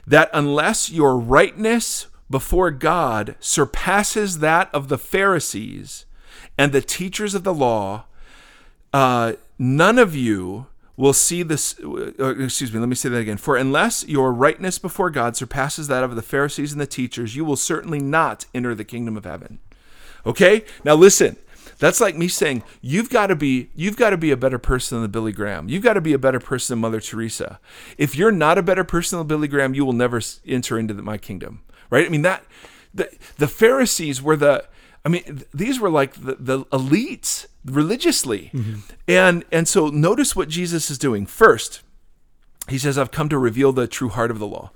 that 0.08 0.30
unless 0.34 0.92
your 0.92 1.18
rightness 1.18 2.08
before 2.30 2.72
God 2.72 3.36
surpasses 3.40 4.40
that 4.40 4.74
of 4.74 4.88
the 4.88 4.98
Pharisees 4.98 6.06
and 6.58 6.72
the 6.72 6.82
teachers 6.82 7.36
of 7.36 7.44
the 7.44 7.54
law, 7.54 8.06
uh, 8.94 9.34
none 9.58 10.00
of 10.00 10.16
you 10.16 10.68
will 10.98 11.14
see 11.14 11.44
this. 11.44 11.80
Uh, 11.80 12.36
excuse 12.38 12.74
me, 12.74 12.80
let 12.80 12.90
me 12.90 12.96
say 12.96 13.10
that 13.10 13.18
again. 13.18 13.38
For 13.38 13.58
unless 13.58 14.08
your 14.08 14.32
rightness 14.34 14.80
before 14.80 15.10
God 15.10 15.36
surpasses 15.36 15.88
that 15.88 16.04
of 16.04 16.16
the 16.16 16.22
Pharisees 16.22 16.72
and 16.72 16.82
the 16.82 16.88
teachers, 16.88 17.36
you 17.36 17.44
will 17.44 17.58
certainly 17.58 18.00
not 18.00 18.46
enter 18.54 18.74
the 18.74 18.86
kingdom 18.86 19.18
of 19.18 19.26
heaven. 19.26 19.60
Okay? 20.26 20.64
Now 20.84 20.96
listen. 20.96 21.38
That's 21.80 22.00
like 22.00 22.16
me 22.16 22.28
saying 22.28 22.64
you've 22.82 23.10
got 23.10 23.28
to 23.28 23.36
be 23.36 23.70
you've 23.76 23.98
got 23.98 24.12
to 24.12 24.18
be 24.18 24.32
a 24.32 24.38
better 24.38 24.60
person 24.60 25.02
than 25.02 25.12
Billy 25.12 25.32
Graham. 25.32 25.70
You've 25.70 25.84
got 25.84 25.94
to 25.94 26.02
be 26.02 26.14
a 26.14 26.20
better 26.20 26.40
person 26.40 26.76
than 26.76 26.82
Mother 26.82 27.00
Teresa. 27.00 27.60
If 27.98 28.16
you're 28.16 28.32
not 28.32 28.58
a 28.58 28.64
better 28.64 28.84
person 28.84 29.18
than 29.20 29.28
Billy 29.28 29.48
Graham, 29.48 29.74
you 29.74 29.86
will 29.86 29.94
never 29.94 30.22
enter 30.46 30.80
into 30.80 30.94
the, 30.94 31.02
my 31.02 31.18
kingdom. 31.18 31.62
Right? 31.90 32.06
I 32.06 32.10
mean 32.10 32.24
that 32.24 32.44
the 32.94 33.10
the 33.38 33.48
Pharisees 33.48 34.22
were 34.22 34.36
the 34.36 34.66
I 35.06 35.10
mean, 35.10 35.44
these 35.54 35.80
were 35.80 35.90
like 35.90 36.16
the, 36.16 36.36
the 36.40 36.66
elites 36.66 37.46
religiously. 37.64 38.50
Mm-hmm. 38.54 38.80
And 39.08 39.46
and 39.52 39.68
so 39.68 39.90
notice 39.90 40.36
what 40.36 40.50
Jesus 40.50 40.90
is 40.90 40.98
doing. 40.98 41.28
First, 41.28 41.82
he 42.68 42.80
says, 42.80 42.98
I've 42.98 43.12
come 43.12 43.30
to 43.30 43.38
reveal 43.38 43.72
the 43.72 43.88
true 43.88 44.10
heart 44.10 44.32
of 44.32 44.40
the 44.40 44.48
law. 44.48 44.72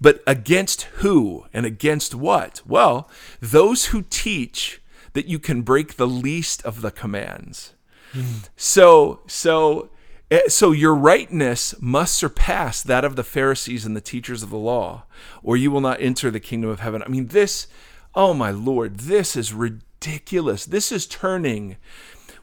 But 0.00 0.22
against 0.26 0.82
who 0.82 1.46
and 1.52 1.66
against 1.66 2.14
what? 2.14 2.62
Well, 2.66 3.10
those 3.40 3.86
who 3.86 4.04
teach 4.08 4.80
that 5.18 5.26
you 5.26 5.40
can 5.40 5.62
break 5.62 5.96
the 5.96 6.06
least 6.06 6.62
of 6.62 6.80
the 6.80 6.92
commands. 6.92 7.74
Mm. 8.12 8.48
So 8.56 9.22
so 9.26 9.90
eh, 10.30 10.42
so 10.46 10.70
your 10.70 10.94
rightness 10.94 11.74
must 11.80 12.14
surpass 12.14 12.84
that 12.84 13.04
of 13.04 13.16
the 13.16 13.24
Pharisees 13.24 13.84
and 13.84 13.96
the 13.96 14.00
teachers 14.00 14.44
of 14.44 14.50
the 14.50 14.56
law, 14.56 15.06
or 15.42 15.56
you 15.56 15.72
will 15.72 15.80
not 15.80 16.00
enter 16.00 16.30
the 16.30 16.38
kingdom 16.38 16.70
of 16.70 16.78
heaven. 16.78 17.02
I 17.02 17.08
mean, 17.08 17.26
this 17.26 17.66
Oh 18.14 18.32
my 18.32 18.52
lord, 18.52 18.98
this 18.98 19.34
is 19.34 19.52
ridiculous. 19.52 20.64
This 20.64 20.92
is 20.92 21.04
turning 21.04 21.76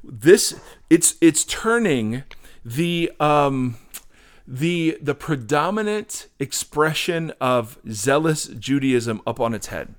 this 0.03 0.59
it's 0.89 1.15
it's 1.21 1.45
turning 1.45 2.23
the 2.65 3.09
um 3.21 3.77
the 4.45 4.97
the 5.01 5.15
predominant 5.15 6.27
expression 6.39 7.31
of 7.39 7.79
zealous 7.89 8.47
Judaism 8.47 9.21
up 9.25 9.39
on 9.39 9.53
its 9.53 9.67
head. 9.67 9.95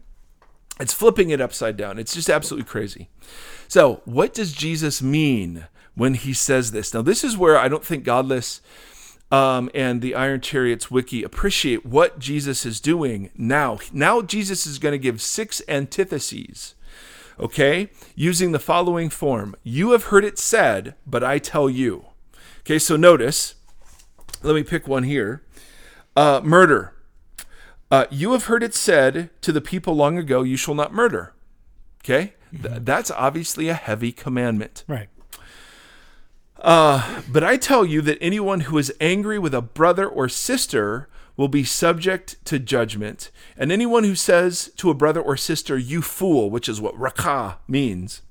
It's 0.79 0.93
flipping 0.93 1.31
it 1.31 1.41
upside 1.41 1.77
down. 1.77 1.99
It's 1.99 2.15
just 2.15 2.29
absolutely 2.29 2.69
crazy. 2.69 3.09
So, 3.69 4.03
what 4.05 4.35
does 4.35 4.53
Jesus 4.53 5.03
mean 5.03 5.67
when 5.95 6.15
he 6.15 6.33
says 6.33 6.71
this? 6.73 6.93
Now, 6.93 7.03
this 7.03 7.25
is 7.25 7.37
where 7.37 7.57
I 7.57 7.69
don't 7.69 7.85
think 7.85 8.05
Godless 8.05 8.61
um, 9.33 9.71
and 9.75 10.03
the 10.03 10.15
Iron 10.15 10.41
Chariots 10.41 10.91
wiki 10.91 11.23
appreciate 11.23 11.85
what 11.85 12.19
Jesus 12.19 12.67
is 12.67 12.81
doing 12.81 13.31
now. 13.37 13.79
Now, 13.93 14.23
Jesus 14.23 14.67
is 14.67 14.79
going 14.79 14.93
to 14.93 14.99
give 14.99 15.23
six 15.23 15.63
antitheses, 15.67 16.75
okay, 17.41 17.91
using 18.15 18.53
the 18.53 18.59
following 18.59 19.09
form 19.09 19.57
You 19.63 19.93
have 19.93 20.05
heard 20.05 20.25
it 20.25 20.39
said, 20.39 20.95
but 21.07 21.25
I 21.25 21.39
tell 21.39 21.71
you. 21.71 22.07
Okay, 22.61 22.79
so 22.79 22.97
notice, 22.97 23.55
let 24.43 24.55
me 24.55 24.63
pick 24.63 24.87
one 24.87 25.05
here 25.05 25.43
uh, 26.17 26.41
murder. 26.43 26.93
Uh, 27.91 28.07
you 28.11 28.33
have 28.33 28.47
heard 28.47 28.63
it 28.63 28.75
said 28.75 29.31
to 29.43 29.53
the 29.53 29.61
people 29.61 29.95
long 29.95 30.19
ago, 30.19 30.43
You 30.43 30.57
shall 30.57 30.75
not 30.75 30.93
murder. 30.93 31.35
Okay, 32.05 32.35
mm-hmm. 32.53 32.67
Th- 32.67 32.81
that's 32.83 33.11
obviously 33.11 33.69
a 33.69 33.75
heavy 33.75 34.13
commandment. 34.13 34.85
Right. 34.87 35.09
Uh, 36.59 37.23
but 37.31 37.45
I 37.45 37.57
tell 37.57 37.85
you 37.85 38.01
that 38.03 38.19
anyone 38.21 38.61
who 38.61 38.79
is 38.79 38.93
angry 39.01 39.39
with 39.39 39.55
a 39.55 39.63
brother 39.63 40.09
or 40.09 40.29
sister 40.29 41.09
will 41.37 41.49
be 41.49 41.65
subject 41.65 42.43
to 42.47 42.59
judgment. 42.59 43.31
And 43.57 43.71
anyone 43.71 44.05
who 44.05 44.15
says 44.15 44.71
to 44.77 44.91
a 44.91 44.95
brother 44.95 45.21
or 45.21 45.37
sister, 45.37 45.77
you 45.77 46.01
fool, 46.01 46.51
which 46.51 46.69
is 46.69 46.81
what 46.81 46.99
raca 46.99 47.59
means, 47.69 48.23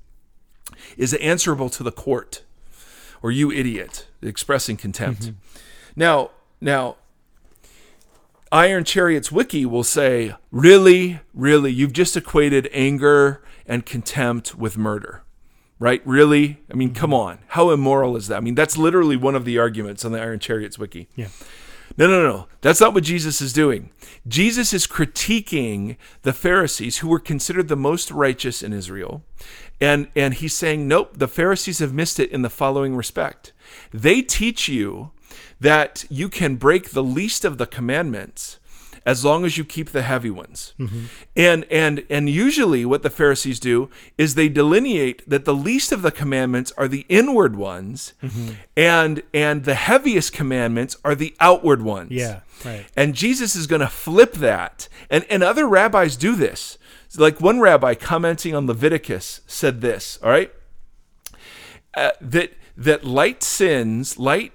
is 0.96 1.14
answerable 1.14 1.70
to 1.70 1.82
the 1.82 1.92
court, 1.92 2.42
or 3.22 3.30
you 3.30 3.52
idiot, 3.52 4.06
expressing 4.20 4.76
contempt. 4.76 5.22
Mm-hmm. 5.22 5.58
Now, 5.94 6.30
now, 6.60 6.96
Iron 8.52 8.84
Chariots 8.84 9.32
Wiki 9.32 9.66
will 9.66 9.84
say, 9.84 10.34
really, 10.50 11.20
really, 11.34 11.72
you've 11.72 11.92
just 11.92 12.16
equated 12.16 12.68
anger 12.72 13.42
and 13.66 13.84
contempt 13.84 14.54
with 14.54 14.78
murder 14.78 15.22
right? 15.78 16.02
Really? 16.04 16.60
I 16.70 16.74
mean, 16.74 16.94
come 16.94 17.10
mm-hmm. 17.10 17.20
on. 17.20 17.38
How 17.48 17.70
immoral 17.70 18.16
is 18.16 18.28
that? 18.28 18.36
I 18.36 18.40
mean, 18.40 18.54
that's 18.54 18.76
literally 18.76 19.16
one 19.16 19.34
of 19.34 19.44
the 19.44 19.58
arguments 19.58 20.04
on 20.04 20.12
the 20.12 20.20
Iron 20.20 20.38
Chariots 20.38 20.78
wiki. 20.78 21.08
Yeah. 21.16 21.28
No, 21.96 22.06
no, 22.06 22.22
no. 22.22 22.48
That's 22.60 22.80
not 22.80 22.94
what 22.94 23.04
Jesus 23.04 23.40
is 23.40 23.52
doing. 23.52 23.90
Jesus 24.26 24.72
is 24.72 24.86
critiquing 24.86 25.96
the 26.22 26.32
Pharisees 26.32 26.98
who 26.98 27.08
were 27.08 27.20
considered 27.20 27.68
the 27.68 27.76
most 27.76 28.10
righteous 28.10 28.62
in 28.62 28.72
Israel. 28.72 29.22
And 29.80 30.08
and 30.16 30.34
he's 30.34 30.54
saying, 30.54 30.88
"Nope, 30.88 31.16
the 31.16 31.28
Pharisees 31.28 31.78
have 31.78 31.94
missed 31.94 32.18
it 32.18 32.30
in 32.30 32.42
the 32.42 32.50
following 32.50 32.96
respect. 32.96 33.52
They 33.92 34.20
teach 34.20 34.68
you 34.68 35.12
that 35.60 36.04
you 36.10 36.28
can 36.28 36.56
break 36.56 36.90
the 36.90 37.02
least 37.02 37.44
of 37.44 37.58
the 37.58 37.66
commandments 37.66 38.58
as 39.06 39.24
long 39.24 39.44
as 39.44 39.56
you 39.56 39.64
keep 39.64 39.90
the 39.90 40.02
heavy 40.02 40.30
ones. 40.30 40.74
And 41.36 41.64
and 41.70 42.04
and 42.10 42.28
usually 42.28 42.84
what 42.84 43.04
the 43.04 43.10
Pharisees 43.10 43.60
do 43.60 43.88
is 44.18 44.34
they 44.34 44.48
delineate 44.48 45.22
that 45.30 45.44
the 45.44 45.54
least 45.54 45.92
of 45.92 46.02
the 46.02 46.10
commandments 46.10 46.72
are 46.76 46.88
the 46.88 47.06
inward 47.08 47.54
ones 47.54 48.14
and 48.76 49.22
and 49.32 49.64
the 49.64 49.76
heaviest 49.76 50.32
commandments 50.32 50.96
are 51.04 51.14
the 51.14 51.36
outward 51.38 51.82
ones. 51.82 52.10
Yeah, 52.10 52.40
right. 52.64 52.84
And 52.96 53.14
Jesus 53.14 53.54
is 53.54 53.68
going 53.68 53.80
to 53.80 53.88
flip 53.88 54.32
that. 54.34 54.88
And 55.08 55.24
and 55.30 55.44
other 55.44 55.68
rabbis 55.68 56.16
do 56.16 56.34
this. 56.34 56.76
Like 57.16 57.40
one 57.40 57.60
rabbi 57.60 57.94
commenting 57.94 58.54
on 58.54 58.66
Leviticus 58.66 59.40
said 59.46 59.80
this, 59.80 60.18
all 60.22 60.30
right? 60.30 60.52
Uh, 61.94 62.10
that 62.20 62.52
that 62.76 63.04
light 63.04 63.42
sins, 63.42 64.18
light 64.18 64.52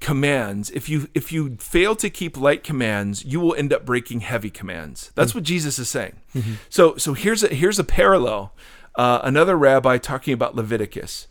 commands, 0.00 0.70
if 0.70 0.88
you 0.88 1.08
if 1.14 1.32
you 1.32 1.56
fail 1.56 1.96
to 1.96 2.10
keep 2.10 2.36
light 2.36 2.62
commands, 2.62 3.24
you 3.24 3.40
will 3.40 3.54
end 3.54 3.72
up 3.72 3.84
breaking 3.84 4.20
heavy 4.20 4.50
commands. 4.50 5.10
That's 5.14 5.34
what 5.34 5.44
Jesus 5.44 5.78
is 5.78 5.88
saying. 5.88 6.16
So 6.68 6.96
so 6.96 7.14
here's 7.14 7.42
a 7.42 7.48
here's 7.48 7.78
a 7.78 7.84
parallel. 7.84 8.52
Uh, 8.94 9.20
another 9.22 9.56
rabbi 9.56 9.98
talking 9.98 10.32
about 10.32 10.54
Leviticus. 10.54 11.28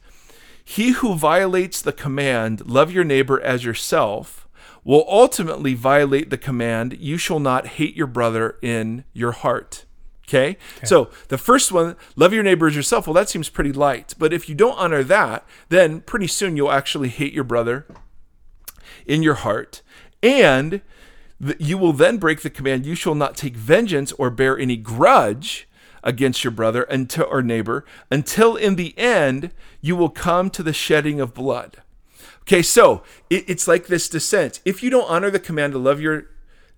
He 0.63 0.91
who 0.91 1.16
violates 1.16 1.82
the 1.82 1.93
command, 1.93 2.66
love 2.66 2.91
your 2.91 3.03
neighbor 3.03 3.39
as 3.41 3.63
yourself, 3.63 4.47
will 4.84 5.05
ultimately 5.07 5.74
violate 5.74 6.30
the 6.30 6.38
command, 6.38 6.97
you 6.99 7.18
shall 7.18 7.39
not 7.39 7.68
hate 7.68 7.95
your 7.95 8.07
brother 8.07 8.57
in 8.61 9.03
your 9.13 9.32
heart. 9.32 9.86
Okay? 10.28 10.57
So 10.84 11.09
the 11.28 11.38
first 11.38 11.72
one, 11.72 11.95
love 12.16 12.34
your 12.34 12.43
neighbor 12.43 12.68
as 12.68 12.76
yourself, 12.76 13.05
well, 13.05 13.13
that 13.13 13.30
seems 13.30 13.49
pretty 13.49 13.72
light. 13.72 14.16
But 14.18 14.34
if 14.34 14.49
you 14.49 14.55
don't 14.55 14.78
honor 14.78 15.03
that, 15.03 15.45
then 15.70 16.01
pretty 16.01 16.28
soon 16.28 16.57
you'll 16.57 16.72
actually 16.72 17.09
hate 17.09 17.34
your 17.34 17.43
brother 17.43 17.86
in 19.05 19.23
your 19.23 19.35
heart. 19.35 19.81
And 20.23 20.81
you 21.59 21.77
will 21.77 21.93
then 21.93 22.17
break 22.17 22.41
the 22.41 22.49
command, 22.49 22.85
you 22.85 22.95
shall 22.95 23.15
not 23.15 23.35
take 23.35 23.55
vengeance 23.55 24.11
or 24.13 24.29
bear 24.29 24.57
any 24.57 24.77
grudge 24.77 25.67
against 26.03 26.43
your 26.43 26.51
brother 26.51 26.83
until 26.83 27.25
or 27.29 27.41
neighbor 27.41 27.83
until 28.11 28.55
in 28.55 28.75
the 28.75 28.97
end 28.97 29.51
you 29.81 29.95
will 29.95 30.09
come 30.09 30.49
to 30.51 30.61
the 30.63 30.71
shedding 30.73 31.19
of 31.19 31.33
blood. 31.33 31.77
Okay, 32.41 32.61
so 32.61 33.01
it, 33.29 33.43
it's 33.49 33.67
like 33.67 33.87
this 33.87 34.07
descent. 34.07 34.59
If 34.65 34.83
you 34.83 34.89
don't 34.91 35.09
honor 35.09 35.31
the 35.31 35.39
command 35.39 35.73
to 35.73 35.79
love 35.79 35.99
your 35.99 36.27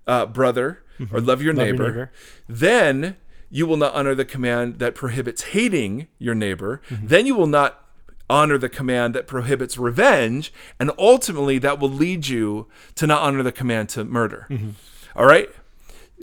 uh, 0.07 0.25
brother 0.25 0.81
or 1.11 1.19
love 1.19 1.41
your, 1.41 1.53
Love 1.53 1.67
your 1.67 1.73
neighbor, 1.73 1.87
neighbor. 1.89 2.11
then 2.47 3.17
you 3.51 3.65
will 3.67 3.77
not 3.77 3.93
honor 3.93 4.15
the 4.15 4.25
command 4.25 4.79
that 4.79 4.95
prohibits 4.95 5.43
hating 5.43 6.07
your 6.19 6.33
neighbor. 6.33 6.81
Then 6.89 7.25
you 7.27 7.35
will 7.35 7.47
not 7.47 7.83
honor 8.29 8.57
the 8.57 8.69
command 8.69 9.15
that 9.15 9.27
prohibits 9.27 9.77
revenge. 9.77 10.53
And 10.79 10.91
ultimately, 10.97 11.57
that 11.59 11.79
will 11.79 11.89
lead 11.89 12.27
you 12.27 12.67
to 12.95 13.07
not 13.07 13.21
honor 13.21 13.43
the 13.43 13.51
command 13.51 13.89
to 13.89 14.03
murder. 14.03 14.47
Mm-hmm. 14.49 14.71
All 15.15 15.25
right? 15.25 15.49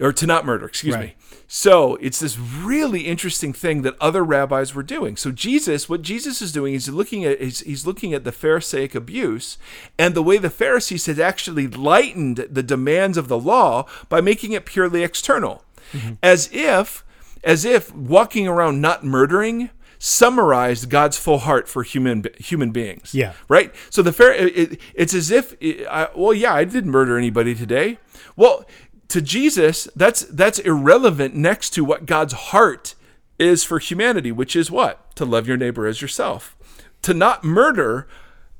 Or 0.00 0.12
to 0.12 0.26
not 0.26 0.44
murder, 0.44 0.66
excuse 0.66 0.96
me. 0.96 1.14
So 1.46 1.96
it's 1.96 2.18
this 2.18 2.36
really 2.38 3.02
interesting 3.02 3.52
thing 3.52 3.82
that 3.82 3.94
other 4.00 4.24
rabbis 4.24 4.74
were 4.74 4.82
doing. 4.82 5.16
So 5.16 5.30
Jesus, 5.30 5.88
what 5.88 6.02
Jesus 6.02 6.42
is 6.42 6.50
doing 6.50 6.74
is 6.74 6.88
looking 6.88 7.24
at 7.24 7.40
he's, 7.40 7.60
he's 7.60 7.86
looking 7.86 8.12
at 8.12 8.24
the 8.24 8.32
Pharisaic 8.32 8.94
abuse 8.94 9.56
and 9.98 10.14
the 10.14 10.22
way 10.22 10.38
the 10.38 10.50
Pharisees 10.50 11.06
had 11.06 11.20
actually 11.20 11.68
lightened 11.68 12.48
the 12.50 12.62
demands 12.62 13.16
of 13.16 13.28
the 13.28 13.38
law 13.38 13.86
by 14.08 14.20
making 14.20 14.50
it 14.50 14.66
purely 14.66 15.04
external, 15.04 15.62
mm-hmm. 15.92 16.14
as 16.22 16.50
if 16.52 17.04
as 17.44 17.64
if 17.64 17.94
walking 17.94 18.48
around 18.48 18.80
not 18.80 19.04
murdering 19.04 19.70
summarized 20.04 20.90
God's 20.90 21.16
full 21.16 21.38
heart 21.38 21.66
for 21.66 21.82
human 21.82 22.24
human 22.38 22.72
beings. 22.72 23.14
Yeah. 23.14 23.32
Right. 23.48 23.74
So 23.88 24.02
the 24.02 24.12
fair 24.12 24.34
it, 24.34 24.78
it's 24.92 25.14
as 25.14 25.30
if 25.30 25.56
I, 25.62 26.08
well, 26.14 26.34
yeah, 26.34 26.52
I 26.52 26.64
didn't 26.64 26.90
murder 26.90 27.16
anybody 27.16 27.54
today. 27.54 27.96
Well, 28.36 28.66
to 29.08 29.22
Jesus, 29.22 29.88
that's 29.96 30.20
that's 30.20 30.58
irrelevant 30.58 31.34
next 31.34 31.70
to 31.70 31.84
what 31.84 32.04
God's 32.04 32.34
heart 32.34 32.94
is 33.38 33.64
for 33.64 33.78
humanity, 33.78 34.30
which 34.30 34.54
is 34.54 34.70
what 34.70 35.16
to 35.16 35.24
love 35.24 35.48
your 35.48 35.56
neighbor 35.56 35.86
as 35.86 36.02
yourself. 36.02 36.54
To 37.00 37.14
not 37.14 37.42
murder 37.42 38.06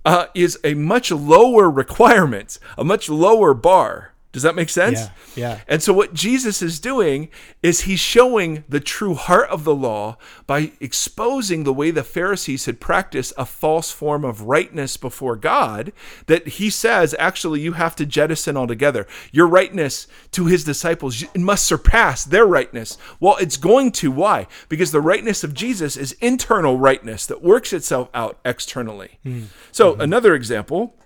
uh, 0.06 0.26
is 0.34 0.58
a 0.64 0.72
much 0.72 1.10
lower 1.10 1.70
requirement, 1.70 2.58
a 2.78 2.84
much 2.84 3.10
lower 3.10 3.52
bar. 3.52 4.13
Does 4.34 4.42
that 4.42 4.56
make 4.56 4.68
sense? 4.68 4.98
Yeah, 4.98 5.10
yeah. 5.36 5.60
And 5.68 5.80
so 5.80 5.92
what 5.92 6.12
Jesus 6.12 6.60
is 6.60 6.80
doing 6.80 7.28
is 7.62 7.82
he's 7.82 8.00
showing 8.00 8.64
the 8.68 8.80
true 8.80 9.14
heart 9.14 9.48
of 9.48 9.62
the 9.62 9.74
law 9.76 10.16
by 10.48 10.72
exposing 10.80 11.62
the 11.62 11.72
way 11.72 11.92
the 11.92 12.02
Pharisees 12.02 12.64
had 12.64 12.80
practiced 12.80 13.32
a 13.38 13.46
false 13.46 13.92
form 13.92 14.24
of 14.24 14.42
rightness 14.42 14.96
before 14.96 15.36
God 15.36 15.92
that 16.26 16.48
he 16.48 16.68
says 16.68 17.14
actually 17.16 17.60
you 17.60 17.74
have 17.74 17.94
to 17.94 18.04
jettison 18.04 18.56
altogether. 18.56 19.06
Your 19.30 19.46
rightness 19.46 20.08
to 20.32 20.46
his 20.46 20.64
disciples 20.64 21.22
it 21.22 21.40
must 21.40 21.64
surpass 21.64 22.24
their 22.24 22.44
rightness. 22.44 22.98
Well, 23.20 23.36
it's 23.36 23.56
going 23.56 23.92
to 23.92 24.10
why? 24.10 24.48
Because 24.68 24.90
the 24.90 25.00
rightness 25.00 25.44
of 25.44 25.54
Jesus 25.54 25.96
is 25.96 26.10
internal 26.20 26.76
rightness 26.76 27.24
that 27.26 27.40
works 27.40 27.72
itself 27.72 28.08
out 28.12 28.40
externally. 28.44 29.20
Hmm. 29.22 29.44
So, 29.70 29.92
mm-hmm. 29.92 30.00
another 30.00 30.34
example, 30.34 30.96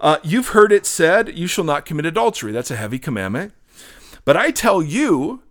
uh, 0.00 0.18
you've 0.22 0.48
heard 0.48 0.72
it 0.72 0.86
said, 0.86 1.36
You 1.36 1.46
shall 1.46 1.64
not 1.64 1.84
commit 1.84 2.06
adultery. 2.06 2.52
That's 2.52 2.70
a 2.70 2.76
heavy 2.76 2.98
commandment. 2.98 3.52
But 4.24 4.36
I 4.36 4.50
tell 4.50 4.82
you 4.82 5.42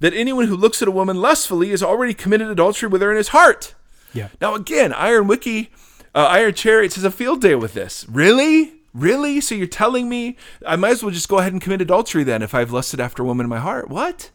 that 0.00 0.14
anyone 0.14 0.46
who 0.46 0.56
looks 0.56 0.82
at 0.82 0.88
a 0.88 0.92
woman 0.92 1.20
lustfully 1.20 1.70
has 1.70 1.82
already 1.82 2.14
committed 2.14 2.48
adultery 2.48 2.88
with 2.88 3.02
her 3.02 3.10
in 3.10 3.16
his 3.16 3.28
heart. 3.28 3.74
Yeah. 4.12 4.28
Now, 4.40 4.54
again, 4.54 4.92
Iron 4.92 5.26
Wiki, 5.28 5.70
uh, 6.14 6.26
Iron 6.30 6.54
Chariots 6.54 6.96
has 6.96 7.04
a 7.04 7.10
field 7.10 7.40
day 7.40 7.54
with 7.54 7.74
this. 7.74 8.06
Really? 8.08 8.74
Really? 8.92 9.40
So 9.40 9.54
you're 9.54 9.66
telling 9.66 10.08
me 10.08 10.36
I 10.66 10.76
might 10.76 10.90
as 10.90 11.02
well 11.02 11.12
just 11.12 11.28
go 11.28 11.38
ahead 11.38 11.52
and 11.52 11.62
commit 11.62 11.80
adultery 11.80 12.24
then 12.24 12.42
if 12.42 12.54
I've 12.54 12.72
lusted 12.72 13.00
after 13.00 13.22
a 13.22 13.26
woman 13.26 13.44
in 13.44 13.50
my 13.50 13.60
heart? 13.60 13.88
What? 13.88 14.30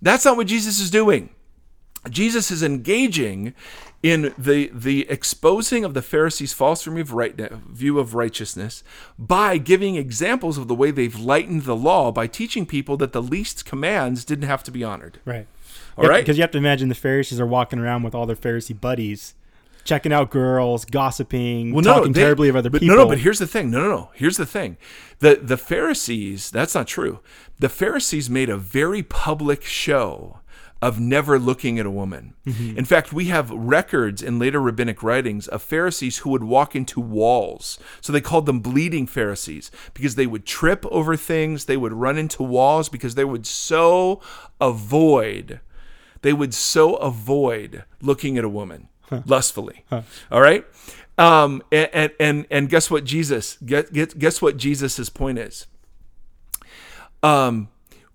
That's 0.00 0.24
not 0.24 0.36
what 0.36 0.46
Jesus 0.46 0.80
is 0.80 0.90
doing. 0.90 1.30
Jesus 2.10 2.50
is 2.50 2.62
engaging 2.62 3.54
in 4.02 4.34
the 4.38 4.70
the 4.72 5.08
exposing 5.08 5.84
of 5.84 5.94
the 5.94 6.02
Pharisees' 6.02 6.52
false 6.52 6.84
view 6.84 6.98
of, 7.00 7.12
right, 7.12 7.40
uh, 7.40 7.56
view 7.68 7.98
of 7.98 8.14
righteousness 8.14 8.84
by 9.18 9.58
giving 9.58 9.96
examples 9.96 10.58
of 10.58 10.68
the 10.68 10.74
way 10.74 10.90
they've 10.90 11.18
lightened 11.18 11.62
the 11.62 11.76
law 11.76 12.12
by 12.12 12.26
teaching 12.26 12.66
people 12.66 12.96
that 12.98 13.12
the 13.12 13.22
least 13.22 13.64
commands 13.64 14.24
didn't 14.24 14.48
have 14.48 14.62
to 14.64 14.70
be 14.70 14.84
honored. 14.84 15.18
Right. 15.24 15.46
All 15.96 16.06
right? 16.06 16.20
Because 16.20 16.36
you 16.36 16.42
have 16.42 16.50
to 16.50 16.58
imagine 16.58 16.88
the 16.88 16.94
Pharisees 16.94 17.40
are 17.40 17.46
walking 17.46 17.78
around 17.78 18.02
with 18.02 18.14
all 18.14 18.26
their 18.26 18.36
Pharisee 18.36 18.78
buddies, 18.78 19.34
checking 19.84 20.12
out 20.12 20.30
girls, 20.30 20.84
gossiping, 20.84 21.72
talking 21.82 22.12
they- 22.12 22.20
terribly 22.20 22.48
of 22.48 22.56
other 22.56 22.68
but 22.68 22.82
people. 22.82 22.96
No, 22.96 23.04
no, 23.04 23.08
but 23.08 23.18
here's 23.18 23.38
the 23.38 23.46
thing. 23.46 23.70
No, 23.70 23.80
no, 23.80 23.88
no. 23.88 24.10
Here's 24.14 24.36
the 24.36 24.46
thing. 24.46 24.76
The 25.20 25.36
the 25.42 25.56
Pharisees, 25.56 26.50
that's 26.50 26.74
not 26.74 26.86
true. 26.86 27.20
The 27.58 27.70
Pharisees 27.70 28.28
made 28.28 28.50
a 28.50 28.58
very 28.58 29.02
public 29.02 29.64
show 29.64 30.40
of 30.82 31.00
never 31.00 31.38
looking 31.38 31.78
at 31.78 31.86
a 31.86 31.90
woman. 31.90 32.34
Mm-hmm. 32.46 32.78
In 32.78 32.84
fact, 32.84 33.12
we 33.12 33.26
have 33.26 33.50
records 33.50 34.22
in 34.22 34.38
later 34.38 34.60
rabbinic 34.60 35.02
writings 35.02 35.48
of 35.48 35.62
Pharisees 35.62 36.18
who 36.18 36.30
would 36.30 36.44
walk 36.44 36.76
into 36.76 37.00
walls. 37.00 37.78
So 38.00 38.12
they 38.12 38.20
called 38.20 38.46
them 38.46 38.60
bleeding 38.60 39.06
Pharisees 39.06 39.70
because 39.94 40.14
they 40.14 40.26
would 40.26 40.44
trip 40.44 40.84
over 40.86 41.16
things, 41.16 41.64
they 41.64 41.76
would 41.76 41.92
run 41.92 42.18
into 42.18 42.42
walls 42.42 42.88
because 42.88 43.14
they 43.14 43.24
would 43.24 43.46
so 43.46 44.20
avoid 44.60 45.60
they 46.22 46.32
would 46.32 46.54
so 46.54 46.96
avoid 46.96 47.84
looking 48.00 48.36
at 48.36 48.42
a 48.42 48.48
woman 48.48 48.88
lustfully. 49.26 49.84
All 50.30 50.40
right. 50.40 50.66
Um, 51.18 51.62
and, 51.70 52.10
and, 52.18 52.46
and, 52.50 52.68
guess 52.68 52.90
what 52.90 53.04
Jesus, 53.04 53.56
get, 53.64 53.92
get, 53.92 54.18
guess 54.18 54.42
what 54.42 54.56
Jesus's 54.56 55.08
point 55.08 55.38
is? 55.38 55.66
Um, 57.22 57.68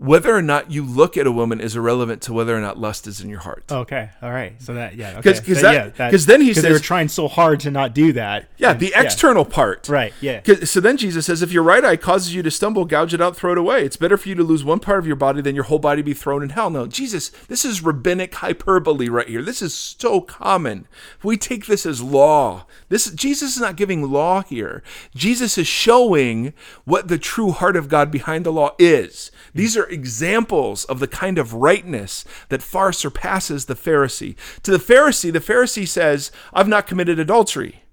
whether 0.03 0.35
or 0.35 0.41
not 0.41 0.71
you 0.71 0.83
look 0.83 1.15
at 1.15 1.27
a 1.27 1.31
woman 1.31 1.61
is 1.61 1.75
irrelevant 1.75 2.23
to 2.23 2.33
whether 2.33 2.57
or 2.57 2.59
not 2.59 2.79
lust 2.79 3.05
is 3.05 3.21
in 3.21 3.29
your 3.29 3.41
heart. 3.41 3.63
Okay. 3.71 4.09
All 4.19 4.31
right. 4.31 4.53
So 4.59 4.73
that 4.73 4.95
yeah. 4.95 5.19
Okay. 5.19 5.21
'Cause- 5.33 5.39
'cause 5.41 5.55
So, 5.57 5.61
that- 5.61 5.93
yeah, 5.97 6.09
'cause 6.09 6.25
then 6.25 6.41
he 6.41 6.53
they 6.53 6.69
were 6.69 6.77
says- 6.77 6.81
trying 6.81 7.07
so 7.07 7.27
hard 7.27 7.59
to 7.59 7.69
not 7.69 7.93
do 7.93 8.11
that. 8.13 8.49
Yeah, 8.57 8.73
the 8.73 8.93
external 8.95 9.45
part. 9.45 9.87
Right. 9.87 10.11
Yeah. 10.19 10.41
So 10.63 10.79
then 10.79 10.97
Jesus 10.97 11.27
says, 11.27 11.43
if 11.43 11.51
your 11.51 11.61
right 11.61 11.85
eye 11.85 11.97
causes 11.97 12.33
you 12.33 12.41
to 12.41 12.49
stumble, 12.49 12.85
gouge 12.85 13.13
it 13.13 13.21
out, 13.21 13.35
throw 13.37 13.51
it 13.51 13.59
away. 13.59 13.85
It's 13.85 13.95
better 13.95 14.17
for 14.17 14.27
you 14.29 14.33
to 14.35 14.43
lose 14.43 14.63
one 14.63 14.79
part 14.79 14.97
of 14.97 15.05
your 15.05 15.15
body 15.15 15.39
than 15.41 15.53
your 15.53 15.65
whole 15.65 15.77
body 15.79 16.01
be 16.01 16.13
thrown 16.15 16.41
in 16.41 16.49
hell. 16.49 16.71
No, 16.71 16.87
Jesus, 16.87 17.29
this 17.47 17.63
is 17.63 17.83
rabbinic 17.83 18.33
hyperbole 18.33 19.07
right 19.07 19.27
here. 19.27 19.43
This 19.43 19.61
is 19.61 19.73
so 19.73 20.19
common. 20.21 20.87
We 21.21 21.37
take 21.37 21.67
this 21.67 21.85
as 21.85 22.01
law. 22.01 22.65
This 22.89 23.05
Jesus 23.11 23.55
is 23.55 23.61
not 23.61 23.75
giving 23.75 24.11
law 24.11 24.41
here. 24.41 24.81
Jesus 25.15 25.57
is 25.59 25.67
showing 25.67 26.53
what 26.85 27.07
the 27.07 27.17
true 27.19 27.51
heart 27.51 27.75
of 27.75 27.87
God 27.87 28.09
behind 28.09 28.45
the 28.45 28.51
law 28.51 28.71
is. 28.79 29.29
These 29.53 29.77
are 29.77 29.85
examples 29.87 30.85
of 30.85 30.99
the 30.99 31.07
kind 31.07 31.37
of 31.37 31.53
rightness 31.53 32.25
that 32.49 32.63
far 32.63 32.93
surpasses 32.93 33.65
the 33.65 33.75
Pharisee. 33.75 34.35
To 34.63 34.71
the 34.71 34.77
Pharisee, 34.77 35.31
the 35.31 35.39
Pharisee 35.39 35.87
says, 35.87 36.31
I've 36.53 36.67
not 36.67 36.87
committed 36.87 37.19
adultery 37.19 37.83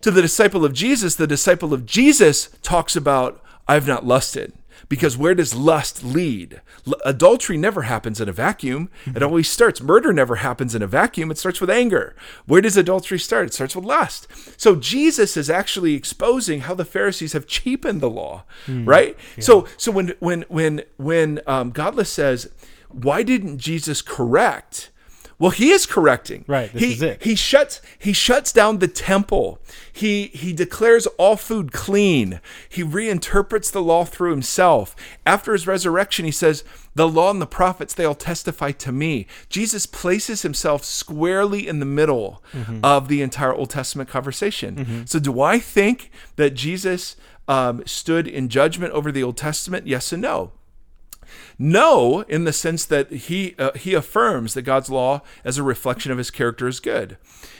to 0.00 0.10
the 0.10 0.22
disciple 0.22 0.64
of 0.64 0.72
Jesus, 0.72 1.14
the 1.14 1.26
disciple 1.26 1.72
of 1.72 1.86
Jesus 1.86 2.50
talks 2.62 2.96
about, 2.96 3.42
I've 3.68 3.86
not 3.86 4.04
lusted. 4.04 4.52
Because 4.92 5.16
where 5.16 5.34
does 5.34 5.54
lust 5.54 6.04
lead? 6.04 6.60
L- 6.86 6.94
adultery 7.04 7.56
never 7.56 7.82
happens 7.82 8.20
in 8.20 8.28
a 8.28 8.32
vacuum. 8.32 8.90
It 9.06 9.22
always 9.22 9.48
starts. 9.48 9.80
Murder 9.80 10.12
never 10.12 10.36
happens 10.36 10.74
in 10.74 10.82
a 10.82 10.86
vacuum. 10.86 11.30
It 11.30 11.38
starts 11.38 11.60
with 11.62 11.70
anger. 11.70 12.14
Where 12.44 12.60
does 12.60 12.76
adultery 12.76 13.18
start? 13.18 13.46
It 13.46 13.54
starts 13.54 13.74
with 13.74 13.86
lust. 13.86 14.28
So 14.58 14.76
Jesus 14.76 15.34
is 15.36 15.48
actually 15.48 15.94
exposing 15.94 16.60
how 16.60 16.74
the 16.74 16.84
Pharisees 16.84 17.32
have 17.32 17.46
cheapened 17.46 18.02
the 18.02 18.10
law, 18.10 18.44
right? 18.68 19.16
So 19.40 19.66
so 19.78 19.90
when 19.90 20.14
when 20.20 20.44
when 20.48 20.82
when 20.98 21.40
um, 21.46 21.70
Godless 21.70 22.10
says, 22.10 22.50
why 22.90 23.22
didn't 23.22 23.56
Jesus 23.58 24.02
correct? 24.02 24.90
Well, 25.42 25.50
he 25.50 25.70
is 25.72 25.86
correcting. 25.86 26.44
Right, 26.46 26.72
this 26.72 26.82
he, 26.82 26.92
is 26.92 27.02
it. 27.02 27.22
He 27.24 27.34
shuts 27.34 27.80
he 27.98 28.12
shuts 28.12 28.52
down 28.52 28.78
the 28.78 28.86
temple. 28.86 29.58
He 29.92 30.28
he 30.28 30.52
declares 30.52 31.06
all 31.18 31.34
food 31.36 31.72
clean. 31.72 32.40
He 32.68 32.84
reinterprets 32.84 33.72
the 33.72 33.82
law 33.82 34.04
through 34.04 34.30
himself. 34.30 34.94
After 35.26 35.52
his 35.52 35.66
resurrection, 35.66 36.24
he 36.26 36.30
says, 36.30 36.62
"The 36.94 37.08
law 37.08 37.30
and 37.32 37.42
the 37.42 37.46
prophets 37.48 37.92
they 37.92 38.04
all 38.04 38.14
testify 38.14 38.70
to 38.70 38.92
me." 38.92 39.26
Jesus 39.48 39.84
places 39.84 40.42
himself 40.42 40.84
squarely 40.84 41.66
in 41.66 41.80
the 41.80 41.86
middle 41.86 42.40
Mm-hmm. 42.52 42.78
of 42.84 43.08
the 43.08 43.20
entire 43.22 43.52
Old 43.52 43.70
Testament 43.70 44.08
conversation. 44.08 45.04
So, 45.06 45.18
do 45.18 45.40
I 45.40 45.58
think 45.58 46.10
that 46.36 46.50
Jesus 46.54 47.16
um, 47.48 47.82
stood 47.86 48.28
in 48.28 48.48
judgment 48.48 48.92
over 48.92 49.10
the 49.10 49.24
Old 49.24 49.36
Testament? 49.36 49.88
Yes 49.88 50.12
and 50.12 50.22
no. 50.22 50.52
No, 51.58 52.22
in 52.22 52.44
the 52.44 52.52
sense 52.52 52.84
that 52.86 53.10
he 53.10 53.54
uh, 53.58 53.72
he 53.72 53.94
affirms 53.94 54.54
that 54.54 54.62
God's 54.62 54.90
law 54.90 55.22
as 55.44 55.58
a 55.58 55.62
reflection 55.62 56.12
of 56.12 56.18
his 56.18 56.30
character 56.30 56.66
is 56.66 56.80
good. 56.80 57.16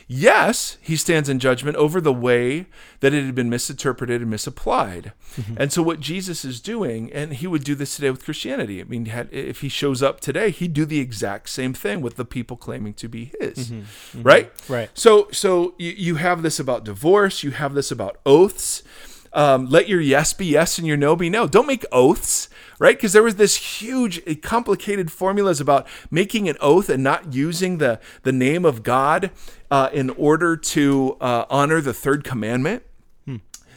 Yes, 0.09 0.77
he 0.81 0.97
stands 0.97 1.29
in 1.29 1.39
judgment 1.39 1.77
over 1.77 2.01
the 2.01 2.13
way 2.13 2.67
that 3.01 3.15
it 3.15 3.25
had 3.25 3.35
been 3.35 3.49
misinterpreted 3.49 4.21
and 4.21 4.31
misapplied. 4.31 5.13
Mm-hmm. 5.37 5.55
And 5.57 5.73
so 5.73 5.83
what 5.83 6.01
Jesus 6.01 6.45
is 6.45 6.61
doing, 6.61 7.11
and 7.13 7.33
he 7.33 7.47
would 7.47 7.65
do 7.65 7.75
this 7.75 7.97
today 7.97 8.11
with 8.11 8.25
Christianity. 8.25 8.81
I 8.81 8.85
mean, 8.85 9.07
had, 9.07 9.29
if 9.33 9.61
he 9.61 9.69
shows 9.69 10.03
up 10.03 10.21
today, 10.21 10.51
he'd 10.51 10.75
do 10.75 10.85
the 10.85 11.01
exact 11.01 11.49
same 11.49 11.73
thing 11.73 12.03
with 12.03 12.17
the 12.17 12.25
people 12.25 12.57
claiming 12.57 12.95
to 12.95 13.09
be 13.09 13.33
his. 13.41 13.71
Mm-hmm. 13.71 13.81
Mm-hmm. 13.81 14.23
Right? 14.23 14.53
Right. 14.69 14.91
So 14.95 15.29
so 15.33 15.75
you, 15.79 15.93
you 15.93 16.15
have 16.17 16.43
this 16.43 16.59
about 16.61 16.85
divorce, 16.85 17.43
you 17.43 17.53
have 17.53 17.75
this 17.75 17.91
about 17.91 18.19
oaths. 18.27 18.83
Um, 19.35 19.67
let 19.69 19.89
your 19.89 20.01
yes 20.01 20.33
be 20.35 20.47
yes 20.47 20.79
and 20.79 20.87
your 20.87 20.97
no 20.97 21.17
be 21.17 21.31
no. 21.31 21.47
Don't 21.47 21.67
make 21.67 21.87
oaths, 21.91 22.49
right? 22.79 22.97
Because 22.97 23.15
there 23.15 23.23
was 23.23 23.37
this 23.37 23.81
huge, 23.81 24.21
uh, 24.29 24.35
complicated 24.43 25.11
formulas 25.11 25.61
about 25.61 25.87
making 26.11 26.49
an 26.49 26.57
oath 26.61 26.91
and 26.91 27.03
not 27.03 27.33
using 27.33 27.79
the 27.79 27.99
the 28.25 28.33
name 28.33 28.65
of 28.65 28.83
God 28.83 29.31
uh, 29.71 29.89
in 29.93 30.11
order 30.11 30.57
to 30.57 31.17
uh, 31.21 31.47
honor 31.49 31.81
the 31.81 31.95
third 31.95 32.25
commandment. 32.25 32.83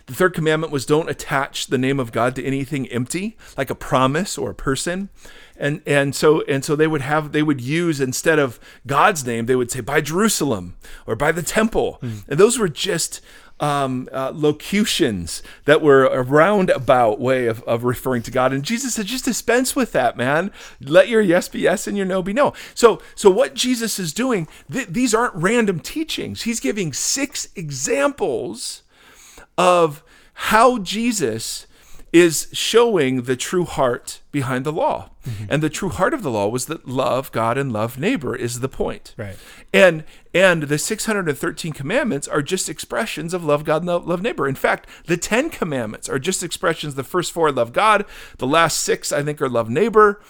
The 0.08 0.14
third 0.14 0.36
commandment 0.36 0.72
was 0.72 0.86
don't 0.86 1.10
attach 1.10 1.68
the 1.68 1.80
name 1.80 2.00
of 2.00 2.12
God 2.12 2.36
to 2.36 2.44
anything 2.44 2.88
empty, 2.90 3.38
like 3.58 3.72
a 3.72 3.76
promise 3.76 4.38
or 4.38 4.52
a 4.52 4.56
person. 4.56 5.10
And 5.58 5.82
and 5.88 6.14
so 6.14 6.42
and 6.44 6.64
so 6.64 6.76
they 6.76 6.86
would 6.86 7.02
have 7.02 7.32
they 7.32 7.42
would 7.42 7.60
use 7.60 8.00
instead 8.00 8.38
of 8.38 8.60
God's 8.86 9.26
name, 9.26 9.48
they 9.48 9.56
would 9.56 9.72
say 9.72 9.80
by 9.80 10.02
Jerusalem 10.02 10.76
or 11.08 11.16
by 11.16 11.32
the 11.32 11.42
temple. 11.42 11.98
And 12.28 12.40
those 12.40 12.60
were 12.60 12.70
just 12.70 13.20
um, 13.60 14.10
uh, 14.12 14.32
locutions 14.34 15.42
that 15.66 15.82
were 15.82 16.06
a 16.06 16.22
roundabout 16.22 17.20
way 17.20 17.48
of, 17.48 17.64
of 17.64 17.84
referring 17.84 18.22
to 18.24 18.32
God. 18.32 18.52
And 18.52 18.64
Jesus 18.64 18.96
said, 18.96 19.06
just 19.06 19.26
dispense 19.26 19.76
with 19.76 19.92
that, 19.94 20.18
man. 20.18 20.52
Let 20.82 21.08
your 21.08 21.22
yes 21.22 21.48
be 21.48 21.60
yes 21.60 21.88
and 21.88 21.96
your 21.96 22.06
no 22.06 22.22
be 22.22 22.34
no. 22.34 22.54
So, 22.74 23.02
so 23.16 23.30
what 23.30 23.54
Jesus 23.54 23.98
is 23.98 24.14
doing, 24.14 24.48
th- 24.72 24.88
these 24.88 25.14
aren't 25.14 25.36
random 25.36 25.80
teachings. 25.80 26.44
He's 26.44 26.60
giving 26.60 26.92
six 26.92 27.48
examples 27.56 28.84
of 29.58 30.04
how 30.34 30.80
Jesus 30.80 31.66
is 32.16 32.48
showing 32.54 33.24
the 33.24 33.36
true 33.36 33.66
heart 33.66 34.22
behind 34.32 34.66
the 34.66 34.72
law. 34.72 35.10
And 35.50 35.62
the 35.62 35.70
true 35.70 35.90
heart 35.90 36.14
of 36.14 36.24
the 36.24 36.32
law 36.32 36.48
was 36.48 36.68
that 36.68 36.88
love 36.88 37.30
God 37.34 37.58
and 37.58 37.74
love 37.74 38.00
neighbor 38.00 38.34
is 38.34 38.62
the 38.62 38.70
point. 38.70 39.14
Right. 39.18 39.36
And 39.74 40.06
and 40.34 40.64
the 40.64 40.78
613 40.78 41.74
commandments 41.74 42.26
are 42.30 42.42
just 42.42 42.70
expressions 42.70 43.34
of 43.34 43.44
love 43.44 43.66
God 43.66 43.82
and 43.82 43.88
love, 43.88 44.08
love 44.08 44.22
neighbor. 44.22 44.48
In 44.48 44.56
fact, 44.56 44.88
the 45.08 45.18
10 45.18 45.50
commandments 45.50 46.08
are 46.08 46.18
just 46.18 46.42
expressions. 46.42 46.96
The 46.96 47.04
first 47.04 47.34
four 47.34 47.52
love 47.52 47.74
God, 47.74 48.06
the 48.38 48.48
last 48.48 48.80
six 48.80 49.12
I 49.12 49.22
think 49.22 49.42
are 49.42 49.50
love 49.50 49.70
neighbor. 49.70 50.22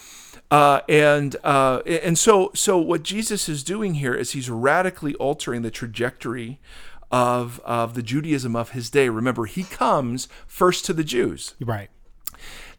Uh, 0.50 0.82
and 0.90 1.36
uh, 1.44 1.82
and 1.86 2.18
so 2.18 2.50
so 2.56 2.80
what 2.80 3.04
Jesus 3.04 3.48
is 3.48 3.64
doing 3.64 3.96
here 3.96 4.16
is 4.16 4.32
he's 4.32 4.50
radically 4.50 5.14
altering 5.16 5.62
the 5.62 5.72
trajectory 5.72 6.60
of 7.16 7.62
of 7.64 7.94
the 7.94 8.04
Judaism 8.04 8.56
of 8.58 8.72
his 8.72 8.90
day. 8.90 9.08
Remember, 9.08 9.46
he 9.46 9.64
comes 9.64 10.28
first 10.46 10.84
to 10.86 10.94
the 10.94 11.04
Jews 11.04 11.56
Right. 11.62 11.90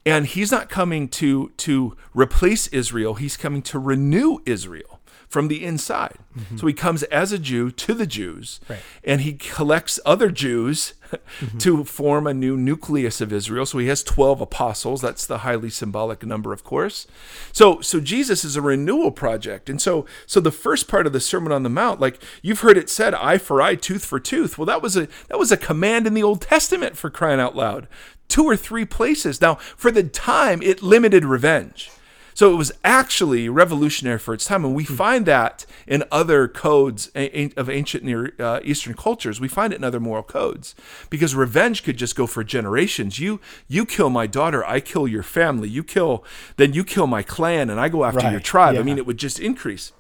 and 0.05 0.27
he's 0.27 0.53
not 0.53 0.69
coming 0.69 1.09
to 1.21 1.53
to 1.57 1.97
replace 2.13 2.67
Israel 2.69 3.15
he's 3.15 3.37
coming 3.39 3.63
to 3.63 3.79
renew 3.79 4.39
Israel 4.45 4.96
from 5.29 5.49
the 5.49 5.65
inside. 5.65 6.19
Mm-hmm. 6.39 6.57
So 6.59 6.67
he 6.67 6.73
comes 6.73 7.03
as 7.05 7.33
a 7.33 7.39
Jew 7.39 7.71
to 7.71 7.95
the 7.95 8.07
Jews 8.07 8.61
Right. 8.69 8.81
and 9.05 9.21
he 9.23 9.35
collects 9.35 9.99
other 10.07 10.31
Jews 10.31 10.95
mm-hmm. 11.11 11.59
to 11.59 11.85
form 11.85 12.27
a 12.27 12.35
new 12.35 12.57
nucleus 12.57 13.21
of 13.21 13.33
Israel. 13.33 13.67
So 13.67 13.79
he 13.79 13.89
has 13.89 14.03
12 14.03 14.41
apostles. 14.41 15.01
That's 15.01 15.27
the 15.27 15.39
highly 15.39 15.71
symbolic 15.71 16.25
number 16.25 16.53
of 16.53 16.65
course. 16.65 17.07
So 17.53 17.81
so 17.81 18.01
Jesus 18.01 18.45
is 18.45 18.57
a 18.57 18.63
renewal 18.63 19.11
project. 19.11 19.69
And 19.69 19.81
so 19.81 20.07
so 20.27 20.41
the 20.41 20.51
first 20.53 20.89
part 20.89 21.07
of 21.07 21.13
the 21.13 21.21
sermon 21.21 21.53
on 21.53 21.63
the 21.63 21.71
mount 21.71 22.01
like 22.01 22.23
you've 22.43 22.61
heard 22.61 22.77
it 22.79 22.91
said 22.91 23.15
eye 23.15 23.39
for 23.39 23.61
eye 23.61 23.75
tooth 23.75 24.05
for 24.05 24.21
tooth. 24.21 24.59
Well 24.59 24.67
that 24.67 24.83
was 24.83 24.97
a 24.97 25.09
that 25.29 25.39
was 25.39 25.53
a 25.53 25.57
command 25.57 26.07
in 26.07 26.15
the 26.15 26.23
Old 26.23 26.41
Testament 26.43 26.97
for 26.97 27.11
crying 27.11 27.41
out 27.41 27.57
loud. 27.57 27.89
Two 28.29 28.45
or 28.45 28.57
three 28.57 28.85
places. 28.85 29.41
Now, 29.41 29.55
for 29.55 29.93
the 29.93 30.03
time, 30.03 30.61
it 30.61 30.83
limited 30.83 31.25
revenge. 31.25 31.93
So 32.37 32.53
it 32.53 32.57
was 32.57 32.71
actually 32.85 33.49
revolutionary 33.49 34.19
for 34.19 34.35
its 34.35 34.45
time, 34.45 34.63
and 34.63 34.75
we 34.75 34.85
find 34.85 35.25
that 35.25 35.65
in 35.87 36.05
other 36.13 36.47
codes 36.47 37.07
of 37.15 37.71
ancient 37.71 38.05
Near 38.05 38.35
uh, 38.39 38.61
Eastern 38.63 38.93
cultures. 38.93 39.41
We 39.41 39.49
find 39.49 39.73
it 39.73 39.77
in 39.77 39.85
other 39.85 40.01
moral 40.01 40.23
codes 40.23 40.75
because 41.09 41.35
revenge 41.35 41.83
could 41.83 41.97
just 41.97 42.15
go 42.15 42.27
for 42.27 42.45
generations. 42.45 43.19
You 43.19 43.41
you 43.69 43.87
kill 43.87 44.11
my 44.11 44.27
daughter, 44.27 44.63
I 44.67 44.81
kill 44.81 45.09
your 45.09 45.23
family. 45.23 45.71
You 45.71 45.83
kill, 45.83 46.27
then 46.59 46.75
you 46.75 46.85
kill 46.85 47.07
my 47.07 47.23
clan, 47.23 47.71
and 47.71 47.81
I 47.81 47.89
go 47.89 48.05
after 48.05 48.19
Right, 48.19 48.33
your 48.33 48.41
tribe. 48.41 48.77
I 48.77 48.83
mean, 48.83 48.99
it 48.99 49.07
would 49.07 49.17
just 49.17 49.41
increase. 49.41 49.93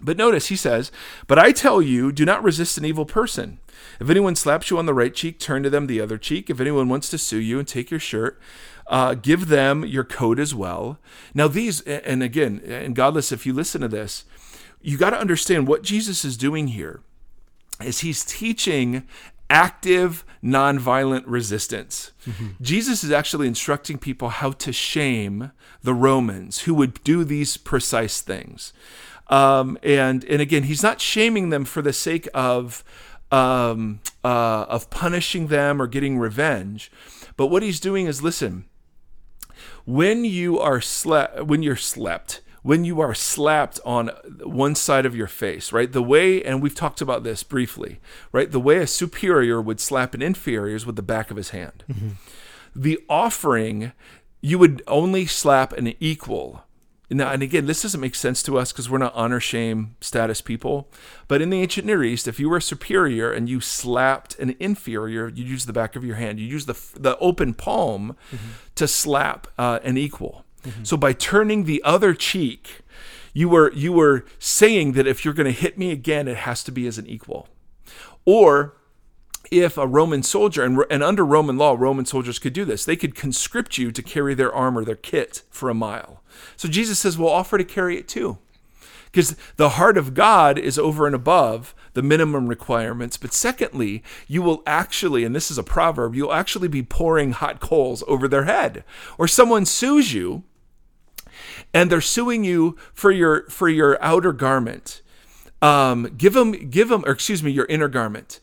But 0.00 0.16
notice 0.16 0.46
he 0.46 0.56
says, 0.56 0.92
But 1.26 1.40
I 1.40 1.50
tell 1.50 1.82
you, 1.82 2.12
do 2.12 2.24
not 2.24 2.44
resist 2.44 2.78
an 2.78 2.84
evil 2.84 3.04
person. 3.04 3.58
If 4.00 4.08
anyone 4.08 4.36
slaps 4.36 4.70
you 4.70 4.78
on 4.78 4.86
the 4.86 4.94
right 4.94 5.14
cheek, 5.14 5.40
turn 5.40 5.64
to 5.64 5.70
them 5.70 5.88
the 5.88 6.00
other 6.00 6.18
cheek. 6.18 6.50
If 6.50 6.60
anyone 6.60 6.88
wants 6.88 7.10
to 7.10 7.18
sue 7.18 7.38
you 7.38 7.58
and 7.58 7.66
take 7.66 7.90
your 7.90 8.00
shirt, 8.00 8.40
uh, 8.86 9.14
give 9.14 9.48
them 9.48 9.84
your 9.84 10.04
code 10.04 10.38
as 10.38 10.54
well. 10.54 10.98
Now, 11.32 11.48
these, 11.48 11.80
and 11.82 12.22
again, 12.22 12.60
and 12.66 12.94
godless, 12.94 13.32
if 13.32 13.46
you 13.46 13.52
listen 13.52 13.80
to 13.80 13.88
this, 13.88 14.24
you 14.80 14.98
got 14.98 15.10
to 15.10 15.18
understand 15.18 15.66
what 15.66 15.82
Jesus 15.82 16.24
is 16.24 16.36
doing 16.36 16.68
here 16.68 17.00
is 17.82 18.00
he's 18.00 18.24
teaching 18.24 19.06
active 19.50 20.24
nonviolent 20.42 21.24
resistance. 21.26 22.12
Jesus 22.60 23.04
is 23.04 23.10
actually 23.10 23.46
instructing 23.46 23.98
people 23.98 24.28
how 24.28 24.52
to 24.52 24.72
shame 24.72 25.52
the 25.82 25.94
Romans 25.94 26.62
who 26.62 26.74
would 26.74 27.02
do 27.04 27.24
these 27.24 27.56
precise 27.56 28.20
things. 28.20 28.72
Um, 29.28 29.78
and 29.82 30.24
and 30.24 30.42
again, 30.42 30.64
he's 30.64 30.82
not 30.82 31.00
shaming 31.00 31.48
them 31.48 31.64
for 31.64 31.80
the 31.80 31.92
sake 31.92 32.28
of 32.34 32.84
um, 33.30 34.00
uh, 34.22 34.66
of 34.68 34.90
punishing 34.90 35.46
them 35.48 35.80
or 35.80 35.86
getting 35.86 36.18
revenge, 36.18 36.92
but 37.36 37.46
what 37.46 37.62
he's 37.62 37.80
doing 37.80 38.06
is 38.06 38.22
listen. 38.22 38.66
When 39.84 40.24
you 40.24 40.58
are 40.58 40.80
slept, 40.80 41.44
when 41.44 41.62
you're 41.62 41.76
slept, 41.76 42.40
when 42.62 42.84
you 42.84 43.00
are 43.00 43.12
slapped 43.12 43.78
on 43.84 44.08
one 44.42 44.74
side 44.74 45.04
of 45.04 45.14
your 45.14 45.26
face, 45.26 45.70
right? 45.70 45.92
The 45.92 46.02
way, 46.02 46.42
and 46.42 46.62
we've 46.62 46.74
talked 46.74 47.02
about 47.02 47.22
this 47.22 47.42
briefly, 47.42 48.00
right? 48.32 48.50
The 48.50 48.58
way 48.58 48.78
a 48.78 48.86
superior 48.86 49.60
would 49.60 49.80
slap 49.80 50.14
an 50.14 50.22
inferior 50.22 50.74
is 50.74 50.86
with 50.86 50.96
the 50.96 51.02
back 51.02 51.30
of 51.30 51.36
his 51.36 51.50
hand. 51.50 51.84
Mm-hmm. 51.90 52.08
The 52.74 52.98
offering, 53.08 53.92
you 54.40 54.58
would 54.58 54.82
only 54.86 55.26
slap 55.26 55.74
an 55.74 55.94
equal. 56.00 56.63
Now, 57.10 57.30
and 57.30 57.42
again, 57.42 57.66
this 57.66 57.82
doesn't 57.82 58.00
make 58.00 58.14
sense 58.14 58.42
to 58.44 58.58
us 58.58 58.72
because 58.72 58.88
we're 58.88 58.98
not 58.98 59.14
honor 59.14 59.38
shame 59.38 59.94
status 60.00 60.40
people. 60.40 60.88
But 61.28 61.42
in 61.42 61.50
the 61.50 61.60
ancient 61.60 61.86
Near 61.86 62.02
East, 62.02 62.26
if 62.26 62.40
you 62.40 62.48
were 62.48 62.56
a 62.56 62.62
superior 62.62 63.30
and 63.30 63.48
you 63.48 63.60
slapped 63.60 64.38
an 64.38 64.56
inferior, 64.58 65.28
you 65.28 65.44
use 65.44 65.66
the 65.66 65.72
back 65.72 65.96
of 65.96 66.04
your 66.04 66.16
hand. 66.16 66.40
You 66.40 66.46
use 66.46 66.66
the 66.66 66.80
the 66.98 67.18
open 67.18 67.54
palm 67.54 68.16
to 68.74 68.88
slap 68.88 69.46
uh, 69.58 69.80
an 69.82 69.98
equal. 69.98 70.44
So 70.82 70.96
by 70.96 71.12
turning 71.12 71.64
the 71.64 71.82
other 71.84 72.14
cheek, 72.14 72.80
you 73.34 73.50
were 73.50 73.70
you 73.72 73.92
were 73.92 74.24
saying 74.38 74.92
that 74.92 75.06
if 75.06 75.24
you're 75.24 75.34
going 75.34 75.52
to 75.52 75.60
hit 75.60 75.76
me 75.76 75.90
again, 75.90 76.26
it 76.26 76.38
has 76.38 76.64
to 76.64 76.72
be 76.72 76.86
as 76.86 76.96
an 76.96 77.06
equal. 77.06 77.48
Or 78.24 78.76
if 79.50 79.76
a 79.76 79.86
Roman 79.86 80.22
soldier, 80.22 80.64
and, 80.64 80.82
and 80.90 81.02
under 81.02 81.24
Roman 81.24 81.58
law, 81.58 81.76
Roman 81.78 82.06
soldiers 82.06 82.38
could 82.38 82.54
do 82.54 82.64
this, 82.64 82.84
they 82.84 82.96
could 82.96 83.14
conscript 83.14 83.76
you 83.76 83.92
to 83.92 84.02
carry 84.02 84.34
their 84.34 84.52
armor, 84.52 84.84
their 84.84 84.96
kit, 84.96 85.42
for 85.50 85.68
a 85.68 85.74
mile. 85.74 86.22
So 86.56 86.68
Jesus 86.68 86.98
says, 86.98 87.18
We'll 87.18 87.28
offer 87.30 87.58
to 87.58 87.64
carry 87.64 87.98
it 87.98 88.08
too. 88.08 88.38
because 89.10 89.36
the 89.56 89.70
heart 89.70 89.96
of 89.96 90.12
God 90.14 90.58
is 90.58 90.78
over 90.78 91.06
and 91.06 91.14
above 91.14 91.74
the 91.92 92.02
minimum 92.02 92.48
requirements. 92.48 93.16
But 93.16 93.32
secondly, 93.32 94.02
you 94.26 94.42
will 94.42 94.62
actually, 94.66 95.24
and 95.24 95.34
this 95.36 95.50
is 95.50 95.58
a 95.58 95.62
proverb, 95.62 96.14
you'll 96.16 96.32
actually 96.32 96.66
be 96.68 96.82
pouring 96.82 97.32
hot 97.32 97.60
coals 97.60 98.02
over 98.08 98.26
their 98.26 98.44
head. 98.44 98.82
Or 99.16 99.28
someone 99.28 99.66
sues 99.66 100.12
you 100.12 100.42
and 101.72 101.90
they're 101.90 102.00
suing 102.00 102.44
you 102.44 102.76
for 102.92 103.10
your 103.10 103.48
for 103.48 103.68
your 103.68 104.02
outer 104.02 104.32
garment. 104.32 105.02
Um, 105.62 106.14
give 106.16 106.32
them 106.34 106.52
give 106.70 106.88
them 106.88 107.04
or 107.06 107.12
excuse 107.12 107.42
me 107.42 107.50
your 107.52 107.66
inner 107.66 107.88
garment. 107.88 108.40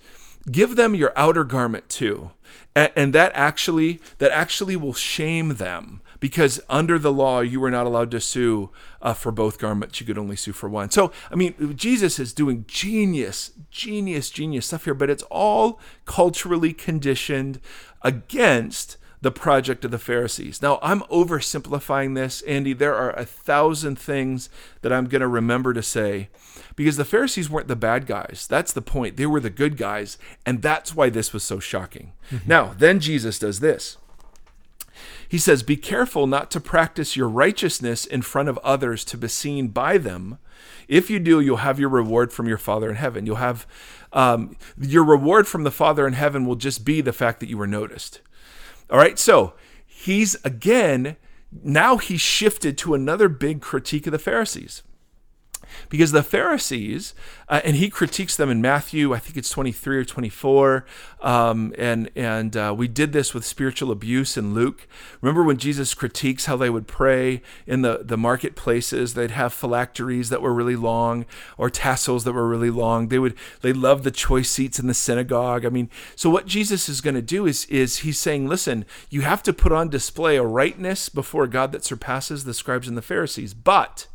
Give 0.49 0.75
them 0.75 0.95
your 0.95 1.13
outer 1.17 1.43
garment 1.43 1.89
too. 1.89 2.31
And, 2.75 2.91
and 2.95 3.13
that 3.13 3.31
actually 3.35 3.99
that 4.19 4.31
actually 4.31 4.75
will 4.75 4.93
shame 4.93 5.55
them 5.55 6.01
because 6.21 6.61
under 6.69 6.97
the 6.97 7.11
law 7.11 7.41
you 7.41 7.59
were 7.59 7.71
not 7.71 7.85
allowed 7.85 8.09
to 8.11 8.21
sue 8.21 8.69
uh, 9.01 9.13
for 9.13 9.33
both 9.33 9.59
garments 9.59 9.99
you 9.99 10.05
could 10.05 10.17
only 10.17 10.37
sue 10.37 10.53
for 10.53 10.69
one 10.69 10.89
so 10.89 11.11
i 11.29 11.35
mean 11.35 11.75
jesus 11.75 12.17
is 12.17 12.31
doing 12.31 12.63
genius 12.69 13.51
genius 13.69 14.29
genius 14.29 14.67
stuff 14.67 14.85
here 14.85 14.93
but 14.93 15.09
it's 15.09 15.23
all 15.23 15.77
culturally 16.05 16.71
conditioned 16.71 17.59
against 18.01 18.95
the 19.21 19.31
project 19.31 19.85
of 19.85 19.91
the 19.91 19.99
Pharisees. 19.99 20.61
Now, 20.61 20.79
I'm 20.81 21.01
oversimplifying 21.01 22.15
this, 22.15 22.41
Andy. 22.41 22.73
There 22.73 22.95
are 22.95 23.11
a 23.11 23.23
thousand 23.23 23.99
things 23.99 24.49
that 24.81 24.91
I'm 24.91 25.05
going 25.05 25.21
to 25.21 25.27
remember 25.27 25.73
to 25.73 25.83
say 25.83 26.29
because 26.75 26.97
the 26.97 27.05
Pharisees 27.05 27.49
weren't 27.49 27.67
the 27.67 27.75
bad 27.75 28.07
guys. 28.07 28.47
That's 28.49 28.73
the 28.73 28.81
point. 28.81 29.17
They 29.17 29.27
were 29.27 29.39
the 29.39 29.51
good 29.51 29.77
guys, 29.77 30.17
and 30.43 30.61
that's 30.61 30.95
why 30.95 31.09
this 31.09 31.33
was 31.33 31.43
so 31.43 31.59
shocking. 31.59 32.13
Mm-hmm. 32.31 32.49
Now, 32.49 32.73
then 32.75 32.99
Jesus 32.99 33.37
does 33.37 33.59
this. 33.59 33.97
He 35.31 35.37
says, 35.37 35.63
Be 35.63 35.77
careful 35.77 36.27
not 36.27 36.51
to 36.51 36.59
practice 36.59 37.15
your 37.15 37.29
righteousness 37.29 38.05
in 38.05 38.21
front 38.21 38.49
of 38.49 38.57
others 38.65 39.05
to 39.05 39.17
be 39.17 39.29
seen 39.29 39.69
by 39.69 39.97
them. 39.97 40.39
If 40.89 41.09
you 41.09 41.19
do, 41.19 41.39
you'll 41.39 41.55
have 41.55 41.79
your 41.79 41.87
reward 41.87 42.33
from 42.33 42.49
your 42.49 42.57
Father 42.57 42.89
in 42.89 42.97
heaven. 42.97 43.25
You'll 43.25 43.37
have 43.37 43.65
um, 44.11 44.57
your 44.77 45.05
reward 45.05 45.47
from 45.47 45.63
the 45.63 45.71
Father 45.71 46.05
in 46.05 46.11
heaven 46.11 46.45
will 46.45 46.57
just 46.57 46.83
be 46.83 46.99
the 46.99 47.13
fact 47.13 47.39
that 47.39 47.47
you 47.47 47.57
were 47.57 47.65
noticed. 47.65 48.19
All 48.89 48.97
right, 48.97 49.17
so 49.17 49.53
he's 49.87 50.35
again, 50.43 51.15
now 51.63 51.95
he's 51.95 52.19
shifted 52.19 52.77
to 52.79 52.93
another 52.93 53.29
big 53.29 53.61
critique 53.61 54.07
of 54.07 54.11
the 54.11 54.19
Pharisees 54.19 54.83
because 55.89 56.11
the 56.11 56.23
Pharisees, 56.23 57.13
uh, 57.49 57.61
and 57.63 57.75
he 57.75 57.89
critiques 57.89 58.35
them 58.35 58.49
in 58.49 58.61
Matthew, 58.61 59.13
I 59.13 59.19
think 59.19 59.37
it's 59.37 59.49
23 59.49 59.97
or 59.97 60.05
24, 60.05 60.85
um, 61.21 61.73
and 61.77 62.09
and 62.15 62.55
uh, 62.57 62.73
we 62.77 62.87
did 62.87 63.13
this 63.13 63.33
with 63.33 63.45
spiritual 63.45 63.91
abuse 63.91 64.37
in 64.37 64.53
Luke. 64.53 64.87
Remember 65.21 65.43
when 65.43 65.57
Jesus 65.57 65.93
critiques 65.93 66.45
how 66.45 66.57
they 66.57 66.69
would 66.69 66.87
pray 66.87 67.41
in 67.67 67.81
the, 67.81 68.01
the 68.03 68.17
marketplaces? 68.17 69.13
They'd 69.13 69.31
have 69.31 69.53
phylacteries 69.53 70.29
that 70.29 70.41
were 70.41 70.53
really 70.53 70.75
long 70.75 71.25
or 71.57 71.69
tassels 71.69 72.23
that 72.23 72.33
were 72.33 72.47
really 72.47 72.69
long. 72.69 73.09
They 73.09 73.19
would 73.19 73.35
they 73.61 73.73
loved 73.73 74.03
the 74.03 74.11
choice 74.11 74.49
seats 74.49 74.79
in 74.79 74.87
the 74.87 74.93
synagogue. 74.93 75.65
I 75.65 75.69
mean, 75.69 75.89
so 76.15 76.29
what 76.29 76.45
Jesus 76.45 76.89
is 76.89 77.01
going 77.01 77.15
to 77.15 77.21
do 77.21 77.45
is 77.45 77.65
is 77.65 77.99
he's 77.99 78.19
saying, 78.19 78.47
listen, 78.47 78.85
you 79.09 79.21
have 79.21 79.43
to 79.43 79.53
put 79.53 79.71
on 79.71 79.89
display 79.89 80.37
a 80.37 80.43
rightness 80.43 81.09
before 81.09 81.47
God 81.47 81.71
that 81.71 81.83
surpasses 81.83 82.43
the 82.43 82.53
scribes 82.53 82.87
and 82.87 82.97
the 82.97 83.01
Pharisees, 83.01 83.53
but 83.53 84.07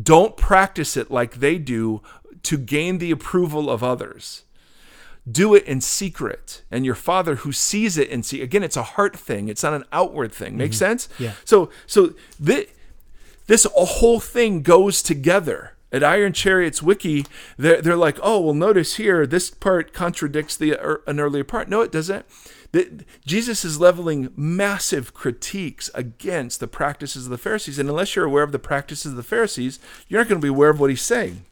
don't 0.00 0.36
practice 0.36 0.96
it 0.96 1.10
like 1.10 1.36
they 1.36 1.58
do 1.58 2.02
to 2.44 2.58
gain 2.58 2.98
the 2.98 3.10
approval 3.10 3.70
of 3.70 3.82
others. 3.82 4.44
Do 5.30 5.54
it 5.54 5.64
in 5.64 5.80
secret, 5.82 6.62
and 6.70 6.86
your 6.86 6.94
father 6.94 7.36
who 7.36 7.52
sees 7.52 7.98
it 7.98 8.10
and 8.10 8.24
see 8.24 8.40
again, 8.40 8.62
it's 8.62 8.76
a 8.78 8.82
heart 8.82 9.16
thing. 9.16 9.48
It's 9.48 9.62
not 9.62 9.74
an 9.74 9.84
outward 9.92 10.32
thing. 10.32 10.56
Make 10.56 10.70
mm-hmm. 10.70 10.78
sense? 10.78 11.08
Yeah. 11.18 11.32
So, 11.44 11.70
so 11.86 12.14
this, 12.40 12.66
this 13.46 13.66
whole 13.74 14.20
thing 14.20 14.62
goes 14.62 15.02
together 15.02 15.74
at 15.92 16.04
Iron 16.04 16.32
Chariots 16.32 16.82
Wiki, 16.82 17.24
they're, 17.56 17.80
they're 17.80 17.96
like, 17.96 18.18
oh, 18.22 18.40
well, 18.40 18.54
notice 18.54 18.96
here, 18.96 19.26
this 19.26 19.50
part 19.50 19.92
contradicts 19.92 20.56
the 20.56 20.74
er, 20.74 21.02
an 21.06 21.20
earlier 21.20 21.44
part. 21.44 21.68
No, 21.68 21.80
it 21.80 21.92
doesn't. 21.92 22.26
The, 22.72 23.04
Jesus 23.24 23.64
is 23.64 23.80
leveling 23.80 24.30
massive 24.36 25.14
critiques 25.14 25.90
against 25.94 26.60
the 26.60 26.68
practices 26.68 27.24
of 27.24 27.30
the 27.30 27.38
Pharisees. 27.38 27.78
And 27.78 27.88
unless 27.88 28.14
you're 28.14 28.26
aware 28.26 28.42
of 28.42 28.52
the 28.52 28.58
practices 28.58 29.12
of 29.12 29.16
the 29.16 29.22
Pharisees, 29.22 29.78
you're 30.08 30.20
not 30.20 30.28
going 30.28 30.40
to 30.40 30.44
be 30.44 30.50
aware 30.50 30.70
of 30.70 30.78
what 30.78 30.90
he's 30.90 31.02
saying. 31.02 31.44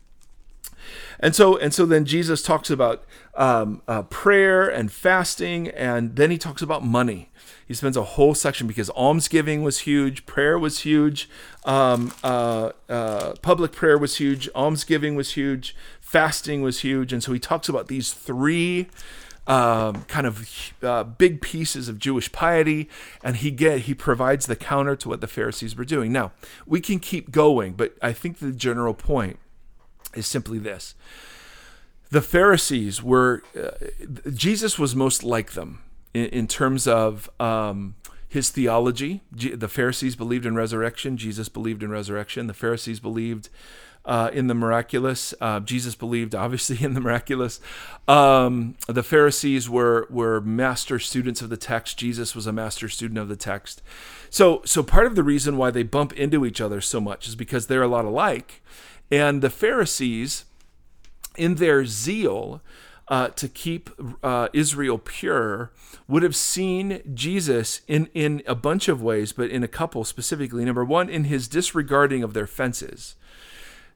And 1.20 1.34
so, 1.34 1.56
and 1.56 1.72
so 1.72 1.86
then 1.86 2.04
Jesus 2.04 2.42
talks 2.42 2.70
about 2.70 3.04
um, 3.34 3.82
uh, 3.88 4.02
prayer 4.02 4.68
and 4.68 4.90
fasting, 4.90 5.68
and 5.68 6.16
then 6.16 6.30
he 6.30 6.38
talks 6.38 6.62
about 6.62 6.84
money. 6.84 7.30
He 7.66 7.74
spends 7.74 7.96
a 7.96 8.02
whole 8.02 8.34
section 8.34 8.66
because 8.66 8.90
almsgiving 8.90 9.62
was 9.62 9.80
huge, 9.80 10.24
prayer 10.26 10.58
was 10.58 10.80
huge, 10.80 11.28
um, 11.64 12.12
uh, 12.22 12.70
uh, 12.88 13.34
public 13.42 13.72
prayer 13.72 13.98
was 13.98 14.16
huge, 14.18 14.48
almsgiving 14.54 15.16
was 15.16 15.32
huge, 15.32 15.74
fasting 16.00 16.62
was 16.62 16.80
huge, 16.80 17.12
and 17.12 17.22
so 17.22 17.32
he 17.32 17.40
talks 17.40 17.68
about 17.68 17.88
these 17.88 18.12
three 18.12 18.88
um, 19.46 20.02
kind 20.04 20.26
of 20.26 20.72
uh, 20.82 21.04
big 21.04 21.40
pieces 21.40 21.88
of 21.88 21.98
Jewish 21.98 22.30
piety, 22.32 22.88
and 23.22 23.36
he 23.36 23.50
get 23.50 23.80
he 23.82 23.94
provides 23.94 24.46
the 24.46 24.56
counter 24.56 24.96
to 24.96 25.08
what 25.08 25.20
the 25.20 25.28
Pharisees 25.28 25.76
were 25.76 25.84
doing. 25.84 26.12
Now 26.12 26.32
we 26.66 26.80
can 26.80 26.98
keep 26.98 27.30
going, 27.30 27.74
but 27.74 27.96
I 28.02 28.12
think 28.12 28.38
the 28.38 28.52
general 28.52 28.94
point 28.94 29.38
is 30.16 30.26
simply 30.26 30.58
this: 30.58 30.94
the 32.10 32.22
Pharisees 32.22 33.02
were 33.02 33.42
uh, 33.56 33.70
Jesus 34.32 34.78
was 34.78 34.96
most 34.96 35.22
like 35.22 35.52
them 35.52 35.82
in, 36.14 36.26
in 36.26 36.46
terms 36.46 36.86
of. 36.86 37.30
Um, 37.40 37.94
his 38.28 38.50
theology. 38.50 39.22
The 39.32 39.68
Pharisees 39.68 40.16
believed 40.16 40.44
in 40.44 40.56
resurrection. 40.56 41.16
Jesus 41.16 41.48
believed 41.48 41.82
in 41.82 41.90
resurrection. 41.90 42.48
The 42.48 42.54
Pharisees 42.54 43.00
believed 43.00 43.48
uh, 44.06 44.30
in 44.32 44.46
the 44.46 44.54
miraculous. 44.54 45.34
Uh, 45.40 45.60
Jesus 45.60 45.94
believed, 45.94 46.34
obviously, 46.34 46.78
in 46.84 46.94
the 46.94 47.00
miraculous. 47.00 47.60
Um, 48.06 48.76
the 48.86 49.02
Pharisees 49.02 49.68
were 49.68 50.06
were 50.08 50.40
master 50.40 50.98
students 50.98 51.42
of 51.42 51.50
the 51.50 51.56
text. 51.56 51.98
Jesus 51.98 52.34
was 52.34 52.46
a 52.46 52.52
master 52.52 52.88
student 52.88 53.18
of 53.18 53.28
the 53.28 53.36
text. 53.36 53.82
So, 54.30 54.62
so 54.64 54.82
part 54.82 55.06
of 55.06 55.14
the 55.14 55.22
reason 55.22 55.56
why 55.56 55.70
they 55.70 55.82
bump 55.82 56.12
into 56.12 56.46
each 56.46 56.60
other 56.60 56.80
so 56.80 57.00
much 57.00 57.26
is 57.28 57.34
because 57.34 57.66
they're 57.66 57.82
a 57.82 57.88
lot 57.88 58.04
alike, 58.04 58.62
and 59.10 59.42
the 59.42 59.50
Pharisees, 59.50 60.44
in 61.36 61.56
their 61.56 61.84
zeal. 61.84 62.62
Uh, 63.08 63.28
to 63.28 63.46
keep 63.46 63.88
uh, 64.24 64.48
Israel 64.52 64.98
pure 64.98 65.70
would 66.08 66.24
have 66.24 66.34
seen 66.34 67.00
Jesus 67.14 67.82
in, 67.86 68.08
in 68.14 68.42
a 68.48 68.54
bunch 68.56 68.88
of 68.88 69.00
ways, 69.00 69.32
but 69.32 69.48
in 69.48 69.62
a 69.62 69.68
couple 69.68 70.02
specifically. 70.02 70.64
Number 70.64 70.84
one, 70.84 71.08
in 71.08 71.22
his 71.22 71.46
disregarding 71.46 72.24
of 72.24 72.34
their 72.34 72.48
fences. 72.48 73.14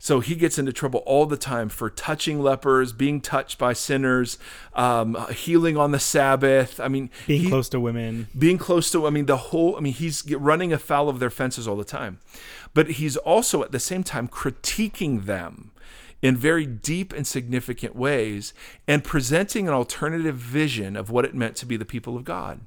So 0.02 0.20
he 0.20 0.34
gets 0.34 0.58
into 0.58 0.72
trouble 0.72 1.02
all 1.04 1.26
the 1.26 1.36
time 1.36 1.68
for 1.68 1.90
touching 1.90 2.40
lepers, 2.40 2.94
being 2.94 3.20
touched 3.20 3.58
by 3.58 3.74
sinners, 3.74 4.38
um, 4.72 5.14
healing 5.30 5.76
on 5.76 5.90
the 5.90 5.98
Sabbath. 5.98 6.80
I 6.80 6.88
mean, 6.88 7.10
being 7.26 7.42
he, 7.42 7.48
close 7.50 7.68
to 7.68 7.78
women, 7.78 8.28
being 8.36 8.56
close 8.56 8.90
to. 8.92 9.06
I 9.06 9.10
mean, 9.10 9.26
the 9.26 9.36
whole. 9.36 9.76
I 9.76 9.80
mean, 9.80 9.92
he's 9.92 10.24
running 10.32 10.72
afoul 10.72 11.10
of 11.10 11.18
their 11.18 11.28
fences 11.28 11.68
all 11.68 11.76
the 11.76 11.84
time, 11.84 12.18
but 12.74 12.92
he's 12.92 13.16
also 13.16 13.62
at 13.62 13.72
the 13.72 13.80
same 13.80 14.02
time 14.02 14.28
critiquing 14.28 15.24
them 15.24 15.72
in 16.22 16.36
very 16.36 16.66
deep 16.66 17.12
and 17.12 17.26
significant 17.26 17.96
ways 17.96 18.52
and 18.86 19.04
presenting 19.04 19.66
an 19.66 19.74
alternative 19.74 20.36
vision 20.36 20.96
of 20.96 21.10
what 21.10 21.24
it 21.24 21.34
meant 21.34 21.56
to 21.56 21.66
be 21.66 21.76
the 21.76 21.84
people 21.84 22.16
of 22.16 22.24
God 22.24 22.60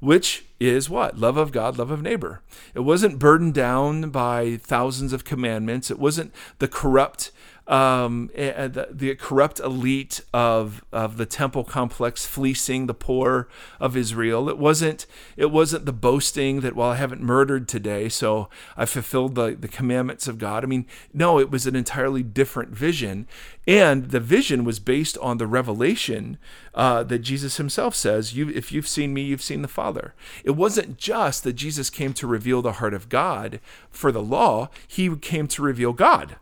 which 0.00 0.44
is 0.60 0.88
what? 0.88 1.18
Love 1.18 1.36
of 1.36 1.52
God, 1.52 1.78
love 1.78 1.90
of 1.90 2.02
neighbor. 2.02 2.40
It 2.74 2.80
wasn't 2.80 3.18
burdened 3.18 3.54
down 3.54 4.10
by 4.10 4.56
thousands 4.56 5.12
of 5.12 5.24
commandments. 5.24 5.90
It 5.90 5.98
wasn't 5.98 6.32
the 6.58 6.68
corrupt 6.68 7.32
um, 7.68 8.30
the, 8.34 8.88
the, 8.90 9.14
corrupt 9.14 9.60
elite 9.60 10.22
of 10.32 10.82
of 10.90 11.18
the 11.18 11.26
temple 11.26 11.64
complex 11.64 12.24
fleecing 12.24 12.86
the 12.86 12.94
poor 12.94 13.46
of 13.78 13.94
Israel. 13.94 14.48
It 14.48 14.56
wasn't 14.56 15.04
it 15.36 15.50
wasn't 15.50 15.84
the 15.84 15.92
boasting 15.92 16.60
that 16.60 16.74
well 16.74 16.90
I 16.90 16.96
haven't 16.96 17.20
murdered 17.20 17.68
today, 17.68 18.08
so 18.08 18.48
I 18.74 18.86
fulfilled 18.86 19.34
the 19.34 19.54
the 19.54 19.68
commandments 19.68 20.26
of 20.26 20.38
God. 20.38 20.64
I 20.64 20.66
mean, 20.66 20.86
no, 21.12 21.38
it 21.38 21.50
was 21.50 21.66
an 21.66 21.76
entirely 21.76 22.22
different 22.22 22.70
vision, 22.70 23.28
and 23.66 24.12
the 24.12 24.20
vision 24.20 24.64
was 24.64 24.78
based 24.78 25.18
on 25.18 25.36
the 25.36 25.46
revelation 25.46 26.38
uh, 26.74 27.02
that 27.02 27.18
Jesus 27.18 27.58
Himself 27.58 27.94
says, 27.94 28.34
"You 28.34 28.48
if 28.48 28.72
you've 28.72 28.88
seen 28.88 29.12
me, 29.12 29.22
you've 29.22 29.42
seen 29.42 29.60
the 29.60 29.68
Father." 29.68 30.14
It 30.42 30.52
wasn't 30.52 30.96
just 30.96 31.44
that 31.44 31.52
Jesus 31.52 31.90
came 31.90 32.14
to 32.14 32.26
reveal 32.26 32.62
the 32.62 32.72
heart 32.74 32.94
of 32.94 33.10
God 33.10 33.60
for 33.90 34.10
the 34.10 34.22
law; 34.22 34.70
He 34.86 35.14
came 35.16 35.48
to 35.48 35.60
reveal 35.60 35.92
God. 35.92 36.36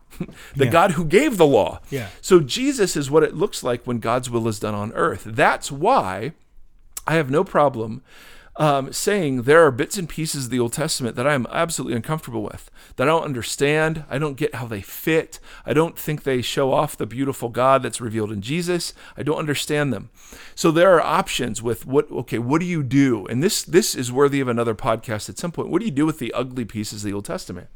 The 0.57 0.67
yeah. 0.67 0.71
God 0.71 0.93
who 0.93 1.05
gave 1.05 1.37
the 1.37 1.47
law. 1.47 1.81
Yeah. 1.91 2.09
So 2.21 2.41
Jesus 2.41 2.97
is 2.97 3.11
what 3.11 3.23
it 3.23 3.35
looks 3.35 3.63
like 3.63 3.87
when 3.87 3.99
God's 3.99 4.31
will 4.31 4.49
is 4.49 4.59
done 4.59 4.75
on 4.75 4.93
earth. 4.93 5.25
That's 5.25 5.71
why 5.71 6.33
I 7.07 7.15
have 7.15 7.31
no 7.31 7.45
problem 7.45 8.03
um, 8.59 8.93
saying 8.93 9.43
there 9.43 9.65
are 9.67 9.71
bits 9.71 9.99
and 9.99 10.09
pieces 10.09 10.47
of 10.47 10.51
the 10.51 10.59
Old 10.59 10.73
Testament 10.73 11.15
that 11.17 11.27
I 11.27 11.35
am 11.35 11.47
absolutely 11.51 11.95
uncomfortable 11.95 12.43
with, 12.43 12.71
that 12.97 13.07
I 13.07 13.11
don't 13.11 13.25
understand. 13.25 14.05
I 14.09 14.19
don't 14.19 14.37
get 14.37 14.55
how 14.55 14.67
they 14.67 14.81
fit. 14.81 15.39
I 15.67 15.75
don't 15.75 15.99
think 15.99 16.23
they 16.23 16.41
show 16.41 16.73
off 16.73 16.97
the 16.97 17.07
beautiful 17.07 17.51
God 17.51 17.83
that's 17.83 18.01
revealed 18.01 18.33
in 18.33 18.41
Jesus. 18.41 18.95
I 19.17 19.23
don't 19.23 19.39
understand 19.39 19.93
them. 19.93 20.11
So 20.55 20.71
there 20.71 20.95
are 20.95 21.03
options 21.03 21.63
with 21.63 21.87
what. 21.87 22.11
Okay, 22.11 22.39
what 22.39 22.61
do 22.61 22.67
you 22.67 22.83
do? 22.83 23.27
And 23.27 23.43
this 23.43 23.63
this 23.63 23.95
is 23.95 24.11
worthy 24.11 24.41
of 24.41 24.49
another 24.49 24.75
podcast 24.75 25.29
at 25.29 25.39
some 25.39 25.53
point. 25.53 25.69
What 25.69 25.81
do 25.81 25.85
you 25.85 25.93
do 25.93 26.07
with 26.07 26.19
the 26.19 26.33
ugly 26.33 26.65
pieces 26.65 27.05
of 27.05 27.11
the 27.11 27.15
Old 27.15 27.27
Testament? 27.27 27.69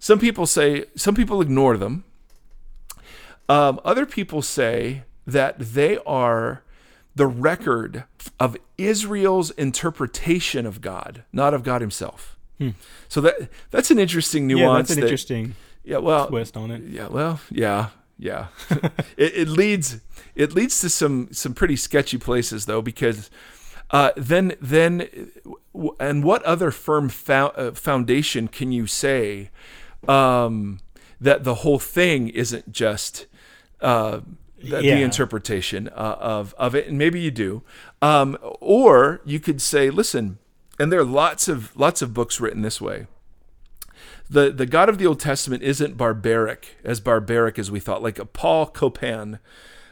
Some 0.00 0.18
people 0.18 0.46
say, 0.46 0.86
some 0.96 1.14
people 1.14 1.40
ignore 1.40 1.76
them. 1.76 2.04
Um, 3.48 3.80
other 3.84 4.06
people 4.06 4.42
say 4.42 5.04
that 5.26 5.58
they 5.58 5.98
are 5.98 6.62
the 7.14 7.26
record 7.26 8.04
of 8.38 8.56
Israel's 8.78 9.50
interpretation 9.52 10.66
of 10.66 10.80
God, 10.80 11.22
not 11.32 11.54
of 11.54 11.62
God 11.62 11.80
Himself. 11.80 12.36
So 13.08 13.22
that 13.22 13.48
that's 13.70 13.90
an 13.90 13.98
interesting 13.98 14.46
nuance. 14.46 14.60
Yeah, 14.60 14.76
that's 14.76 14.90
an 14.90 14.96
that- 14.96 15.06
interesting 15.06 15.54
yeah, 15.82 15.96
well, 15.96 16.28
twist 16.28 16.58
on 16.58 16.70
it. 16.70 16.82
yeah, 16.82 17.08
well, 17.08 17.40
yeah, 17.50 17.88
yeah. 18.18 18.48
it, 19.16 19.34
it 19.34 19.48
leads 19.48 20.00
it 20.34 20.52
leads 20.52 20.80
to 20.82 20.90
some 20.90 21.28
some 21.32 21.54
pretty 21.54 21.76
sketchy 21.76 22.18
places 22.18 22.66
though, 22.66 22.82
because 22.82 23.30
uh, 23.90 24.10
then 24.16 24.52
then 24.60 25.08
and 25.98 26.22
what 26.22 26.42
other 26.42 26.70
firm 26.70 27.08
fou- 27.08 27.32
uh, 27.56 27.72
foundation 27.72 28.46
can 28.46 28.72
you 28.72 28.86
say 28.86 29.48
um, 30.08 30.80
that 31.20 31.44
the 31.44 31.56
whole 31.56 31.78
thing 31.78 32.28
isn't 32.28 32.72
just 32.72 33.26
uh, 33.80 34.20
the, 34.62 34.80
the 34.80 35.02
interpretation 35.02 35.88
uh, 35.88 36.16
of 36.20 36.54
of 36.58 36.74
it, 36.74 36.86
and 36.86 36.98
maybe 36.98 37.20
you 37.20 37.30
do, 37.30 37.62
um, 38.02 38.36
or 38.60 39.20
you 39.24 39.40
could 39.40 39.60
say, 39.60 39.90
listen, 39.90 40.38
and 40.78 40.92
there 40.92 41.00
are 41.00 41.04
lots 41.04 41.48
of 41.48 41.76
lots 41.76 42.02
of 42.02 42.14
books 42.14 42.40
written 42.40 42.62
this 42.62 42.80
way 42.80 43.06
the 44.30 44.50
the 44.50 44.64
God 44.64 44.88
of 44.88 44.98
the 44.98 45.06
Old 45.06 45.18
Testament 45.20 45.62
isn't 45.62 45.96
barbaric 45.96 46.76
as 46.84 47.00
barbaric 47.00 47.58
as 47.58 47.70
we 47.70 47.80
thought. 47.80 48.02
Like 48.02 48.32
Paul 48.32 48.66
Copan, 48.66 49.40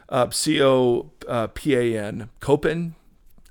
uh, 0.07 0.29
C 0.29 0.61
O 0.61 1.11
P 1.53 1.75
A 1.75 2.01
N, 2.01 2.29
Copan, 2.39 2.95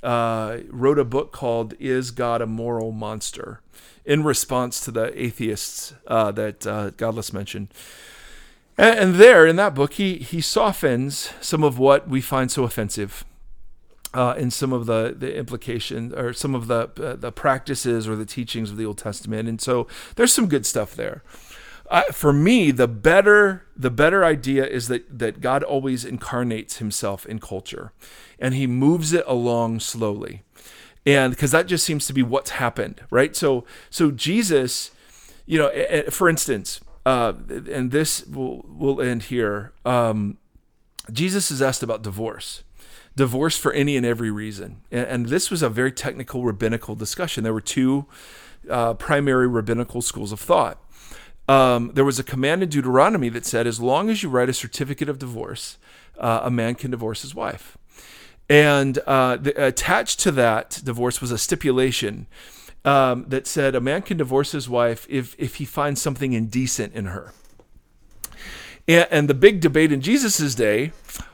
uh, 0.02 0.58
wrote 0.68 0.98
a 0.98 1.04
book 1.04 1.30
called 1.30 1.74
"Is 1.78 2.10
God 2.10 2.40
a 2.40 2.46
Moral 2.46 2.90
Monster?" 2.90 3.60
In 4.08 4.24
response 4.24 4.80
to 4.80 4.90
the 4.90 5.12
atheists 5.22 5.92
uh, 6.06 6.32
that 6.32 6.66
uh, 6.66 6.90
Godless 6.96 7.30
mentioned. 7.32 7.68
And, 8.78 8.98
and 8.98 9.14
there 9.16 9.46
in 9.46 9.56
that 9.56 9.74
book, 9.74 9.92
he 9.92 10.16
he 10.16 10.40
softens 10.40 11.30
some 11.42 11.62
of 11.62 11.78
what 11.78 12.08
we 12.08 12.22
find 12.22 12.50
so 12.50 12.64
offensive 12.64 13.24
uh, 14.14 14.34
in 14.38 14.50
some 14.50 14.72
of 14.72 14.86
the 14.86 15.14
the 15.16 15.36
implications 15.36 16.14
or 16.14 16.32
some 16.32 16.54
of 16.54 16.68
the 16.68 16.90
uh, 16.96 17.16
the 17.16 17.30
practices 17.30 18.08
or 18.08 18.16
the 18.16 18.24
teachings 18.24 18.70
of 18.70 18.78
the 18.78 18.86
Old 18.86 18.96
Testament, 18.98 19.46
and 19.46 19.60
so 19.60 19.86
there's 20.16 20.32
some 20.32 20.48
good 20.48 20.64
stuff 20.64 20.96
there. 20.96 21.22
Uh, 21.90 22.02
for 22.12 22.32
me, 22.32 22.70
the 22.70 22.88
better 22.88 23.66
the 23.76 23.90
better 23.90 24.24
idea 24.24 24.66
is 24.66 24.88
that 24.88 25.18
that 25.18 25.42
God 25.42 25.62
always 25.62 26.06
incarnates 26.06 26.78
Himself 26.78 27.26
in 27.26 27.40
culture, 27.40 27.92
and 28.38 28.54
He 28.54 28.66
moves 28.66 29.12
it 29.12 29.24
along 29.26 29.80
slowly, 29.80 30.44
and 31.08 31.32
because 31.32 31.50
that 31.52 31.66
just 31.66 31.84
seems 31.84 32.06
to 32.06 32.12
be 32.12 32.22
what's 32.22 32.50
happened, 32.50 33.00
right? 33.10 33.34
So 33.34 33.64
so 33.90 34.10
Jesus, 34.10 34.90
you 35.46 35.58
know, 35.58 35.70
for 36.10 36.28
instance, 36.28 36.80
uh, 37.06 37.32
and 37.70 37.90
this 37.90 38.26
will 38.26 38.64
will 38.68 39.00
end 39.00 39.24
here. 39.24 39.72
Um, 39.84 40.38
Jesus 41.10 41.50
is 41.50 41.62
asked 41.62 41.82
about 41.82 42.02
divorce 42.02 42.62
divorce 43.18 43.58
for 43.58 43.72
any 43.72 43.96
and 43.96 44.06
every 44.06 44.30
reason. 44.30 44.80
And, 44.90 45.06
and 45.06 45.26
this 45.26 45.50
was 45.50 45.60
a 45.60 45.68
very 45.68 45.92
technical 45.92 46.44
rabbinical 46.44 46.94
discussion. 46.94 47.44
There 47.44 47.52
were 47.52 47.60
two 47.60 48.06
uh, 48.70 48.94
primary 48.94 49.48
rabbinical 49.48 50.00
schools 50.02 50.30
of 50.30 50.40
thought. 50.40 50.78
Um, 51.48 51.90
there 51.94 52.04
was 52.04 52.18
a 52.18 52.24
command 52.24 52.62
in 52.62 52.68
Deuteronomy 52.68 53.28
that 53.30 53.44
said, 53.44 53.66
as 53.66 53.80
long 53.80 54.08
as 54.08 54.22
you 54.22 54.28
write 54.28 54.48
a 54.48 54.52
certificate 54.52 55.08
of 55.08 55.18
divorce, 55.18 55.78
uh, 56.18 56.40
a 56.44 56.50
man 56.50 56.74
can 56.74 56.90
divorce 56.90 57.22
his 57.22 57.34
wife. 57.34 57.76
And 58.48 58.98
uh, 59.06 59.36
the, 59.36 59.62
attached 59.62 60.20
to 60.20 60.30
that 60.32 60.80
divorce 60.82 61.20
was 61.20 61.30
a 61.30 61.38
stipulation 61.38 62.26
um, 62.84 63.26
that 63.28 63.46
said 63.46 63.74
a 63.74 63.80
man 63.80 64.02
can 64.02 64.16
divorce 64.16 64.52
his 64.52 64.68
wife 64.68 65.06
if, 65.10 65.34
if 65.38 65.56
he 65.56 65.64
finds 65.64 66.00
something 66.00 66.32
indecent 66.32 66.94
in 66.94 67.06
her. 67.06 67.32
And, 68.86 69.06
and 69.10 69.28
the 69.28 69.34
big 69.34 69.60
debate 69.60 69.92
in 69.92 70.00
Jesus' 70.00 70.54
day 70.54 70.92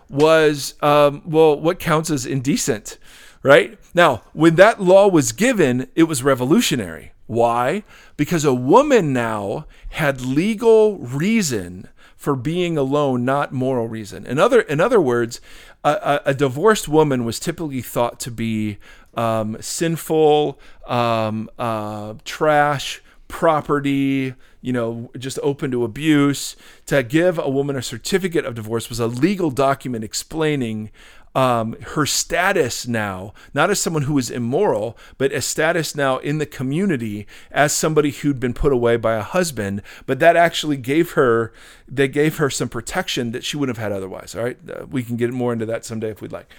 was, 0.08 0.74
um, 0.82 1.22
well, 1.24 1.58
what 1.58 1.78
counts 1.78 2.10
as 2.10 2.26
indecent, 2.26 2.98
right? 3.42 3.78
Now, 3.94 4.22
when 4.32 4.56
that 4.56 4.80
law 4.80 5.08
was 5.08 5.32
given, 5.32 5.88
it 5.94 6.04
was 6.04 6.22
revolutionary. 6.22 7.12
Why? 7.26 7.84
Because 8.16 8.44
a 8.44 8.52
woman 8.52 9.12
now 9.12 9.66
had 9.90 10.20
legal 10.20 10.98
reason 10.98 11.88
for 12.16 12.36
being 12.36 12.78
alone, 12.78 13.24
not 13.24 13.52
moral 13.52 13.88
reason. 13.88 14.26
In 14.26 14.38
other, 14.38 14.60
in 14.60 14.80
other 14.80 15.00
words, 15.00 15.40
a, 15.82 16.20
a, 16.24 16.34
divorced 16.34 16.88
woman 16.88 17.24
was 17.24 17.38
typically 17.38 17.82
thought 17.82 18.18
to 18.20 18.30
be 18.30 18.78
um, 19.14 19.56
sinful, 19.60 20.58
um, 20.86 21.50
uh, 21.58 22.14
trash, 22.24 23.02
property, 23.28 24.34
you 24.60 24.72
know, 24.72 25.10
just 25.18 25.38
open 25.42 25.70
to 25.70 25.84
abuse. 25.84 26.56
To 26.86 27.02
give 27.02 27.38
a 27.38 27.50
woman 27.50 27.76
a 27.76 27.82
certificate 27.82 28.44
of 28.44 28.54
divorce 28.54 28.88
was 28.88 29.00
a 29.00 29.06
legal 29.06 29.50
document 29.50 30.04
explaining 30.04 30.90
um, 31.34 31.76
her 31.80 32.06
status 32.06 32.86
now, 32.86 33.34
not 33.52 33.70
as 33.70 33.80
someone 33.80 34.04
who 34.04 34.14
was 34.14 34.30
immoral, 34.30 34.96
but 35.18 35.32
a 35.32 35.40
status 35.40 35.96
now 35.96 36.18
in 36.18 36.38
the 36.38 36.46
community 36.46 37.26
as 37.50 37.72
somebody 37.72 38.10
who'd 38.10 38.38
been 38.38 38.54
put 38.54 38.72
away 38.72 38.96
by 38.96 39.14
a 39.14 39.22
husband. 39.22 39.82
But 40.06 40.20
that 40.20 40.36
actually 40.36 40.76
gave 40.76 41.12
her, 41.12 41.52
they 41.88 42.08
gave 42.08 42.36
her 42.36 42.50
some 42.50 42.68
protection 42.68 43.32
that 43.32 43.44
she 43.44 43.56
wouldn't 43.56 43.76
have 43.76 43.82
had 43.82 43.92
otherwise. 43.92 44.34
All 44.34 44.44
right, 44.44 44.58
uh, 44.70 44.86
we 44.86 45.02
can 45.02 45.16
get 45.16 45.32
more 45.32 45.52
into 45.52 45.66
that 45.66 45.84
someday 45.84 46.10
if 46.10 46.22
we'd 46.22 46.32
like. 46.32 46.52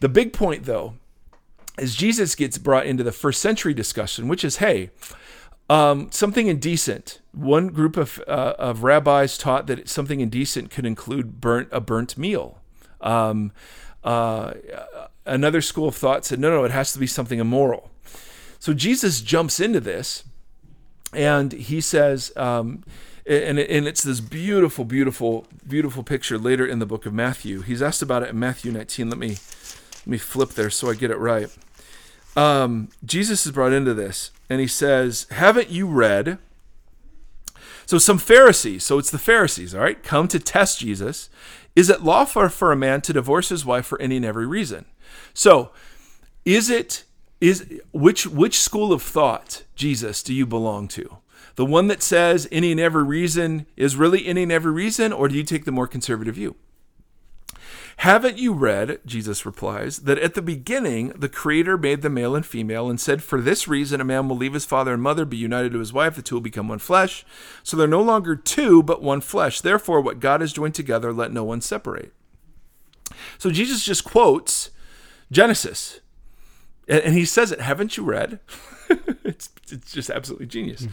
The 0.00 0.08
big 0.08 0.32
point, 0.32 0.64
though, 0.64 0.94
is 1.78 1.94
Jesus 1.94 2.34
gets 2.34 2.56
brought 2.58 2.86
into 2.86 3.04
the 3.04 3.12
first 3.12 3.40
century 3.40 3.74
discussion, 3.74 4.28
which 4.28 4.44
is, 4.44 4.56
hey, 4.56 4.90
um, 5.68 6.10
something 6.10 6.46
indecent. 6.46 7.20
One 7.32 7.68
group 7.68 7.96
of, 7.96 8.20
uh, 8.26 8.54
of 8.58 8.82
rabbis 8.82 9.38
taught 9.38 9.66
that 9.66 9.88
something 9.88 10.20
indecent 10.20 10.70
could 10.70 10.86
include 10.86 11.40
burnt 11.40 11.68
a 11.70 11.80
burnt 11.80 12.16
meal. 12.16 12.58
Um, 13.00 13.52
uh, 14.04 14.54
another 15.26 15.60
school 15.60 15.88
of 15.88 15.96
thought 15.96 16.24
said, 16.24 16.38
no, 16.38 16.50
no, 16.50 16.64
it 16.64 16.70
has 16.70 16.92
to 16.92 16.98
be 16.98 17.06
something 17.06 17.38
immoral. 17.38 17.90
So 18.58 18.74
Jesus 18.74 19.20
jumps 19.20 19.60
into 19.60 19.80
this, 19.80 20.24
and 21.12 21.52
he 21.52 21.80
says, 21.80 22.32
um, 22.36 22.84
and, 23.26 23.58
and 23.58 23.86
it's 23.86 24.02
this 24.02 24.20
beautiful, 24.20 24.84
beautiful, 24.84 25.46
beautiful 25.66 26.02
picture 26.02 26.38
later 26.38 26.66
in 26.66 26.78
the 26.78 26.86
book 26.86 27.06
of 27.06 27.12
Matthew. 27.12 27.62
He's 27.62 27.82
asked 27.82 28.02
about 28.02 28.22
it 28.22 28.30
in 28.30 28.38
Matthew 28.38 28.72
19. 28.72 29.08
Let 29.08 29.18
me 29.18 29.36
let 30.00 30.06
me 30.06 30.18
flip 30.18 30.50
there 30.50 30.70
so 30.70 30.90
I 30.90 30.94
get 30.94 31.10
it 31.10 31.18
right. 31.18 31.54
Um, 32.36 32.88
Jesus 33.04 33.44
is 33.44 33.52
brought 33.52 33.72
into 33.72 33.92
this, 33.94 34.30
and 34.48 34.60
he 34.60 34.66
says, 34.66 35.26
"Haven't 35.30 35.70
you 35.70 35.86
read?" 35.86 36.38
So 37.90 37.98
some 37.98 38.18
Pharisees, 38.18 38.84
so 38.84 39.00
it's 39.00 39.10
the 39.10 39.18
Pharisees, 39.18 39.74
all 39.74 39.80
right, 39.80 40.00
come 40.00 40.28
to 40.28 40.38
test 40.38 40.78
Jesus. 40.78 41.28
Is 41.74 41.90
it 41.90 42.04
lawful 42.04 42.48
for 42.48 42.70
a 42.70 42.76
man 42.76 43.00
to 43.00 43.12
divorce 43.12 43.48
his 43.48 43.64
wife 43.66 43.84
for 43.84 44.00
any 44.00 44.14
and 44.14 44.24
every 44.24 44.46
reason? 44.46 44.84
So, 45.34 45.72
is 46.44 46.70
it 46.70 47.02
is 47.40 47.80
which 47.92 48.28
which 48.28 48.60
school 48.60 48.92
of 48.92 49.02
thought, 49.02 49.64
Jesus, 49.74 50.22
do 50.22 50.32
you 50.32 50.46
belong 50.46 50.86
to? 50.86 51.16
The 51.56 51.66
one 51.66 51.88
that 51.88 52.00
says 52.00 52.46
any 52.52 52.70
and 52.70 52.78
every 52.78 53.02
reason 53.02 53.66
is 53.76 53.96
really 53.96 54.24
any 54.24 54.44
and 54.44 54.52
every 54.52 54.70
reason, 54.70 55.12
or 55.12 55.26
do 55.26 55.34
you 55.34 55.42
take 55.42 55.64
the 55.64 55.72
more 55.72 55.88
conservative 55.88 56.36
view? 56.36 56.54
Haven't 57.98 58.38
you 58.38 58.52
read, 58.52 59.00
Jesus 59.04 59.44
replies, 59.44 60.00
that 60.00 60.18
at 60.18 60.34
the 60.34 60.42
beginning 60.42 61.08
the 61.10 61.28
Creator 61.28 61.78
made 61.78 62.02
the 62.02 62.10
male 62.10 62.34
and 62.34 62.46
female 62.46 62.88
and 62.88 63.00
said, 63.00 63.22
For 63.22 63.40
this 63.40 63.68
reason 63.68 64.00
a 64.00 64.04
man 64.04 64.28
will 64.28 64.36
leave 64.36 64.54
his 64.54 64.64
father 64.64 64.94
and 64.94 65.02
mother, 65.02 65.24
be 65.24 65.36
united 65.36 65.72
to 65.72 65.78
his 65.78 65.92
wife, 65.92 66.16
the 66.16 66.22
two 66.22 66.36
will 66.36 66.40
become 66.40 66.68
one 66.68 66.78
flesh. 66.78 67.24
So 67.62 67.76
they're 67.76 67.86
no 67.86 68.02
longer 68.02 68.36
two, 68.36 68.82
but 68.82 69.02
one 69.02 69.20
flesh. 69.20 69.60
Therefore, 69.60 70.00
what 70.00 70.20
God 70.20 70.40
has 70.40 70.52
joined 70.52 70.74
together, 70.74 71.12
let 71.12 71.32
no 71.32 71.44
one 71.44 71.60
separate. 71.60 72.12
So 73.38 73.50
Jesus 73.50 73.84
just 73.84 74.04
quotes 74.04 74.70
Genesis. 75.30 76.00
And 76.88 77.14
he 77.14 77.24
says 77.24 77.52
it, 77.52 77.60
haven't 77.60 77.96
you 77.96 78.02
read? 78.02 78.40
it's, 79.24 79.50
it's 79.70 79.92
just 79.92 80.10
absolutely 80.10 80.46
genius. 80.46 80.84
Hmm. 80.84 80.90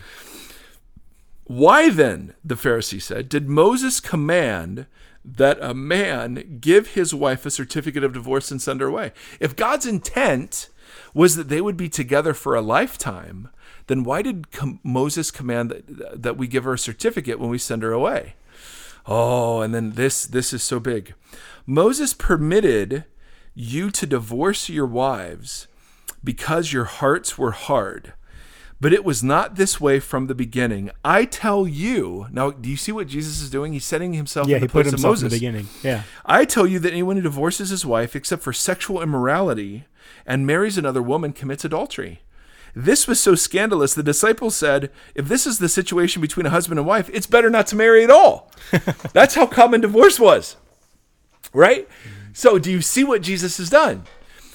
Why 1.45 1.89
then, 1.89 2.35
the 2.43 2.55
Pharisee 2.55 3.01
said, 3.01 3.29
did 3.29 3.47
Moses 3.47 3.99
command 4.01 4.85
that 5.35 5.57
a 5.61 5.73
man 5.73 6.59
give 6.61 6.89
his 6.89 7.13
wife 7.13 7.45
a 7.45 7.51
certificate 7.51 8.03
of 8.03 8.13
divorce 8.13 8.49
and 8.51 8.61
send 8.61 8.81
her 8.81 8.87
away? 8.87 9.11
If 9.39 9.55
God's 9.55 9.85
intent 9.85 10.69
was 11.13 11.35
that 11.35 11.49
they 11.49 11.61
would 11.61 11.77
be 11.77 11.89
together 11.89 12.33
for 12.33 12.55
a 12.55 12.61
lifetime, 12.61 13.49
then 13.87 14.03
why 14.03 14.21
did 14.21 14.51
com- 14.51 14.79
Moses 14.83 15.31
command 15.31 15.71
that, 15.71 16.21
that 16.21 16.37
we 16.37 16.47
give 16.47 16.63
her 16.63 16.73
a 16.73 16.79
certificate 16.79 17.39
when 17.39 17.49
we 17.49 17.57
send 17.57 17.83
her 17.83 17.91
away? 17.91 18.35
Oh, 19.05 19.61
and 19.61 19.73
then 19.73 19.91
this 19.91 20.25
this 20.25 20.51
is 20.53 20.63
so 20.63 20.79
big. 20.79 21.13
Moses 21.65 22.13
permitted 22.13 23.05
you 23.55 23.89
to 23.91 24.05
divorce 24.05 24.69
your 24.69 24.85
wives 24.85 25.67
because 26.23 26.73
your 26.73 26.85
hearts 26.85 27.37
were 27.37 27.51
hard. 27.51 28.13
But 28.79 28.93
it 28.93 29.03
was 29.03 29.23
not 29.23 29.55
this 29.55 29.81
way 29.81 29.99
from 29.99 30.27
the 30.27 30.35
beginning. 30.35 30.91
I 31.03 31.25
tell 31.25 31.67
you. 31.67 32.27
Now, 32.31 32.51
do 32.51 32.69
you 32.69 32.77
see 32.77 32.91
what 32.91 33.07
Jesus 33.07 33.41
is 33.41 33.49
doing? 33.49 33.73
He's 33.73 33.85
setting 33.85 34.13
himself 34.13 34.47
Yeah, 34.47 34.57
in 34.57 34.61
he 34.61 34.67
the 34.67 34.71
put 34.71 34.83
place 34.83 34.93
of 34.93 35.01
Moses. 35.01 35.23
in 35.23 35.29
the 35.29 35.35
beginning. 35.35 35.67
Yeah. 35.81 36.03
I 36.25 36.45
tell 36.45 36.67
you 36.67 36.77
that 36.79 36.91
anyone 36.91 37.15
who 37.15 37.23
divorces 37.23 37.69
his 37.69 37.85
wife 37.85 38.15
except 38.15 38.43
for 38.43 38.53
sexual 38.53 39.01
immorality 39.01 39.85
and 40.27 40.45
marries 40.45 40.77
another 40.77 41.01
woman 41.01 41.33
commits 41.33 41.65
adultery. 41.65 42.21
This 42.75 43.07
was 43.07 43.19
so 43.19 43.33
scandalous, 43.33 43.95
the 43.95 44.03
disciples 44.03 44.55
said, 44.55 44.91
if 45.15 45.27
this 45.27 45.47
is 45.47 45.57
the 45.57 45.69
situation 45.69 46.21
between 46.21 46.45
a 46.45 46.51
husband 46.51 46.77
and 46.79 46.87
wife, 46.87 47.09
it's 47.11 47.25
better 47.25 47.49
not 47.49 47.65
to 47.67 47.75
marry 47.75 48.03
at 48.03 48.11
all. 48.11 48.51
That's 49.13 49.33
how 49.33 49.47
common 49.47 49.81
divorce 49.81 50.19
was. 50.19 50.57
Right? 51.53 51.87
So, 52.33 52.59
do 52.59 52.69
you 52.71 52.81
see 52.81 53.03
what 53.03 53.23
Jesus 53.23 53.57
has 53.57 53.71
done? 53.71 54.03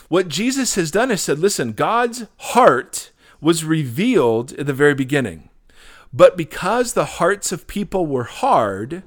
What 0.09 0.29
Jesus 0.29 0.77
has 0.77 0.93
done 0.93 1.11
is 1.11 1.20
said, 1.23 1.41
listen, 1.41 1.73
God's 1.73 2.27
heart 2.37 3.11
was 3.43 3.64
revealed 3.64 4.53
at 4.53 4.66
the 4.66 4.72
very 4.72 4.95
beginning. 4.95 5.51
But 6.12 6.36
because 6.36 6.93
the 6.93 7.05
hearts 7.05 7.53
of 7.53 7.66
people 7.66 8.07
were 8.07 8.24
hard, 8.24 9.03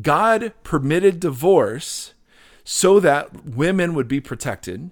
God 0.00 0.52
permitted 0.64 1.20
divorce 1.20 2.14
so 2.64 2.98
that 3.00 3.44
women 3.44 3.94
would 3.94 4.08
be 4.08 4.20
protected. 4.20 4.90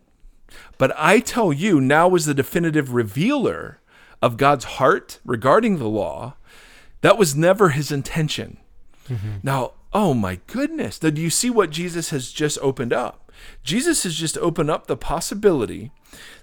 But 0.79 0.93
I 0.97 1.21
tell 1.21 1.53
you, 1.53 1.81
now 1.81 2.15
is 2.15 2.27
the 2.27 2.35
definitive 2.35 2.95
revealer 2.95 3.81
of 4.23 4.37
God's 4.37 4.65
heart 4.65 5.21
regarding 5.25 5.79
the 5.79 5.89
law. 5.89 6.35
That 7.01 7.19
was 7.19 7.35
never 7.35 7.71
his 7.71 7.91
intention. 7.91 8.59
Mm-hmm. 9.09 9.37
Now, 9.43 9.73
oh 9.93 10.15
my 10.15 10.41
goodness, 10.47 10.99
do 10.99 11.11
you 11.11 11.31
see 11.31 11.51
what 11.51 11.71
Jesus 11.71 12.11
has 12.11 12.33
just 12.33 12.59
opened 12.61 12.93
up? 12.93 13.26
Jesus 13.63 14.03
has 14.05 14.15
just 14.15 14.39
opened 14.39 14.71
up 14.71 14.87
the 14.87 14.97
possibility 14.97 15.91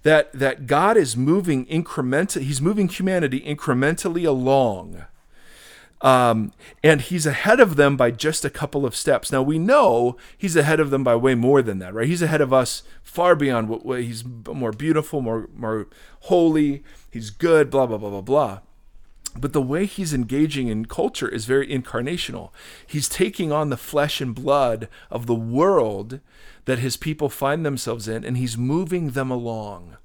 that 0.04 0.32
that 0.34 0.68
God 0.68 0.98
is 0.98 1.18
moving 1.18 1.66
incrementally. 1.66 2.44
He's 2.44 2.62
moving 2.62 2.88
humanity 2.88 3.42
incrementally 3.42 4.28
along. 4.28 5.06
Um, 6.02 6.52
and 6.84 7.00
he's 7.00 7.26
ahead 7.26 7.62
of 7.62 7.78
them 7.78 7.96
by 7.96 8.12
just 8.12 8.44
a 8.44 8.50
couple 8.50 8.86
of 8.86 8.94
steps. 8.94 9.32
Now 9.32 9.42
we 9.42 9.58
know 9.58 10.18
he's 10.38 10.58
ahead 10.58 10.82
of 10.82 10.90
them 10.90 11.02
by 11.02 11.16
way 11.16 11.34
more 11.34 11.62
than 11.62 11.80
that, 11.80 11.94
right? 11.94 12.08
He's 12.08 12.22
ahead 12.22 12.42
of 12.42 12.52
us 12.52 12.84
far 13.02 13.38
beyond 13.38 13.70
what, 13.70 13.86
what 13.86 14.02
he's 14.02 14.26
more 14.26 14.74
beautiful, 14.74 15.22
more 15.22 15.48
more 15.56 15.88
holy. 16.22 16.84
He's 17.10 17.30
good, 17.30 17.70
blah 17.70 17.86
blah 17.86 17.98
blah 17.98 18.10
blah 18.10 18.22
blah. 18.22 18.60
But 19.36 19.54
the 19.54 19.62
way 19.62 19.86
he's 19.86 20.14
engaging 20.14 20.68
in 20.68 20.86
culture 20.86 21.28
is 21.28 21.46
very 21.46 21.68
incarnational. 21.68 22.52
He's 22.86 23.10
taking 23.10 23.52
on 23.52 23.70
the 23.70 23.78
flesh 23.78 24.22
and 24.22 24.36
blood 24.36 24.88
of 25.10 25.26
the 25.26 25.36
world 25.36 26.20
that 26.66 26.80
his 26.80 26.98
people 26.98 27.30
find 27.30 27.66
themselves 27.66 28.08
in, 28.08 28.24
and 28.24 28.38
he's 28.38 28.58
moving 28.58 29.12
them 29.12 29.32
along. 29.32 29.98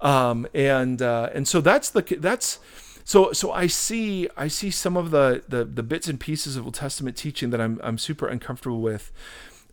Um, 0.00 0.46
and 0.54 1.00
uh, 1.00 1.30
and 1.34 1.46
so 1.46 1.60
that's 1.60 1.90
the 1.90 2.02
that's 2.18 2.58
so 3.04 3.32
so 3.32 3.52
I 3.52 3.66
see 3.66 4.28
I 4.36 4.48
see 4.48 4.70
some 4.70 4.96
of 4.96 5.10
the, 5.10 5.42
the 5.48 5.64
the 5.64 5.82
bits 5.82 6.08
and 6.08 6.20
pieces 6.20 6.56
of 6.56 6.64
Old 6.64 6.74
Testament 6.74 7.16
teaching 7.16 7.50
that 7.50 7.60
I'm 7.60 7.80
I'm 7.82 7.98
super 7.98 8.26
uncomfortable 8.26 8.80
with. 8.80 9.12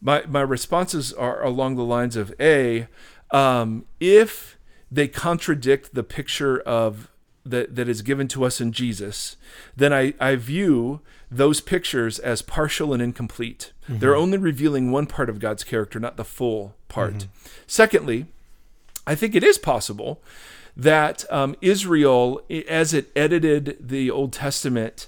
My 0.01 0.23
my 0.27 0.41
responses 0.41 1.13
are 1.13 1.43
along 1.43 1.75
the 1.75 1.83
lines 1.83 2.15
of 2.15 2.33
a 2.39 2.88
um, 3.31 3.86
if 3.99 4.57
they 4.91 5.07
contradict 5.07 5.93
the 5.93 6.03
picture 6.03 6.59
of 6.59 7.09
that, 7.45 7.75
that 7.75 7.87
is 7.87 8.01
given 8.01 8.27
to 8.29 8.43
us 8.43 8.59
in 8.59 8.71
Jesus, 8.71 9.37
then 9.75 9.93
I, 9.93 10.13
I 10.19 10.35
view 10.35 11.01
those 11.29 11.61
pictures 11.61 12.19
as 12.19 12.41
partial 12.41 12.93
and 12.93 13.01
incomplete. 13.01 13.71
Mm-hmm. 13.83 13.99
They're 13.99 14.15
only 14.15 14.37
revealing 14.37 14.91
one 14.91 15.05
part 15.05 15.29
of 15.29 15.39
God's 15.39 15.63
character, 15.63 15.99
not 15.99 16.17
the 16.17 16.23
full 16.25 16.75
part. 16.87 17.13
Mm-hmm. 17.13 17.47
Secondly, 17.67 18.25
I 19.07 19.15
think 19.15 19.35
it 19.35 19.43
is 19.43 19.57
possible 19.57 20.21
that 20.75 21.23
um, 21.31 21.55
Israel, 21.61 22.41
as 22.67 22.93
it 22.93 23.11
edited 23.15 23.77
the 23.79 24.11
Old 24.11 24.33
Testament, 24.33 25.07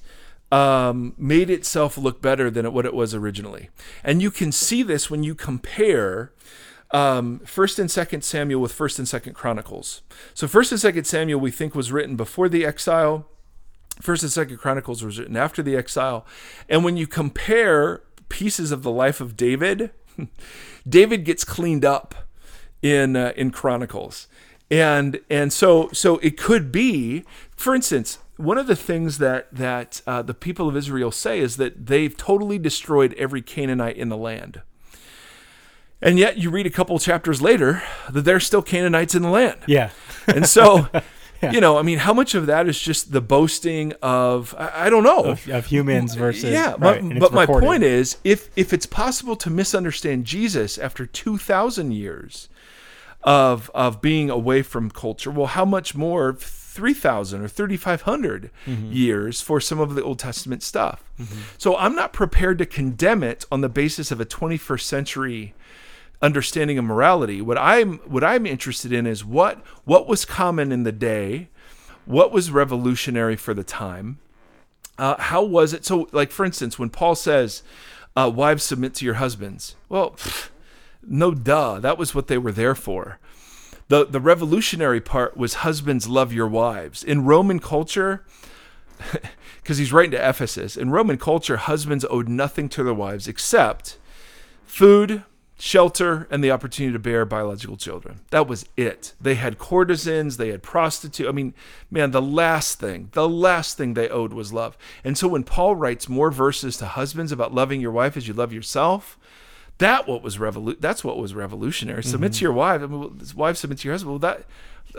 um, 0.52 1.14
made 1.18 1.50
itself 1.50 1.98
look 1.98 2.22
better 2.22 2.50
than 2.50 2.72
what 2.72 2.86
it 2.86 2.94
was 2.94 3.14
originally. 3.14 3.70
And 4.04 4.22
you 4.22 4.32
can 4.32 4.52
see 4.52 4.82
this 4.82 5.10
when 5.10 5.24
you 5.24 5.36
compare 5.36 6.32
um, 6.92 7.40
First 7.40 7.80
and 7.80 7.92
Second 7.92 8.24
Samuel 8.24 8.62
with 8.62 8.72
First 8.72 9.00
and 9.00 9.08
Second 9.08 9.34
Chronicles. 9.34 10.02
So 10.34 10.48
First 10.48 10.72
and 10.72 10.80
Second 10.80 11.06
Samuel 11.06 11.40
we 11.40 11.52
think 11.52 11.76
was 11.76 11.92
written 11.92 12.16
before 12.16 12.50
the 12.50 12.66
exile. 12.66 13.26
First 14.02 14.24
and 14.24 14.32
Second 14.32 14.58
Chronicles 14.58 15.04
was 15.04 15.20
written 15.20 15.36
after 15.36 15.62
the 15.62 15.76
exile. 15.76 16.26
And 16.70 16.84
when 16.84 16.98
you 16.98 17.08
compare 17.08 18.04
pieces 18.30 18.72
of 18.72 18.84
the 18.84 18.92
life 18.92 19.20
of 19.20 19.36
David, 19.36 19.92
David 20.88 21.26
gets 21.26 21.44
cleaned 21.44 21.86
up 21.86 22.16
in 22.82 23.16
uh, 23.16 23.34
in 23.36 23.52
Chronicles. 23.52 24.28
And 24.70 25.20
and 25.30 25.52
so 25.52 25.90
so 25.94 26.18
it 26.18 26.38
could 26.38 26.72
be, 26.72 27.24
for 27.56 27.74
instance, 27.74 28.20
one 28.38 28.58
of 28.58 28.68
the 28.68 28.76
things 28.76 29.18
that 29.18 29.54
that 29.54 30.02
uh, 30.06 30.22
the 30.22 30.34
people 30.34 30.70
of 30.70 30.78
Israel 30.78 31.12
say 31.12 31.40
is 31.40 31.58
that 31.58 31.88
they've 31.88 32.16
totally 32.16 32.60
destroyed 32.60 33.14
every 33.16 33.42
Canaanite 33.42 33.98
in 33.98 34.10
the 34.10 34.18
land. 34.18 34.62
And 36.02 36.20
yet 36.20 36.38
you 36.38 36.50
read 36.50 36.66
a 36.66 36.70
couple 36.70 36.98
chapters 37.00 37.42
later 37.42 37.82
that 38.10 38.22
there's 38.22 38.46
still 38.46 38.62
Canaanites 38.62 39.16
in 39.16 39.24
the 39.24 39.30
land. 39.30 39.58
Yeah. 39.66 39.90
And 40.28 40.48
so, 40.48 40.88
yeah. 41.42 41.52
you 41.52 41.60
know, 41.60 41.78
I 41.78 41.82
mean, 41.82 42.00
how 42.00 42.14
much 42.14 42.36
of 42.36 42.46
that 42.46 42.68
is 42.68 42.80
just 42.80 43.12
the 43.12 43.22
boasting 43.22 43.94
of, 44.02 44.54
I, 44.58 44.86
I 44.86 44.90
don't 44.90 45.04
know. 45.04 45.24
Of, 45.24 45.50
of, 45.50 45.66
humans 45.66 46.14
versus. 46.14 46.52
Yeah. 46.52 46.76
Right, 46.78 47.02
but, 47.02 47.20
but 47.20 47.34
my 47.34 47.46
point 47.48 47.84
is 47.84 48.18
if, 48.24 48.50
if 48.56 48.74
it's 48.74 48.86
possible 48.86 49.36
to 49.38 49.50
misunderstand 49.50 50.26
Jesus 50.26 50.78
after 50.78 51.08
2,000 51.08 51.92
years 51.92 52.48
of, 53.24 53.72
of 53.74 54.00
being 54.00 54.30
away 54.30 54.62
from 54.62 54.92
culture, 54.92 55.32
well, 55.32 55.48
how 55.48 55.66
much 55.66 55.96
more 55.96 56.34
3,000 56.34 57.42
or 57.42 57.48
3,500 57.48 58.52
mm-hmm. 58.68 58.92
years 58.92 59.42
for 59.42 59.60
some 59.60 59.80
of 59.80 59.96
the 59.96 60.04
Old 60.04 60.20
Testament 60.20 60.62
stuff? 60.62 61.04
Mm-hmm. 61.20 61.40
So 61.58 61.76
I'm 61.76 61.96
not 61.96 62.14
prepared 62.14 62.60
to 62.60 62.68
condemn 62.68 63.24
it 63.24 63.46
on 63.52 63.62
the 63.62 63.70
basis 63.70 64.12
of 64.12 64.22
a 64.22 64.26
21st 64.28 64.82
century 64.82 65.56
understanding 66.22 66.78
of 66.78 66.86
morality. 66.86 67.42
What 67.42 67.58
I'm 67.58 67.98
what 68.00 68.24
I'm 68.24 68.46
interested 68.46 68.92
in 68.92 69.06
is 69.06 69.24
what 69.24 69.66
what 69.86 70.08
was 70.08 70.26
common 70.26 70.72
in 70.72 70.84
the 70.84 70.92
day, 70.92 71.50
what 72.06 72.32
was 72.32 72.52
revolutionary 72.52 73.36
for 73.36 73.54
the 73.54 73.64
time. 73.64 74.20
Uh, 74.98 75.16
how 75.20 75.44
was 75.44 75.74
it? 75.74 75.86
So, 75.86 76.08
like 76.12 76.32
for 76.32 76.46
instance, 76.46 76.80
when 76.80 76.90
Paul 76.90 77.16
says, 77.16 77.62
uh, 78.16 78.32
"Wives 78.34 78.64
submit 78.64 78.96
to 78.96 79.06
your 79.06 79.16
husbands," 79.16 79.76
well, 79.90 80.12
pff, 80.12 80.50
no 81.04 81.34
duh, 81.34 81.80
that 81.80 81.98
was 81.98 82.16
what 82.16 82.28
they 82.28 82.38
were 82.38 82.52
there 82.52 82.76
for. 82.76 83.20
the 83.88 84.06
The 84.06 84.20
revolutionary 84.20 85.02
part 85.02 85.38
was 85.38 85.56
husbands 85.56 86.08
love 86.08 86.34
your 86.34 86.48
wives. 86.48 87.04
In 87.04 87.26
Roman 87.26 87.60
culture, 87.60 88.26
because 89.62 89.78
he's 89.78 89.94
writing 89.94 90.12
to 90.12 90.30
Ephesus, 90.30 90.76
in 90.76 90.90
Roman 90.90 91.20
culture, 91.20 91.58
husbands 91.58 92.06
owed 92.10 92.28
nothing 92.28 92.68
to 92.70 92.84
their 92.84 92.94
wives 92.94 93.28
except 93.28 94.00
food, 94.66 95.24
shelter 95.60 96.28
and 96.30 96.44
the 96.44 96.52
opportunity 96.52 96.94
to 96.94 97.00
bear 97.00 97.26
biological 97.26 97.78
children. 97.78 98.20
That 98.30 98.48
was 98.48 98.66
it. 98.78 99.14
They 99.20 99.36
had 99.36 99.58
courtesans, 99.58 100.38
they 100.38 100.50
had 100.50 100.62
prostitutes. 100.62 101.28
I 101.28 101.32
mean, 101.32 101.54
man, 101.90 102.12
the 102.12 102.22
last 102.22 102.80
thing, 102.80 103.10
the 103.14 103.28
last 103.28 103.78
thing 103.78 103.94
they 103.94 104.08
owed 104.10 104.34
was 104.34 104.54
love. 104.54 104.78
And 105.04 105.18
so 105.18 105.28
when 105.28 105.44
Paul 105.44 105.76
writes 105.76 106.08
more 106.08 106.30
verses 106.30 106.78
to 106.78 106.86
husbands 106.86 107.32
about 107.32 107.54
loving 107.54 107.82
your 107.82 107.92
wife 107.92 108.16
as 108.16 108.28
you 108.28 108.34
love 108.34 108.54
yourself, 108.54 109.18
that 109.80 110.08
what 110.08 110.22
was 110.22 110.38
revolu- 110.38 110.80
that's 110.80 111.04
what 111.04 111.18
was 111.18 111.34
revolutionary. 111.34 112.02
Mm-hmm. 112.02 112.12
Submit 112.12 112.34
to 112.34 112.42
your 112.42 112.54
wife. 112.54 112.82
I 112.82 112.86
mean, 112.88 113.20
wife 113.36 113.58
submit 113.58 113.80
to 113.80 113.88
your 113.88 113.94
husband. 113.94 114.12
Well, 114.12 114.20
that 114.20 114.46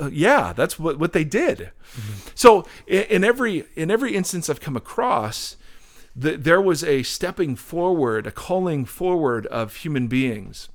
uh, 0.01 0.11
yeah, 0.13 0.53
that's 0.53 0.79
what 0.79 0.99
what 0.99 1.13
they 1.13 1.25
did. 1.25 1.71
Mm-hmm. 1.97 2.31
So 2.35 2.67
in, 2.87 3.03
in 3.03 3.25
every 3.25 3.65
in 3.77 3.91
every 3.91 4.15
instance 4.15 4.51
I've 4.51 4.61
come 4.61 4.77
across, 4.77 5.57
the, 6.19 6.37
there 6.37 6.61
was 6.61 6.83
a 6.83 7.03
stepping 7.05 7.55
forward, 7.55 8.27
a 8.27 8.33
calling 8.33 8.85
forward 8.85 9.47
of 9.47 9.77
human 9.77 10.09
beings 10.09 10.69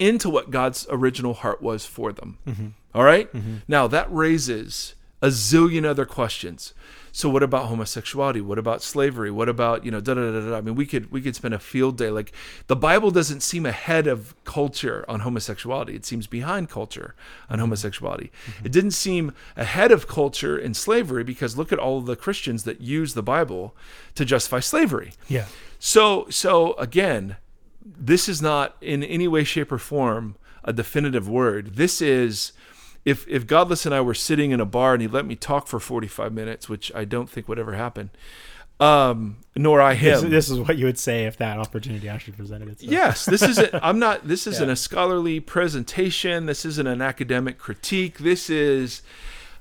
into 0.00 0.28
what 0.28 0.50
God's 0.50 0.86
original 0.90 1.34
heart 1.34 1.62
was 1.62 1.86
for 1.86 2.12
them. 2.12 2.38
Mm-hmm. 2.46 2.66
All 2.94 3.04
right? 3.04 3.32
mm-hmm. 3.32 3.56
Now 3.68 3.86
that 3.86 4.12
raises 4.12 4.94
a 5.22 5.28
zillion 5.28 5.84
other 5.84 6.04
questions. 6.04 6.74
So 7.16 7.30
what 7.30 7.42
about 7.42 7.68
homosexuality? 7.68 8.42
What 8.42 8.58
about 8.58 8.82
slavery? 8.82 9.30
What 9.30 9.48
about 9.48 9.86
you 9.86 9.90
know 9.90 10.00
da 10.00 10.12
da 10.12 10.32
da 10.32 10.50
da? 10.50 10.58
I 10.58 10.60
mean, 10.60 10.74
we 10.74 10.84
could 10.84 11.10
we 11.10 11.22
could 11.22 11.34
spend 11.34 11.54
a 11.54 11.58
field 11.58 11.96
day. 11.96 12.10
Like 12.10 12.30
the 12.66 12.76
Bible 12.76 13.10
doesn't 13.10 13.40
seem 13.40 13.64
ahead 13.64 14.06
of 14.06 14.34
culture 14.44 15.02
on 15.08 15.20
homosexuality. 15.20 15.94
It 15.94 16.04
seems 16.04 16.26
behind 16.26 16.68
culture 16.68 17.14
on 17.48 17.54
mm-hmm. 17.54 17.62
homosexuality. 17.62 18.30
Mm-hmm. 18.44 18.66
It 18.66 18.72
didn't 18.72 18.90
seem 18.90 19.32
ahead 19.56 19.92
of 19.92 20.06
culture 20.06 20.58
in 20.58 20.74
slavery 20.74 21.24
because 21.24 21.56
look 21.56 21.72
at 21.72 21.78
all 21.78 22.02
the 22.02 22.16
Christians 22.16 22.64
that 22.64 22.82
use 22.82 23.14
the 23.14 23.22
Bible 23.22 23.74
to 24.14 24.26
justify 24.26 24.60
slavery. 24.60 25.14
Yeah. 25.26 25.46
So 25.78 26.26
so 26.28 26.74
again, 26.74 27.36
this 27.82 28.28
is 28.28 28.42
not 28.42 28.76
in 28.82 29.02
any 29.02 29.26
way, 29.26 29.42
shape, 29.42 29.72
or 29.72 29.78
form 29.78 30.36
a 30.64 30.74
definitive 30.74 31.30
word. 31.30 31.76
This 31.76 32.02
is 32.02 32.52
if 33.06 33.26
if 33.28 33.46
Godless 33.46 33.86
and 33.86 33.94
I 33.94 34.02
were 34.02 34.14
sitting 34.14 34.50
in 34.50 34.60
a 34.60 34.66
bar 34.66 34.92
and 34.92 35.00
he 35.00 35.08
let 35.08 35.24
me 35.24 35.36
talk 35.36 35.68
for 35.68 35.80
45 35.80 36.34
minutes, 36.34 36.68
which 36.68 36.92
I 36.94 37.04
don't 37.04 37.30
think 37.30 37.48
would 37.48 37.58
ever 37.58 37.74
happen, 37.74 38.10
um, 38.80 39.38
nor 39.54 39.80
I 39.80 39.94
him. 39.94 40.22
This, 40.22 40.48
this, 40.48 40.50
is 40.50 40.58
what 40.58 40.76
you 40.76 40.86
would 40.86 40.98
say 40.98 41.24
if 41.24 41.36
that 41.38 41.56
opportunity 41.56 42.08
actually 42.08 42.34
presented 42.34 42.68
itself. 42.68 42.92
Yes, 42.92 43.24
this 43.24 43.42
isn't. 43.42 43.70
I'm 43.74 44.00
not. 44.00 44.26
This 44.26 44.46
isn't 44.48 44.66
yeah. 44.66 44.72
a 44.72 44.76
scholarly 44.76 45.38
presentation. 45.38 46.46
This 46.46 46.64
isn't 46.64 46.86
an 46.86 47.00
academic 47.00 47.58
critique. 47.58 48.18
This 48.18 48.50
is, 48.50 49.02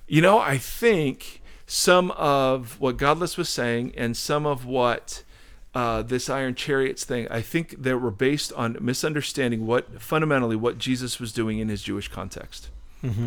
you 0.08 0.22
know, 0.22 0.40
I 0.40 0.58
think 0.58 1.44
some 1.68 2.12
of 2.12 2.80
what 2.80 2.98
Godless 2.98 3.38
was 3.38 3.48
saying 3.48 3.94
and 3.96 4.18
some 4.18 4.48
of 4.48 4.66
what 4.66 5.24
uh, 5.76 6.02
this 6.02 6.32
Iron 6.32 6.56
Chariots 6.56 7.04
thing, 7.04 7.28
I 7.30 7.42
think 7.42 7.82
they 7.82 7.94
were 7.94 8.12
based 8.12 8.52
on 8.54 8.78
misunderstanding 8.82 9.68
what 9.68 10.02
fundamentally 10.02 10.56
what 10.56 10.80
Jesus 10.80 11.20
was 11.20 11.32
doing 11.32 11.60
in 11.60 11.70
his 11.70 11.84
Jewish 11.84 12.08
context. 12.08 12.70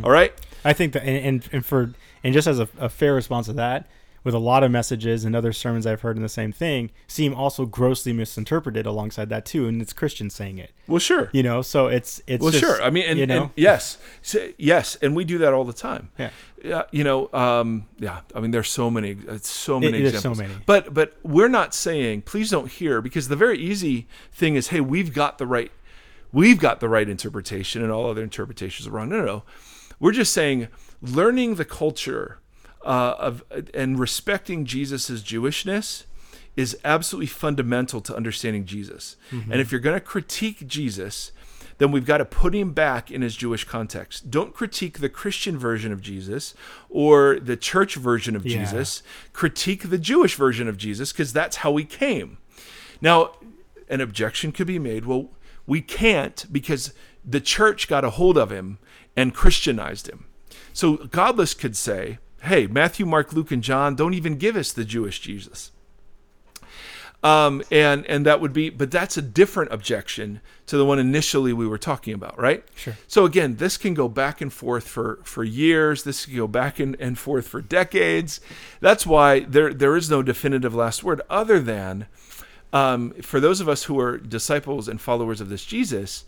All 0.05 0.11
right? 0.11 0.33
I 0.65 0.73
think 0.73 0.93
that, 0.95 1.03
and, 1.05 1.17
and, 1.25 1.49
and 1.53 1.65
for 1.67 1.93
and 2.25 2.35
just 2.35 2.49
as 2.49 2.59
a, 2.59 2.69
a 2.79 2.89
fair 2.89 3.15
response 3.15 3.47
to 3.47 3.53
that, 3.55 3.89
with 4.25 4.35
a 4.35 4.39
lot 4.39 4.65
of 4.65 4.71
messages 4.71 5.25
and 5.25 5.35
other 5.37 5.53
sermons 5.53 5.87
I've 5.87 6.01
heard 6.01 6.17
in 6.17 6.23
the 6.23 6.29
same 6.29 6.53
thing, 6.53 6.91
seem 7.07 7.33
also 7.33 7.65
grossly 7.65 8.13
misinterpreted 8.13 8.85
alongside 8.85 9.29
that 9.31 9.47
too, 9.47 9.67
and 9.69 9.81
it's 9.81 9.93
Christians 9.93 10.35
saying 10.35 10.59
it. 10.59 10.73
Well, 10.89 10.99
sure. 10.99 11.31
You 11.33 11.43
know, 11.45 11.63
so 11.63 11.87
it's 11.87 12.21
it's 12.27 12.43
Well, 12.43 12.51
just, 12.51 12.63
sure. 12.63 12.83
I 12.83 12.91
mean, 12.91 13.05
and, 13.07 13.19
you 13.19 13.27
know, 13.27 13.43
and 13.45 13.51
yes, 13.55 13.97
So- 14.21 14.49
yes, 14.59 14.97
and 14.97 15.15
we 15.15 15.25
do 15.25 15.39
that 15.39 15.53
all 15.53 15.65
the 15.65 15.73
time. 15.73 16.11
Yeah. 16.19 16.31
Yeah, 16.63 16.83
you 16.91 17.05
know, 17.05 17.33
um, 17.33 17.87
yeah. 18.01 18.21
I 18.35 18.41
mean, 18.41 18.51
there's 18.51 18.69
so 18.69 18.91
many, 18.91 19.17
it's 19.29 19.49
so 19.49 19.79
many 19.79 19.99
it 19.99 20.13
is 20.13 20.21
so 20.21 20.35
many. 20.35 20.53
But 20.67 20.93
but 20.93 21.15
we're 21.23 21.47
not 21.49 21.73
saying 21.73 22.23
please 22.23 22.51
don't 22.51 22.69
hear 22.69 23.01
because 23.01 23.29
the 23.29 23.37
very 23.37 23.59
easy 23.59 24.09
thing 24.33 24.57
is, 24.57 24.69
hey, 24.69 24.81
we've 24.81 25.15
got 25.15 25.39
the 25.39 25.47
right, 25.47 25.71
we've 26.33 26.59
got 26.59 26.81
the 26.81 26.89
right 26.89 27.09
interpretation, 27.09 27.83
and 27.85 27.93
all 27.93 28.11
other 28.11 28.25
interpretations 28.25 28.89
are 28.89 28.91
wrong. 28.91 29.09
No, 29.09 29.19
no, 29.21 29.25
no. 29.25 29.43
We're 30.01 30.13
just 30.13 30.33
saying 30.33 30.69
learning 31.01 31.57
the 31.57 31.65
culture 31.65 32.39
uh, 32.85 33.15
of 33.19 33.45
and 33.75 33.99
respecting 33.99 34.65
Jesus's 34.65 35.23
Jewishness 35.23 36.05
is 36.57 36.77
absolutely 36.85 37.27
fundamental 37.27 38.01
to 38.01 38.17
understanding 38.17 38.65
Jesus. 38.65 39.17
Mm-hmm. 39.31 39.53
And 39.53 39.61
if 39.61 39.71
you're 39.71 39.81
going 39.81 39.95
to 39.95 40.05
critique 40.05 40.67
Jesus, 40.67 41.31
then 41.79 41.93
we've 41.93 42.05
got 42.05 42.19
to 42.19 42.25
put 42.25 42.55
him 42.55 42.73
back 42.73 43.11
in 43.11 43.23
his 43.23 43.37
Jewish 43.37 43.65
context. 43.65 44.31
Don't 44.31 44.53
critique 44.53 44.99
the 44.99 45.09
Christian 45.09 45.57
version 45.57 45.93
of 45.93 46.01
Jesus 46.01 46.55
or 46.91 47.39
the 47.39 47.57
church 47.57 47.95
version 47.95 48.35
of 48.35 48.45
Yeah. 48.45 48.59
Jesus. 48.59 49.03
Critique 49.33 49.89
the 49.91 49.99
Jewish 49.99 50.35
version 50.35 50.69
of 50.69 50.77
Jesus 50.77 51.13
because 51.13 51.33
that's 51.33 51.59
how 51.59 51.77
he 51.77 51.85
came. 51.85 52.39
Now, 53.01 53.33
an 53.89 54.01
objection 54.01 54.51
could 54.51 54.67
be 54.67 54.81
made 54.81 55.07
well, 55.07 55.31
we 55.67 55.81
can't 55.81 56.45
because 56.51 56.93
the 57.25 57.41
church 57.41 57.89
got 57.89 58.05
a 58.05 58.11
hold 58.11 58.37
of 58.37 58.51
him 58.51 58.79
and 59.19 59.35
Christianized 59.35 60.09
him. 60.09 60.27
So 60.73 60.97
Godless 60.97 61.53
could 61.53 61.77
say, 61.77 62.19
hey, 62.43 62.69
Matthew, 62.69 63.05
Mark, 63.05 63.33
Luke, 63.33 63.51
and 63.51 63.65
John 63.65 63.97
don't 63.97 64.15
even 64.15 64.39
give 64.39 64.55
us 64.55 64.73
the 64.73 64.85
Jewish 64.85 65.19
Jesus. 65.19 65.73
Um, 67.25 67.65
and 67.73 68.07
and 68.07 68.25
that 68.27 68.41
would 68.41 68.53
be, 68.53 68.71
but 68.71 68.93
that's 68.93 69.17
a 69.17 69.23
different 69.23 69.73
objection 69.73 70.41
to 70.67 70.77
the 70.77 70.85
one 70.85 71.01
initially 71.01 71.53
we 71.53 71.67
were 71.67 71.77
talking 71.77 72.15
about, 72.15 72.39
right? 72.39 72.63
Sure. 72.77 72.97
So 73.09 73.25
again, 73.25 73.57
this 73.57 73.77
can 73.77 73.93
go 73.93 74.09
back 74.09 74.41
and 74.41 74.53
forth 74.53 74.87
for 74.87 75.19
for 75.25 75.43
years. 75.43 76.05
This 76.05 76.27
can 76.27 76.37
go 76.37 76.47
back 76.47 76.79
and, 76.79 76.95
and 77.01 77.19
forth 77.19 77.49
for 77.49 77.61
decades. 77.61 78.41
That's 78.81 79.05
why 79.05 79.41
there 79.41 79.75
there 79.75 79.97
is 79.97 80.09
no 80.09 80.23
definitive 80.23 80.77
last 80.77 81.03
word, 81.03 81.21
other 81.29 81.59
than 81.59 82.07
um, 82.73 83.11
for 83.21 83.41
those 83.41 83.61
of 83.61 83.69
us 83.69 83.85
who 83.85 83.99
are 83.99 84.17
disciples 84.17 84.87
and 84.87 85.01
followers 85.01 85.41
of 85.41 85.49
this 85.49 85.65
Jesus. 85.65 86.25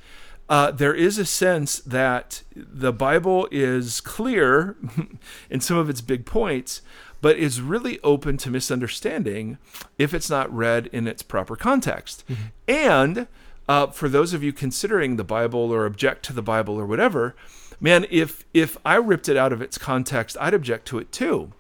Uh, 0.51 0.73
there 0.73 0.95
is 0.95 1.17
a 1.17 1.25
sense 1.25 1.79
that 1.79 2.43
the 2.57 2.93
Bible 2.93 3.47
is 3.53 4.01
clear 4.01 4.77
in 5.51 5.61
some 5.61 5.77
of 5.77 5.89
its 5.89 6.01
big 6.01 6.27
points, 6.27 6.83
but 7.21 7.37
is 7.37 7.61
really 7.61 8.01
open 8.01 8.37
to 8.39 8.51
misunderstanding 8.51 9.59
if 9.97 10.13
it's 10.13 10.29
not 10.29 10.53
read 10.53 10.89
in 10.89 11.07
its 11.07 11.23
proper 11.23 11.55
context. 11.55 12.25
And 12.67 13.29
uh, 13.69 13.87
for 13.89 14.09
those 14.09 14.33
of 14.35 14.43
you 14.43 14.53
considering 14.53 15.15
the 15.15 15.23
Bible 15.23 15.73
or 15.73 15.87
object 15.87 16.25
to 16.25 16.33
the 16.33 16.43
Bible 16.43 16.75
or 16.75 16.85
whatever, 16.85 17.37
man, 17.79 18.05
if 18.11 18.45
if 18.53 18.77
I 18.85 18.97
ripped 18.97 19.29
it 19.29 19.37
out 19.37 19.53
of 19.53 19.63
its 19.63 19.79
context, 19.79 20.37
I'd 20.41 20.55
object 20.55 20.89
to 20.89 20.99
it 20.99 21.13
too 21.13 21.53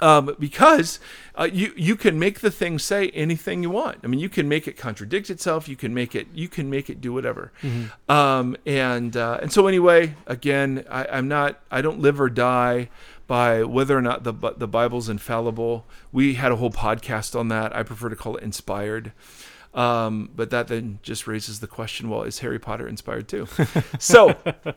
um, 0.00 0.34
because 0.38 0.98
uh, 1.36 1.48
you 1.50 1.72
you 1.76 1.96
can 1.96 2.18
make 2.18 2.40
the 2.40 2.50
thing 2.50 2.78
say 2.78 3.08
anything 3.10 3.62
you 3.62 3.70
want. 3.70 3.98
I 4.02 4.06
mean, 4.06 4.20
you 4.20 4.28
can 4.28 4.48
make 4.48 4.66
it 4.68 4.76
contradict 4.76 5.30
itself. 5.30 5.68
You 5.68 5.76
can 5.76 5.94
make 5.94 6.14
it 6.14 6.28
you 6.34 6.48
can 6.48 6.70
make 6.70 6.88
it 6.90 7.00
do 7.00 7.12
whatever. 7.12 7.52
Um, 8.08 8.56
and 8.66 9.16
uh, 9.16 9.38
and 9.42 9.52
so 9.52 9.66
anyway, 9.66 10.14
again, 10.26 10.84
I, 10.90 11.06
I'm 11.06 11.28
not 11.28 11.60
I 11.70 11.82
don't 11.82 12.00
live 12.00 12.20
or 12.20 12.28
die 12.30 12.88
by 13.26 13.62
whether 13.62 13.96
or 13.96 14.02
not 14.02 14.24
the 14.24 14.32
the 14.56 14.68
Bible's 14.68 15.08
infallible. 15.08 15.86
We 16.12 16.34
had 16.34 16.50
a 16.52 16.56
whole 16.56 16.70
podcast 16.70 17.38
on 17.38 17.48
that. 17.48 17.74
I 17.76 17.82
prefer 17.82 18.08
to 18.08 18.16
call 18.16 18.36
it 18.36 18.42
inspired. 18.42 19.12
Um, 19.74 20.30
but 20.34 20.50
that 20.50 20.68
then 20.68 20.98
just 21.02 21.26
raises 21.26 21.60
the 21.60 21.66
question: 21.66 22.08
Well, 22.08 22.22
is 22.22 22.38
Harry 22.40 22.58
Potter 22.58 22.88
inspired 22.88 23.28
too? 23.28 23.46
so 23.98 24.30
a 24.64 24.74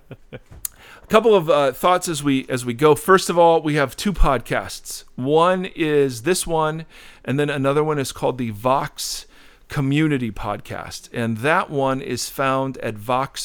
couple 1.08 1.34
of 1.34 1.50
uh, 1.50 1.72
thoughts 1.72 2.08
as 2.08 2.24
we 2.24 2.46
as 2.50 2.66
we 2.66 2.74
go. 2.74 2.96
First 2.96 3.30
of 3.30 3.38
all, 3.38 3.62
we 3.62 3.76
have 3.76 3.96
two 3.96 4.14
podcasts. 4.14 5.06
One 5.16 5.66
is 5.66 6.24
this 6.24 6.46
one, 6.46 6.86
and 7.24 7.40
then 7.40 7.50
another 7.50 7.84
one 7.84 8.00
is 8.00 8.12
called 8.12 8.38
the 8.38 8.50
Vox 8.50 9.26
Community 9.70 10.32
Podcast, 10.32 11.10
and 11.14 11.38
that 11.38 11.70
one 11.70 12.02
is 12.02 12.30
found 12.30 12.78
at 12.80 12.96
voxoc.com 12.96 13.42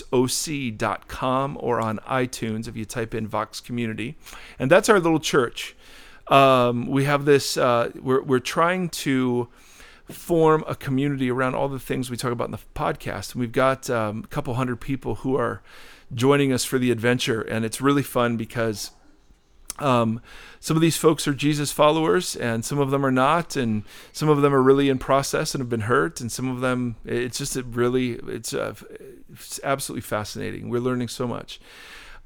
or 1.61 1.81
on 1.81 1.99
iTunes 1.99 2.67
if 2.67 2.77
you 2.77 2.85
type 2.85 3.15
in 3.15 3.29
Vox 3.29 3.61
Community, 3.61 4.17
and 4.59 4.69
that's 4.69 4.89
our 4.89 4.99
little 4.99 5.21
church. 5.21 5.77
Um, 6.27 6.89
we 6.89 7.05
have 7.05 7.25
this. 7.25 7.57
Uh, 7.57 7.93
we're 7.95 8.23
we're 8.23 8.41
trying 8.41 8.89
to 8.89 9.49
form 10.09 10.65
a 10.67 10.75
community 10.75 11.31
around 11.31 11.55
all 11.55 11.69
the 11.69 11.79
things 11.79 12.11
we 12.11 12.17
talk 12.17 12.33
about 12.33 12.47
in 12.47 12.53
the 12.53 12.59
podcast. 12.75 13.33
And 13.33 13.41
we've 13.41 13.53
got 13.53 13.91
um, 13.91 14.23
a 14.25 14.29
couple 14.29 14.55
hundred 14.55 14.81
people 14.81 15.17
who 15.17 15.37
are 15.37 15.63
joining 16.15 16.53
us 16.53 16.65
for 16.65 16.79
the 16.79 16.91
adventure, 16.91 17.41
and 17.43 17.65
it's 17.65 17.81
really 17.81 18.03
fun 18.03 18.37
because 18.37 18.93
um, 19.79 20.21
some 20.61 20.77
of 20.77 20.81
these 20.81 20.97
folks 20.97 21.27
are 21.29 21.35
Jesus 21.35 21.73
followers, 21.73 22.37
and 22.37 22.65
some 22.65 22.79
of 22.79 22.91
them 22.91 23.05
are 23.05 23.11
not, 23.11 23.57
and 23.57 23.83
some 24.13 24.29
of 24.29 24.41
them 24.41 24.55
are 24.55 24.63
really 24.63 24.89
in 24.89 24.99
process 24.99 25.55
and 25.55 25.61
have 25.61 25.69
been 25.69 25.83
hurt, 25.83 26.21
and 26.21 26.31
some 26.31 26.49
of 26.49 26.61
them 26.61 26.97
it's 27.05 27.39
just 27.39 27.57
a 27.57 27.63
really 27.63 28.13
it's, 28.27 28.55
uh, 28.55 28.75
it's 29.33 29.61
absolutely 29.65 30.03
fascinating. 30.03 30.71
We're 30.71 30.81
learning 30.81 31.09
so 31.09 31.27
much. 31.27 31.61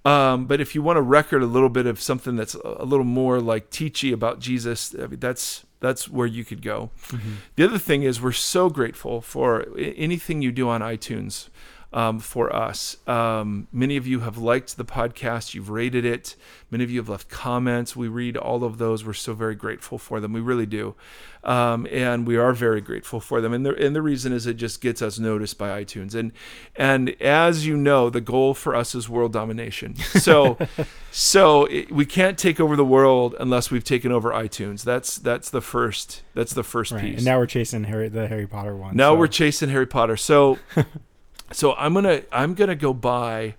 Um, 0.05 0.47
but 0.47 0.61
if 0.61 0.75
you 0.75 0.83
want 0.83 0.97
to 0.97 1.03
record 1.03 1.43
a 1.43 1.47
little 1.47 1.69
bit 1.69 1.87
of 1.87 2.01
something 2.01 2.37
that's 2.37 2.55
a 2.55 2.85
little 2.85 3.05
more 3.05 3.41
like 3.41 3.71
teachy 3.71 4.13
about 4.13 4.41
Jesus, 4.41 4.95
I 4.95 5.07
mean, 5.07 5.21
that's 5.21 5.67
that's 5.81 6.09
where 6.09 6.27
you 6.27 6.45
could 6.45 6.63
go. 6.63 6.91
Mm-hmm. 7.09 7.33
The 7.57 7.65
other 7.65 7.79
thing 7.79 8.03
is 8.03 8.21
we're 8.21 8.33
so 8.33 8.69
grateful 8.71 9.21
for 9.21 9.67
anything 9.77 10.43
you 10.43 10.53
do 10.53 10.69
on 10.69 10.81
iTunes 10.81 11.49
um, 11.93 12.21
for 12.21 12.55
us. 12.55 12.97
Um, 13.09 13.67
many 13.73 13.97
of 13.97 14.07
you 14.07 14.21
have 14.21 14.39
liked 14.39 14.77
the 14.77 14.85
podcast, 14.85 15.55
you've 15.55 15.71
rated 15.71 16.05
it. 16.05 16.37
Many 16.71 16.85
of 16.85 16.91
you 16.91 17.01
have 17.01 17.09
left 17.09 17.29
comments. 17.29 17.97
We 17.97 18.07
read 18.07 18.37
all 18.37 18.63
of 18.63 18.79
those. 18.79 19.05
We're 19.05 19.13
so 19.13 19.35
very 19.35 19.57
grateful 19.57 19.99
for 19.99 20.21
them. 20.21 20.33
We 20.33 20.41
really 20.41 20.67
do, 20.67 20.95
um, 21.43 21.89
and 21.91 22.29
we 22.29 22.37
are 22.37 22.53
very 22.53 22.81
grateful 22.81 23.19
for 23.19 23.41
them. 23.41 23.53
And 23.53 23.67
the 23.67 23.75
and 23.75 23.97
the 23.97 24.03
reason 24.03 24.33
is 24.33 24.47
it 24.47 24.55
just 24.55 24.81
gets 24.81 25.03
us 25.03 25.19
noticed 25.19 25.59
by 25.59 25.83
iTunes. 25.83 26.15
And 26.15 26.31
and 26.77 27.11
as 27.21 27.67
you 27.67 27.77
know, 27.77 28.09
the 28.09 28.21
goal 28.21 28.55
for 28.55 28.77
us 28.77 28.95
is 28.95 29.09
world 29.09 29.33
domination. 29.33 29.97
So 29.97 30.57
so 31.11 31.65
it, 31.65 31.91
we 31.91 32.07
can't 32.07 32.39
take 32.39 32.61
over 32.61 32.77
the 32.77 32.85
world 32.85 33.35
unless 33.41 33.73
we've 33.73 33.83
taken 33.83 34.13
over 34.13 34.31
iTunes. 34.31 34.85
That's 34.85 35.17
that's 35.17 35.51
the 35.51 35.61
first 35.61 36.23
that's 36.35 36.53
the 36.55 36.63
first 36.63 36.93
Right. 36.93 37.03
piece. 37.03 37.17
And 37.17 37.25
now 37.25 37.39
we're 37.39 37.47
chasing 37.47 37.83
Harry 37.85 38.09
the 38.09 38.29
Harry 38.29 38.47
Potter 38.47 38.77
one. 38.77 38.97
Now 38.97 39.15
so- 39.15 39.19
we're 39.19 39.27
chasing 39.27 39.71
Harry 39.71 39.87
Potter. 39.87 40.17
So, 40.17 40.59
so 41.53 41.75
I'm 41.75 41.95
gonna 41.95 42.23
I'm 42.33 42.55
gonna 42.55 42.77
go 42.77 42.93
buy 42.95 43.55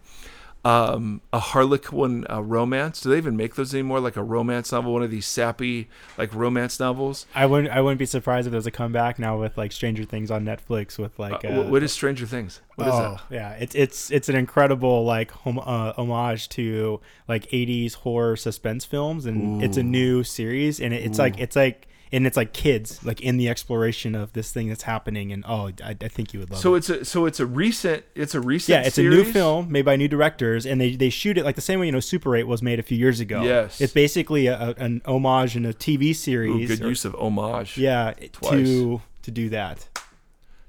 um, 0.64 1.22
a 1.34 1.40
Harlequin 1.40 2.26
uh, 2.30 2.42
romance. 2.44 3.02
Do 3.02 3.10
they 3.10 3.18
even 3.18 3.36
make 3.36 3.56
those 3.56 3.74
anymore? 3.74 4.00
Like 4.00 4.16
a 4.16 4.24
romance 4.24 4.72
novel, 4.72 4.94
one 4.94 5.02
of 5.02 5.10
these 5.10 5.26
sappy 5.26 5.90
like 6.18 6.34
romance 6.36 6.80
novels. 6.80 7.26
I 7.34 7.48
wouldn't 7.48 7.74
I 7.74 7.82
wouldn't 7.82 7.98
be 8.00 8.06
surprised 8.06 8.48
if 8.48 8.52
there's 8.52 8.68
a 8.68 8.72
comeback 8.72 9.18
now 9.18 9.40
with 9.40 9.58
like 9.58 9.72
Stranger 9.72 10.04
Things 10.04 10.30
on 10.30 10.46
Netflix 10.46 11.00
with 11.00 11.18
like 11.18 11.44
Uh, 11.44 11.48
uh, 11.48 11.64
what 11.64 11.82
is 11.82 11.92
Stranger 11.92 12.28
Things? 12.28 12.62
What 12.76 12.88
is 12.88 12.94
oh, 12.94 13.18
yeah, 13.32 13.54
it's 13.54 13.74
it's 13.74 14.12
it's 14.12 14.30
an 14.30 14.36
incredible 14.36 15.04
like 15.04 15.32
hom- 15.32 15.60
uh, 15.60 15.94
homage 15.94 16.48
to 16.50 17.02
like 17.28 17.50
80s 17.50 17.96
horror 17.96 18.36
suspense 18.36 18.86
films, 18.86 19.26
and 19.26 19.64
it's 19.64 19.78
a 19.78 19.84
new 19.84 20.24
series, 20.24 20.80
and 20.80 20.94
it, 20.94 21.04
it's 21.04 21.18
like 21.18 21.40
it's 21.40 21.56
like 21.56 21.88
and 22.12 22.28
it's 22.28 22.36
like 22.38 22.52
kids 22.54 23.04
like 23.06 23.22
in 23.22 23.38
the 23.38 23.48
exploration 23.50 24.16
of 24.16 24.34
this 24.34 24.52
thing 24.52 24.68
that's 24.70 24.84
happening, 24.84 25.32
and 25.32 25.44
oh, 25.48 25.72
I, 25.84 25.96
I 26.02 26.08
think 26.08 26.34
you 26.34 26.40
would 26.42 26.50
love 26.52 26.60
So 26.60 26.76
it. 26.76 26.80
it's 26.80 26.90
a 26.90 27.06
so 27.06 27.26
it's 27.26 27.40
a 27.40 27.46
recent 27.46 28.04
it's 28.16 28.36
a 28.36 28.42
recent 28.42 28.70
Yeah, 28.82 28.88
it's 28.88 28.98
a 28.98 29.04
new 29.04 29.24
film 29.24 29.72
made 29.72 29.86
by 29.86 29.96
new 29.96 30.08
directors, 30.08 30.66
and 30.66 30.80
they, 30.82 30.96
they 30.96 31.10
shoot 31.10 31.38
it 31.38 31.46
like 31.46 31.56
the 31.56 31.62
same 31.62 31.80
way 31.80 31.86
you 31.86 31.92
know 31.92 32.00
Super 32.00 32.36
8 32.36 32.44
was 32.44 32.62
made 32.62 32.80
a 32.80 32.84
few 32.84 32.98
years 32.98 33.20
ago. 33.20 33.44
Yes. 33.44 33.80
it's 33.82 33.94
basically 33.94 34.48
a, 34.48 34.60
a- 34.70 34.76
an 34.78 35.02
homage 35.06 35.56
in 35.56 35.66
a 35.66 35.74
TV 35.74 36.10
Ooh, 36.10 36.14
series. 36.14 36.68
good 36.68 36.82
or- 36.82 36.90
use 36.90 37.06
of 37.06 37.16
homage. 37.16 37.78
yeah, 37.78 38.14
Twice. 38.34 38.52
to 38.52 39.02
to 39.24 39.32
do 39.32 39.50
that. 39.50 39.88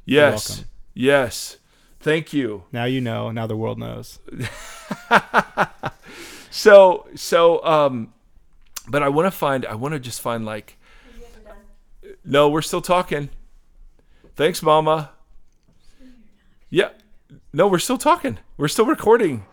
Yes. 0.05 0.65
Yes. 0.95 1.57
Thank 2.01 2.33
you. 2.33 2.65
Now 2.73 2.85
you 2.85 3.01
know. 3.01 3.31
Now 3.31 3.47
the 3.47 3.57
world 3.57 3.79
knows. 3.79 4.19
So 6.51 7.07
so 7.15 7.65
um, 7.65 8.13
but 8.87 9.03
I 9.03 9.09
want 9.09 9.27
to 9.27 9.31
find 9.31 9.65
I 9.65 9.75
want 9.75 9.93
to 9.95 9.99
just 10.01 10.21
find 10.21 10.45
like 10.45 10.77
No, 12.25 12.49
we're 12.49 12.63
still 12.63 12.81
talking. 12.81 13.31
Thanks, 14.35 14.63
Mama. 14.63 15.11
Yeah. 16.71 16.91
No, 17.53 17.67
we're 17.69 17.79
still 17.79 17.99
talking. 17.99 18.39
We're 18.57 18.69
still 18.69 18.87
recording. 18.87 19.45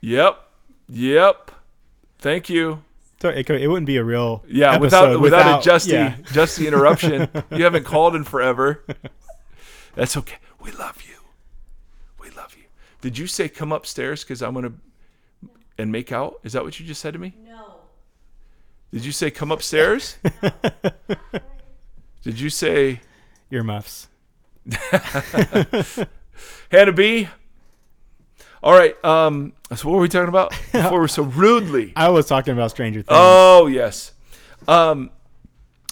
Yep. 0.00 0.38
Yep. 0.88 1.50
Thank 2.18 2.48
you. 2.48 2.84
So 3.20 3.28
it, 3.28 3.48
it 3.48 3.68
wouldn't 3.68 3.86
be 3.86 3.96
a 3.96 4.04
real 4.04 4.42
Yeah, 4.48 4.78
without 4.78 5.04
episode 5.04 5.20
without, 5.20 5.66
a 5.66 5.68
justy 5.68 5.92
yeah. 5.92 6.16
justy 6.24 6.66
interruption. 6.66 7.28
you 7.52 7.62
haven't 7.64 7.84
called 7.84 8.16
in 8.16 8.24
forever. 8.24 8.84
That's 9.94 10.16
okay. 10.16 10.38
We 10.60 10.72
love 10.72 11.02
you. 11.02 11.18
We 12.20 12.30
love 12.30 12.56
you. 12.56 12.64
Did 13.00 13.18
you 13.18 13.28
say 13.28 13.48
come 13.48 13.70
upstairs? 13.70 14.24
Because 14.24 14.42
I'm 14.42 14.54
gonna 14.54 14.72
and 15.78 15.92
make 15.92 16.12
out? 16.12 16.40
Is 16.42 16.52
that 16.52 16.64
what 16.64 16.78
you 16.78 16.86
just 16.86 17.00
said 17.00 17.12
to 17.12 17.18
me? 17.18 17.34
No. 17.44 17.51
Did 18.92 19.04
you 19.04 19.12
say 19.12 19.30
come 19.30 19.50
upstairs? 19.50 20.16
Did 22.22 22.38
you 22.38 22.50
say 22.50 23.00
Earmuffs. 23.50 24.08
Hannah 26.70 26.92
B? 26.92 27.28
All 28.62 28.72
right. 28.72 29.02
Um. 29.04 29.54
So 29.74 29.88
what 29.88 29.96
were 29.96 30.02
we 30.02 30.08
talking 30.08 30.28
about 30.28 30.50
before 30.72 31.00
we're 31.00 31.08
so 31.08 31.22
rudely? 31.22 31.92
I 31.96 32.10
was 32.10 32.26
talking 32.26 32.52
about 32.52 32.70
Stranger 32.70 33.00
Things. 33.00 33.08
Oh 33.10 33.66
yes. 33.66 34.12
Um. 34.68 35.10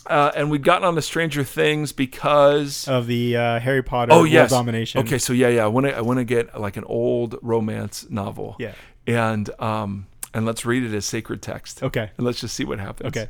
Uh, 0.06 0.32
and 0.34 0.50
we'd 0.50 0.64
gotten 0.64 0.84
on 0.84 0.94
the 0.94 1.02
Stranger 1.02 1.44
Things 1.44 1.92
because 1.92 2.88
of 2.88 3.06
the 3.06 3.36
uh, 3.36 3.60
Harry 3.60 3.82
Potter 3.82 4.12
oh 4.12 4.20
world 4.20 4.30
yes 4.30 4.50
domination. 4.50 5.00
Okay, 5.02 5.18
so 5.18 5.32
yeah, 5.32 5.48
yeah. 5.48 5.64
I 5.64 5.68
want 5.68 5.86
to 5.86 5.96
I 5.96 6.00
want 6.00 6.18
to 6.18 6.24
get 6.24 6.58
like 6.58 6.76
an 6.76 6.84
old 6.84 7.36
romance 7.42 8.08
novel. 8.08 8.56
Yeah. 8.58 8.74
And 9.06 9.48
um 9.60 10.06
and 10.34 10.46
let's 10.46 10.64
read 10.64 10.82
it 10.84 10.94
as 10.94 11.06
sacred 11.06 11.42
text. 11.42 11.82
Okay. 11.82 12.10
And 12.16 12.26
let's 12.26 12.40
just 12.40 12.54
see 12.54 12.64
what 12.64 12.78
happens. 12.80 13.08
Okay. 13.08 13.28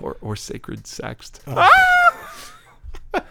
Or 0.00 0.16
or 0.20 0.36
sacred 0.36 0.84
sext. 0.84 1.40
Oh. 1.46 1.68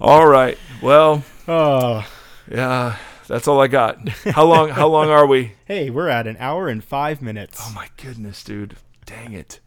All 0.00 0.26
right. 0.26 0.58
Well, 0.82 1.24
Oh, 1.48 2.06
yeah, 2.50 2.96
that's 3.28 3.46
all 3.48 3.60
I 3.60 3.66
got. 3.68 4.08
How 4.08 4.44
long 4.44 4.68
how 4.70 4.88
long 4.88 5.08
are 5.10 5.26
we? 5.26 5.52
hey, 5.64 5.90
we're 5.90 6.08
at 6.08 6.26
an 6.26 6.36
hour 6.40 6.68
and 6.68 6.82
five 6.82 7.22
minutes. 7.22 7.58
Oh 7.62 7.72
my 7.74 7.88
goodness, 7.96 8.42
dude. 8.44 8.76
Dang 9.04 9.32
it. 9.32 9.60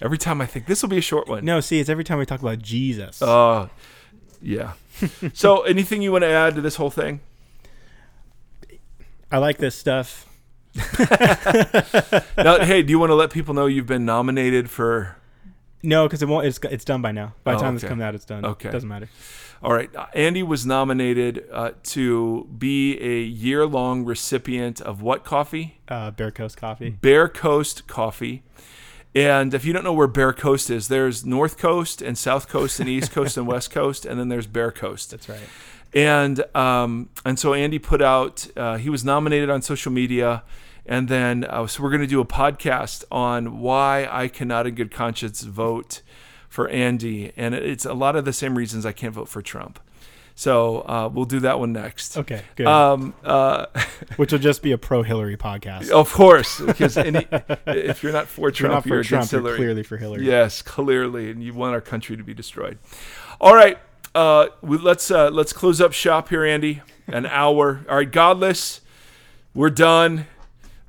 Every 0.00 0.18
time 0.18 0.40
I 0.40 0.46
think 0.46 0.66
this 0.66 0.80
will 0.82 0.88
be 0.88 0.98
a 0.98 1.02
short 1.02 1.28
one. 1.28 1.44
No, 1.44 1.60
see, 1.60 1.80
it's 1.80 1.90
every 1.90 2.04
time 2.04 2.18
we 2.18 2.26
talk 2.26 2.40
about 2.40 2.60
Jesus. 2.60 3.20
Uh 3.20 3.68
yeah. 4.40 4.72
so 5.32 5.62
anything 5.62 6.02
you 6.02 6.12
want 6.12 6.22
to 6.22 6.30
add 6.30 6.54
to 6.54 6.60
this 6.60 6.76
whole 6.76 6.90
thing? 6.90 7.20
I 9.32 9.38
like 9.38 9.58
this 9.58 9.74
stuff. 9.74 10.26
Now, 12.36 12.64
hey, 12.64 12.82
do 12.82 12.90
you 12.90 12.98
want 12.98 13.10
to 13.10 13.14
let 13.14 13.30
people 13.30 13.54
know 13.54 13.66
you've 13.66 13.86
been 13.86 14.04
nominated 14.04 14.70
for? 14.70 15.16
No, 15.82 16.06
because 16.06 16.22
it 16.22 16.28
won't. 16.28 16.46
It's 16.46 16.58
it's 16.70 16.84
done 16.84 17.02
by 17.02 17.12
now. 17.12 17.34
By 17.44 17.52
the 17.52 17.58
Oh, 17.58 17.62
time 17.62 17.74
this 17.74 17.84
okay. 17.84 17.90
comes 17.90 18.02
out, 18.02 18.14
it's 18.14 18.24
done. 18.24 18.44
Okay. 18.44 18.70
doesn't 18.70 18.88
matter. 18.88 19.08
All 19.62 19.72
right, 19.72 19.94
uh, 19.96 20.06
Andy 20.14 20.42
was 20.42 20.66
nominated 20.66 21.44
uh, 21.50 21.70
to 21.84 22.46
be 22.58 22.98
a 23.00 23.22
year-long 23.22 24.04
recipient 24.04 24.80
of 24.80 25.00
what 25.00 25.24
coffee? 25.24 25.78
Uh, 25.88 26.10
Bear 26.10 26.30
Coast 26.30 26.56
Coffee. 26.58 26.90
Bear 26.90 27.28
Coast 27.28 27.86
Coffee. 27.86 28.42
And 29.14 29.54
if 29.54 29.64
you 29.64 29.72
don't 29.72 29.84
know 29.84 29.92
where 29.94 30.08
Bear 30.08 30.32
Coast 30.34 30.68
is, 30.70 30.88
there's 30.88 31.24
North 31.24 31.56
Coast 31.56 32.02
and 32.02 32.18
South 32.18 32.48
Coast 32.48 32.78
and 32.80 32.88
East 32.90 33.12
Coast 33.12 33.36
and 33.38 33.46
West 33.46 33.70
Coast, 33.70 34.04
and 34.04 34.18
then 34.20 34.28
there's 34.28 34.46
Bear 34.46 34.70
Coast. 34.72 35.12
That's 35.12 35.28
right. 35.28 35.38
and 35.94 36.44
um, 36.56 37.08
and 37.24 37.38
so 37.38 37.54
Andy 37.54 37.78
put 37.78 38.02
out. 38.02 38.46
Uh, 38.56 38.76
he 38.76 38.90
was 38.90 39.02
nominated 39.04 39.48
on 39.50 39.62
social 39.62 39.92
media, 39.92 40.42
and 40.86 41.08
then 41.08 41.44
uh, 41.44 41.66
so 41.66 41.82
we're 41.82 41.90
going 41.90 42.02
to 42.02 42.06
do 42.06 42.20
a 42.20 42.26
podcast 42.26 43.04
on 43.10 43.60
why 43.60 44.08
I 44.10 44.28
cannot, 44.28 44.66
in 44.66 44.74
good 44.74 44.90
conscience, 44.90 45.42
vote 45.42 46.02
for 46.48 46.68
Andy, 46.68 47.32
and 47.36 47.54
it's 47.54 47.84
a 47.84 47.94
lot 47.94 48.16
of 48.16 48.24
the 48.24 48.32
same 48.32 48.56
reasons 48.56 48.86
I 48.86 48.92
can't 48.92 49.14
vote 49.14 49.28
for 49.28 49.42
Trump. 49.42 49.80
So 50.36 50.78
uh, 50.80 51.08
we'll 51.12 51.26
do 51.26 51.40
that 51.40 51.60
one 51.60 51.72
next. 51.72 52.16
Okay, 52.18 52.42
good. 52.56 52.66
Um, 52.66 53.14
uh, 53.22 53.66
Which 54.16 54.32
will 54.32 54.40
just 54.40 54.62
be 54.62 54.72
a 54.72 54.78
pro 54.78 55.02
Hillary 55.02 55.36
podcast. 55.36 55.90
of 55.90 56.12
course, 56.12 56.60
because 56.60 56.96
any, 56.96 57.26
if 57.66 58.02
you're 58.02 58.12
not 58.12 58.26
for 58.26 58.42
you're 58.42 58.50
Trump, 58.50 58.72
not 58.74 58.82
for 58.82 58.88
you're 58.88 59.04
Trump, 59.04 59.30
against 59.30 59.32
you're 59.32 59.56
clearly 59.56 59.82
for 59.84 59.96
Hillary. 59.96 60.26
Yes, 60.26 60.60
clearly, 60.60 61.30
and 61.30 61.42
you 61.42 61.54
want 61.54 61.74
our 61.74 61.80
country 61.80 62.16
to 62.16 62.24
be 62.24 62.34
destroyed. 62.34 62.78
All 63.40 63.54
right, 63.54 63.78
uh, 64.14 64.48
we, 64.60 64.76
let's 64.78 65.10
uh, 65.10 65.30
let's 65.30 65.52
close 65.52 65.80
up 65.80 65.92
shop 65.92 66.28
here, 66.30 66.44
Andy. 66.44 66.82
An 67.06 67.26
hour. 67.30 67.84
All 67.88 67.96
right, 67.96 68.10
Godless, 68.10 68.80
we're 69.54 69.70
done. 69.70 70.26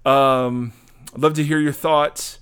Um, 0.05 0.73
I'd 1.13 1.21
love 1.21 1.33
to 1.35 1.43
hear 1.43 1.59
your 1.59 1.73
thoughts. 1.73 2.39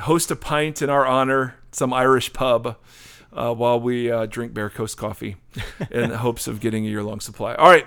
Host 0.00 0.30
a 0.30 0.36
pint 0.36 0.82
in 0.82 0.90
our 0.90 1.06
honor, 1.06 1.56
some 1.72 1.92
Irish 1.92 2.32
pub, 2.32 2.76
uh, 3.32 3.54
while 3.54 3.80
we 3.80 4.10
uh, 4.10 4.26
drink 4.26 4.52
Bear 4.52 4.68
Coast 4.68 4.96
coffee, 4.96 5.36
in 5.90 6.10
hopes 6.10 6.46
of 6.46 6.60
getting 6.60 6.86
a 6.86 6.88
year-long 6.88 7.20
supply. 7.20 7.54
All 7.54 7.70
right. 7.70 7.86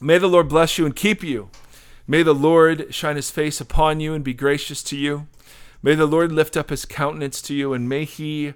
May 0.00 0.18
the 0.18 0.28
Lord 0.28 0.48
bless 0.48 0.76
you 0.76 0.84
and 0.84 0.94
keep 0.94 1.22
you. 1.22 1.48
May 2.06 2.22
the 2.22 2.34
Lord 2.34 2.92
shine 2.94 3.16
his 3.16 3.30
face 3.30 3.60
upon 3.60 4.00
you 4.00 4.12
and 4.12 4.22
be 4.22 4.34
gracious 4.34 4.82
to 4.84 4.96
you. 4.96 5.26
May 5.82 5.94
the 5.94 6.06
Lord 6.06 6.32
lift 6.32 6.56
up 6.56 6.70
his 6.70 6.84
countenance 6.84 7.40
to 7.42 7.54
you 7.54 7.72
and 7.72 7.88
may 7.88 8.04
he 8.04 8.54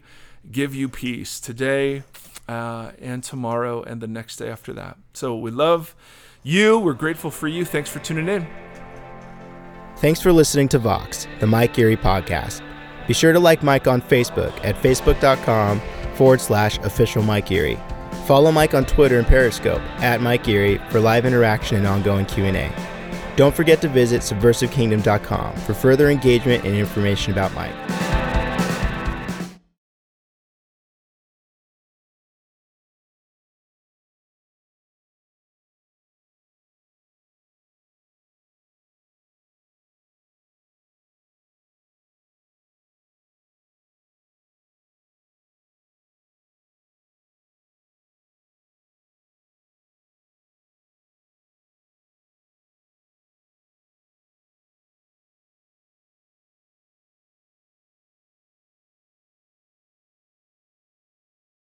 give 0.51 0.75
you 0.75 0.89
peace 0.89 1.41
today 1.41 2.03
uh, 2.49 2.93
and 3.01 3.23
tomorrow 3.23 3.83
and 3.83 4.01
the 4.01 4.07
next 4.07 4.37
day 4.37 4.51
after 4.51 4.73
that. 4.75 4.99
So 5.15 5.37
we 5.37 5.51
love 5.51 5.95
you. 6.43 6.79
We're 6.79 6.93
grateful 6.93 7.31
for 7.31 7.49
you. 7.49 7.65
Thanks 7.65 7.89
for 7.89 7.99
tuning 8.01 8.29
in. 8.29 8.68
Thanks 10.01 10.21
for 10.21 10.33
listening 10.33 10.69
to 10.69 10.79
Vox, 10.79 11.27
the 11.41 11.47
Mike 11.49 11.77
Erre 11.77 11.97
podcast. 11.97 12.63
Be 13.09 13.15
sure 13.15 13.33
to 13.33 13.41
like 13.41 13.65
Mike 13.65 13.89
on 13.89 14.01
Facebook 14.01 14.53
at 14.65 14.77
facebook.com 14.77 15.81
forward 16.15 16.41
slash 16.41 16.79
official 16.79 17.21
Mike 17.23 17.51
Erre. 17.51 17.77
Follow 18.27 18.53
Mike 18.53 18.75
on 18.75 18.85
Twitter 18.85 19.19
and 19.19 19.27
Periscope 19.27 19.83
at 20.01 20.21
Mike 20.21 20.47
Erre 20.47 20.79
for 20.91 21.01
live 21.01 21.27
interaction 21.27 21.79
and 21.79 21.87
ongoing 21.89 22.27
Q&A. 22.27 22.71
Don't 23.35 23.55
forget 23.55 23.81
to 23.81 23.89
visit 23.89 24.21
subversivekingdom.com 24.21 25.57
for 25.57 25.75
further 25.75 26.11
engagement 26.11 26.65
and 26.65 26.77
information 26.77 27.33
about 27.33 27.53
Mike. 27.55 27.75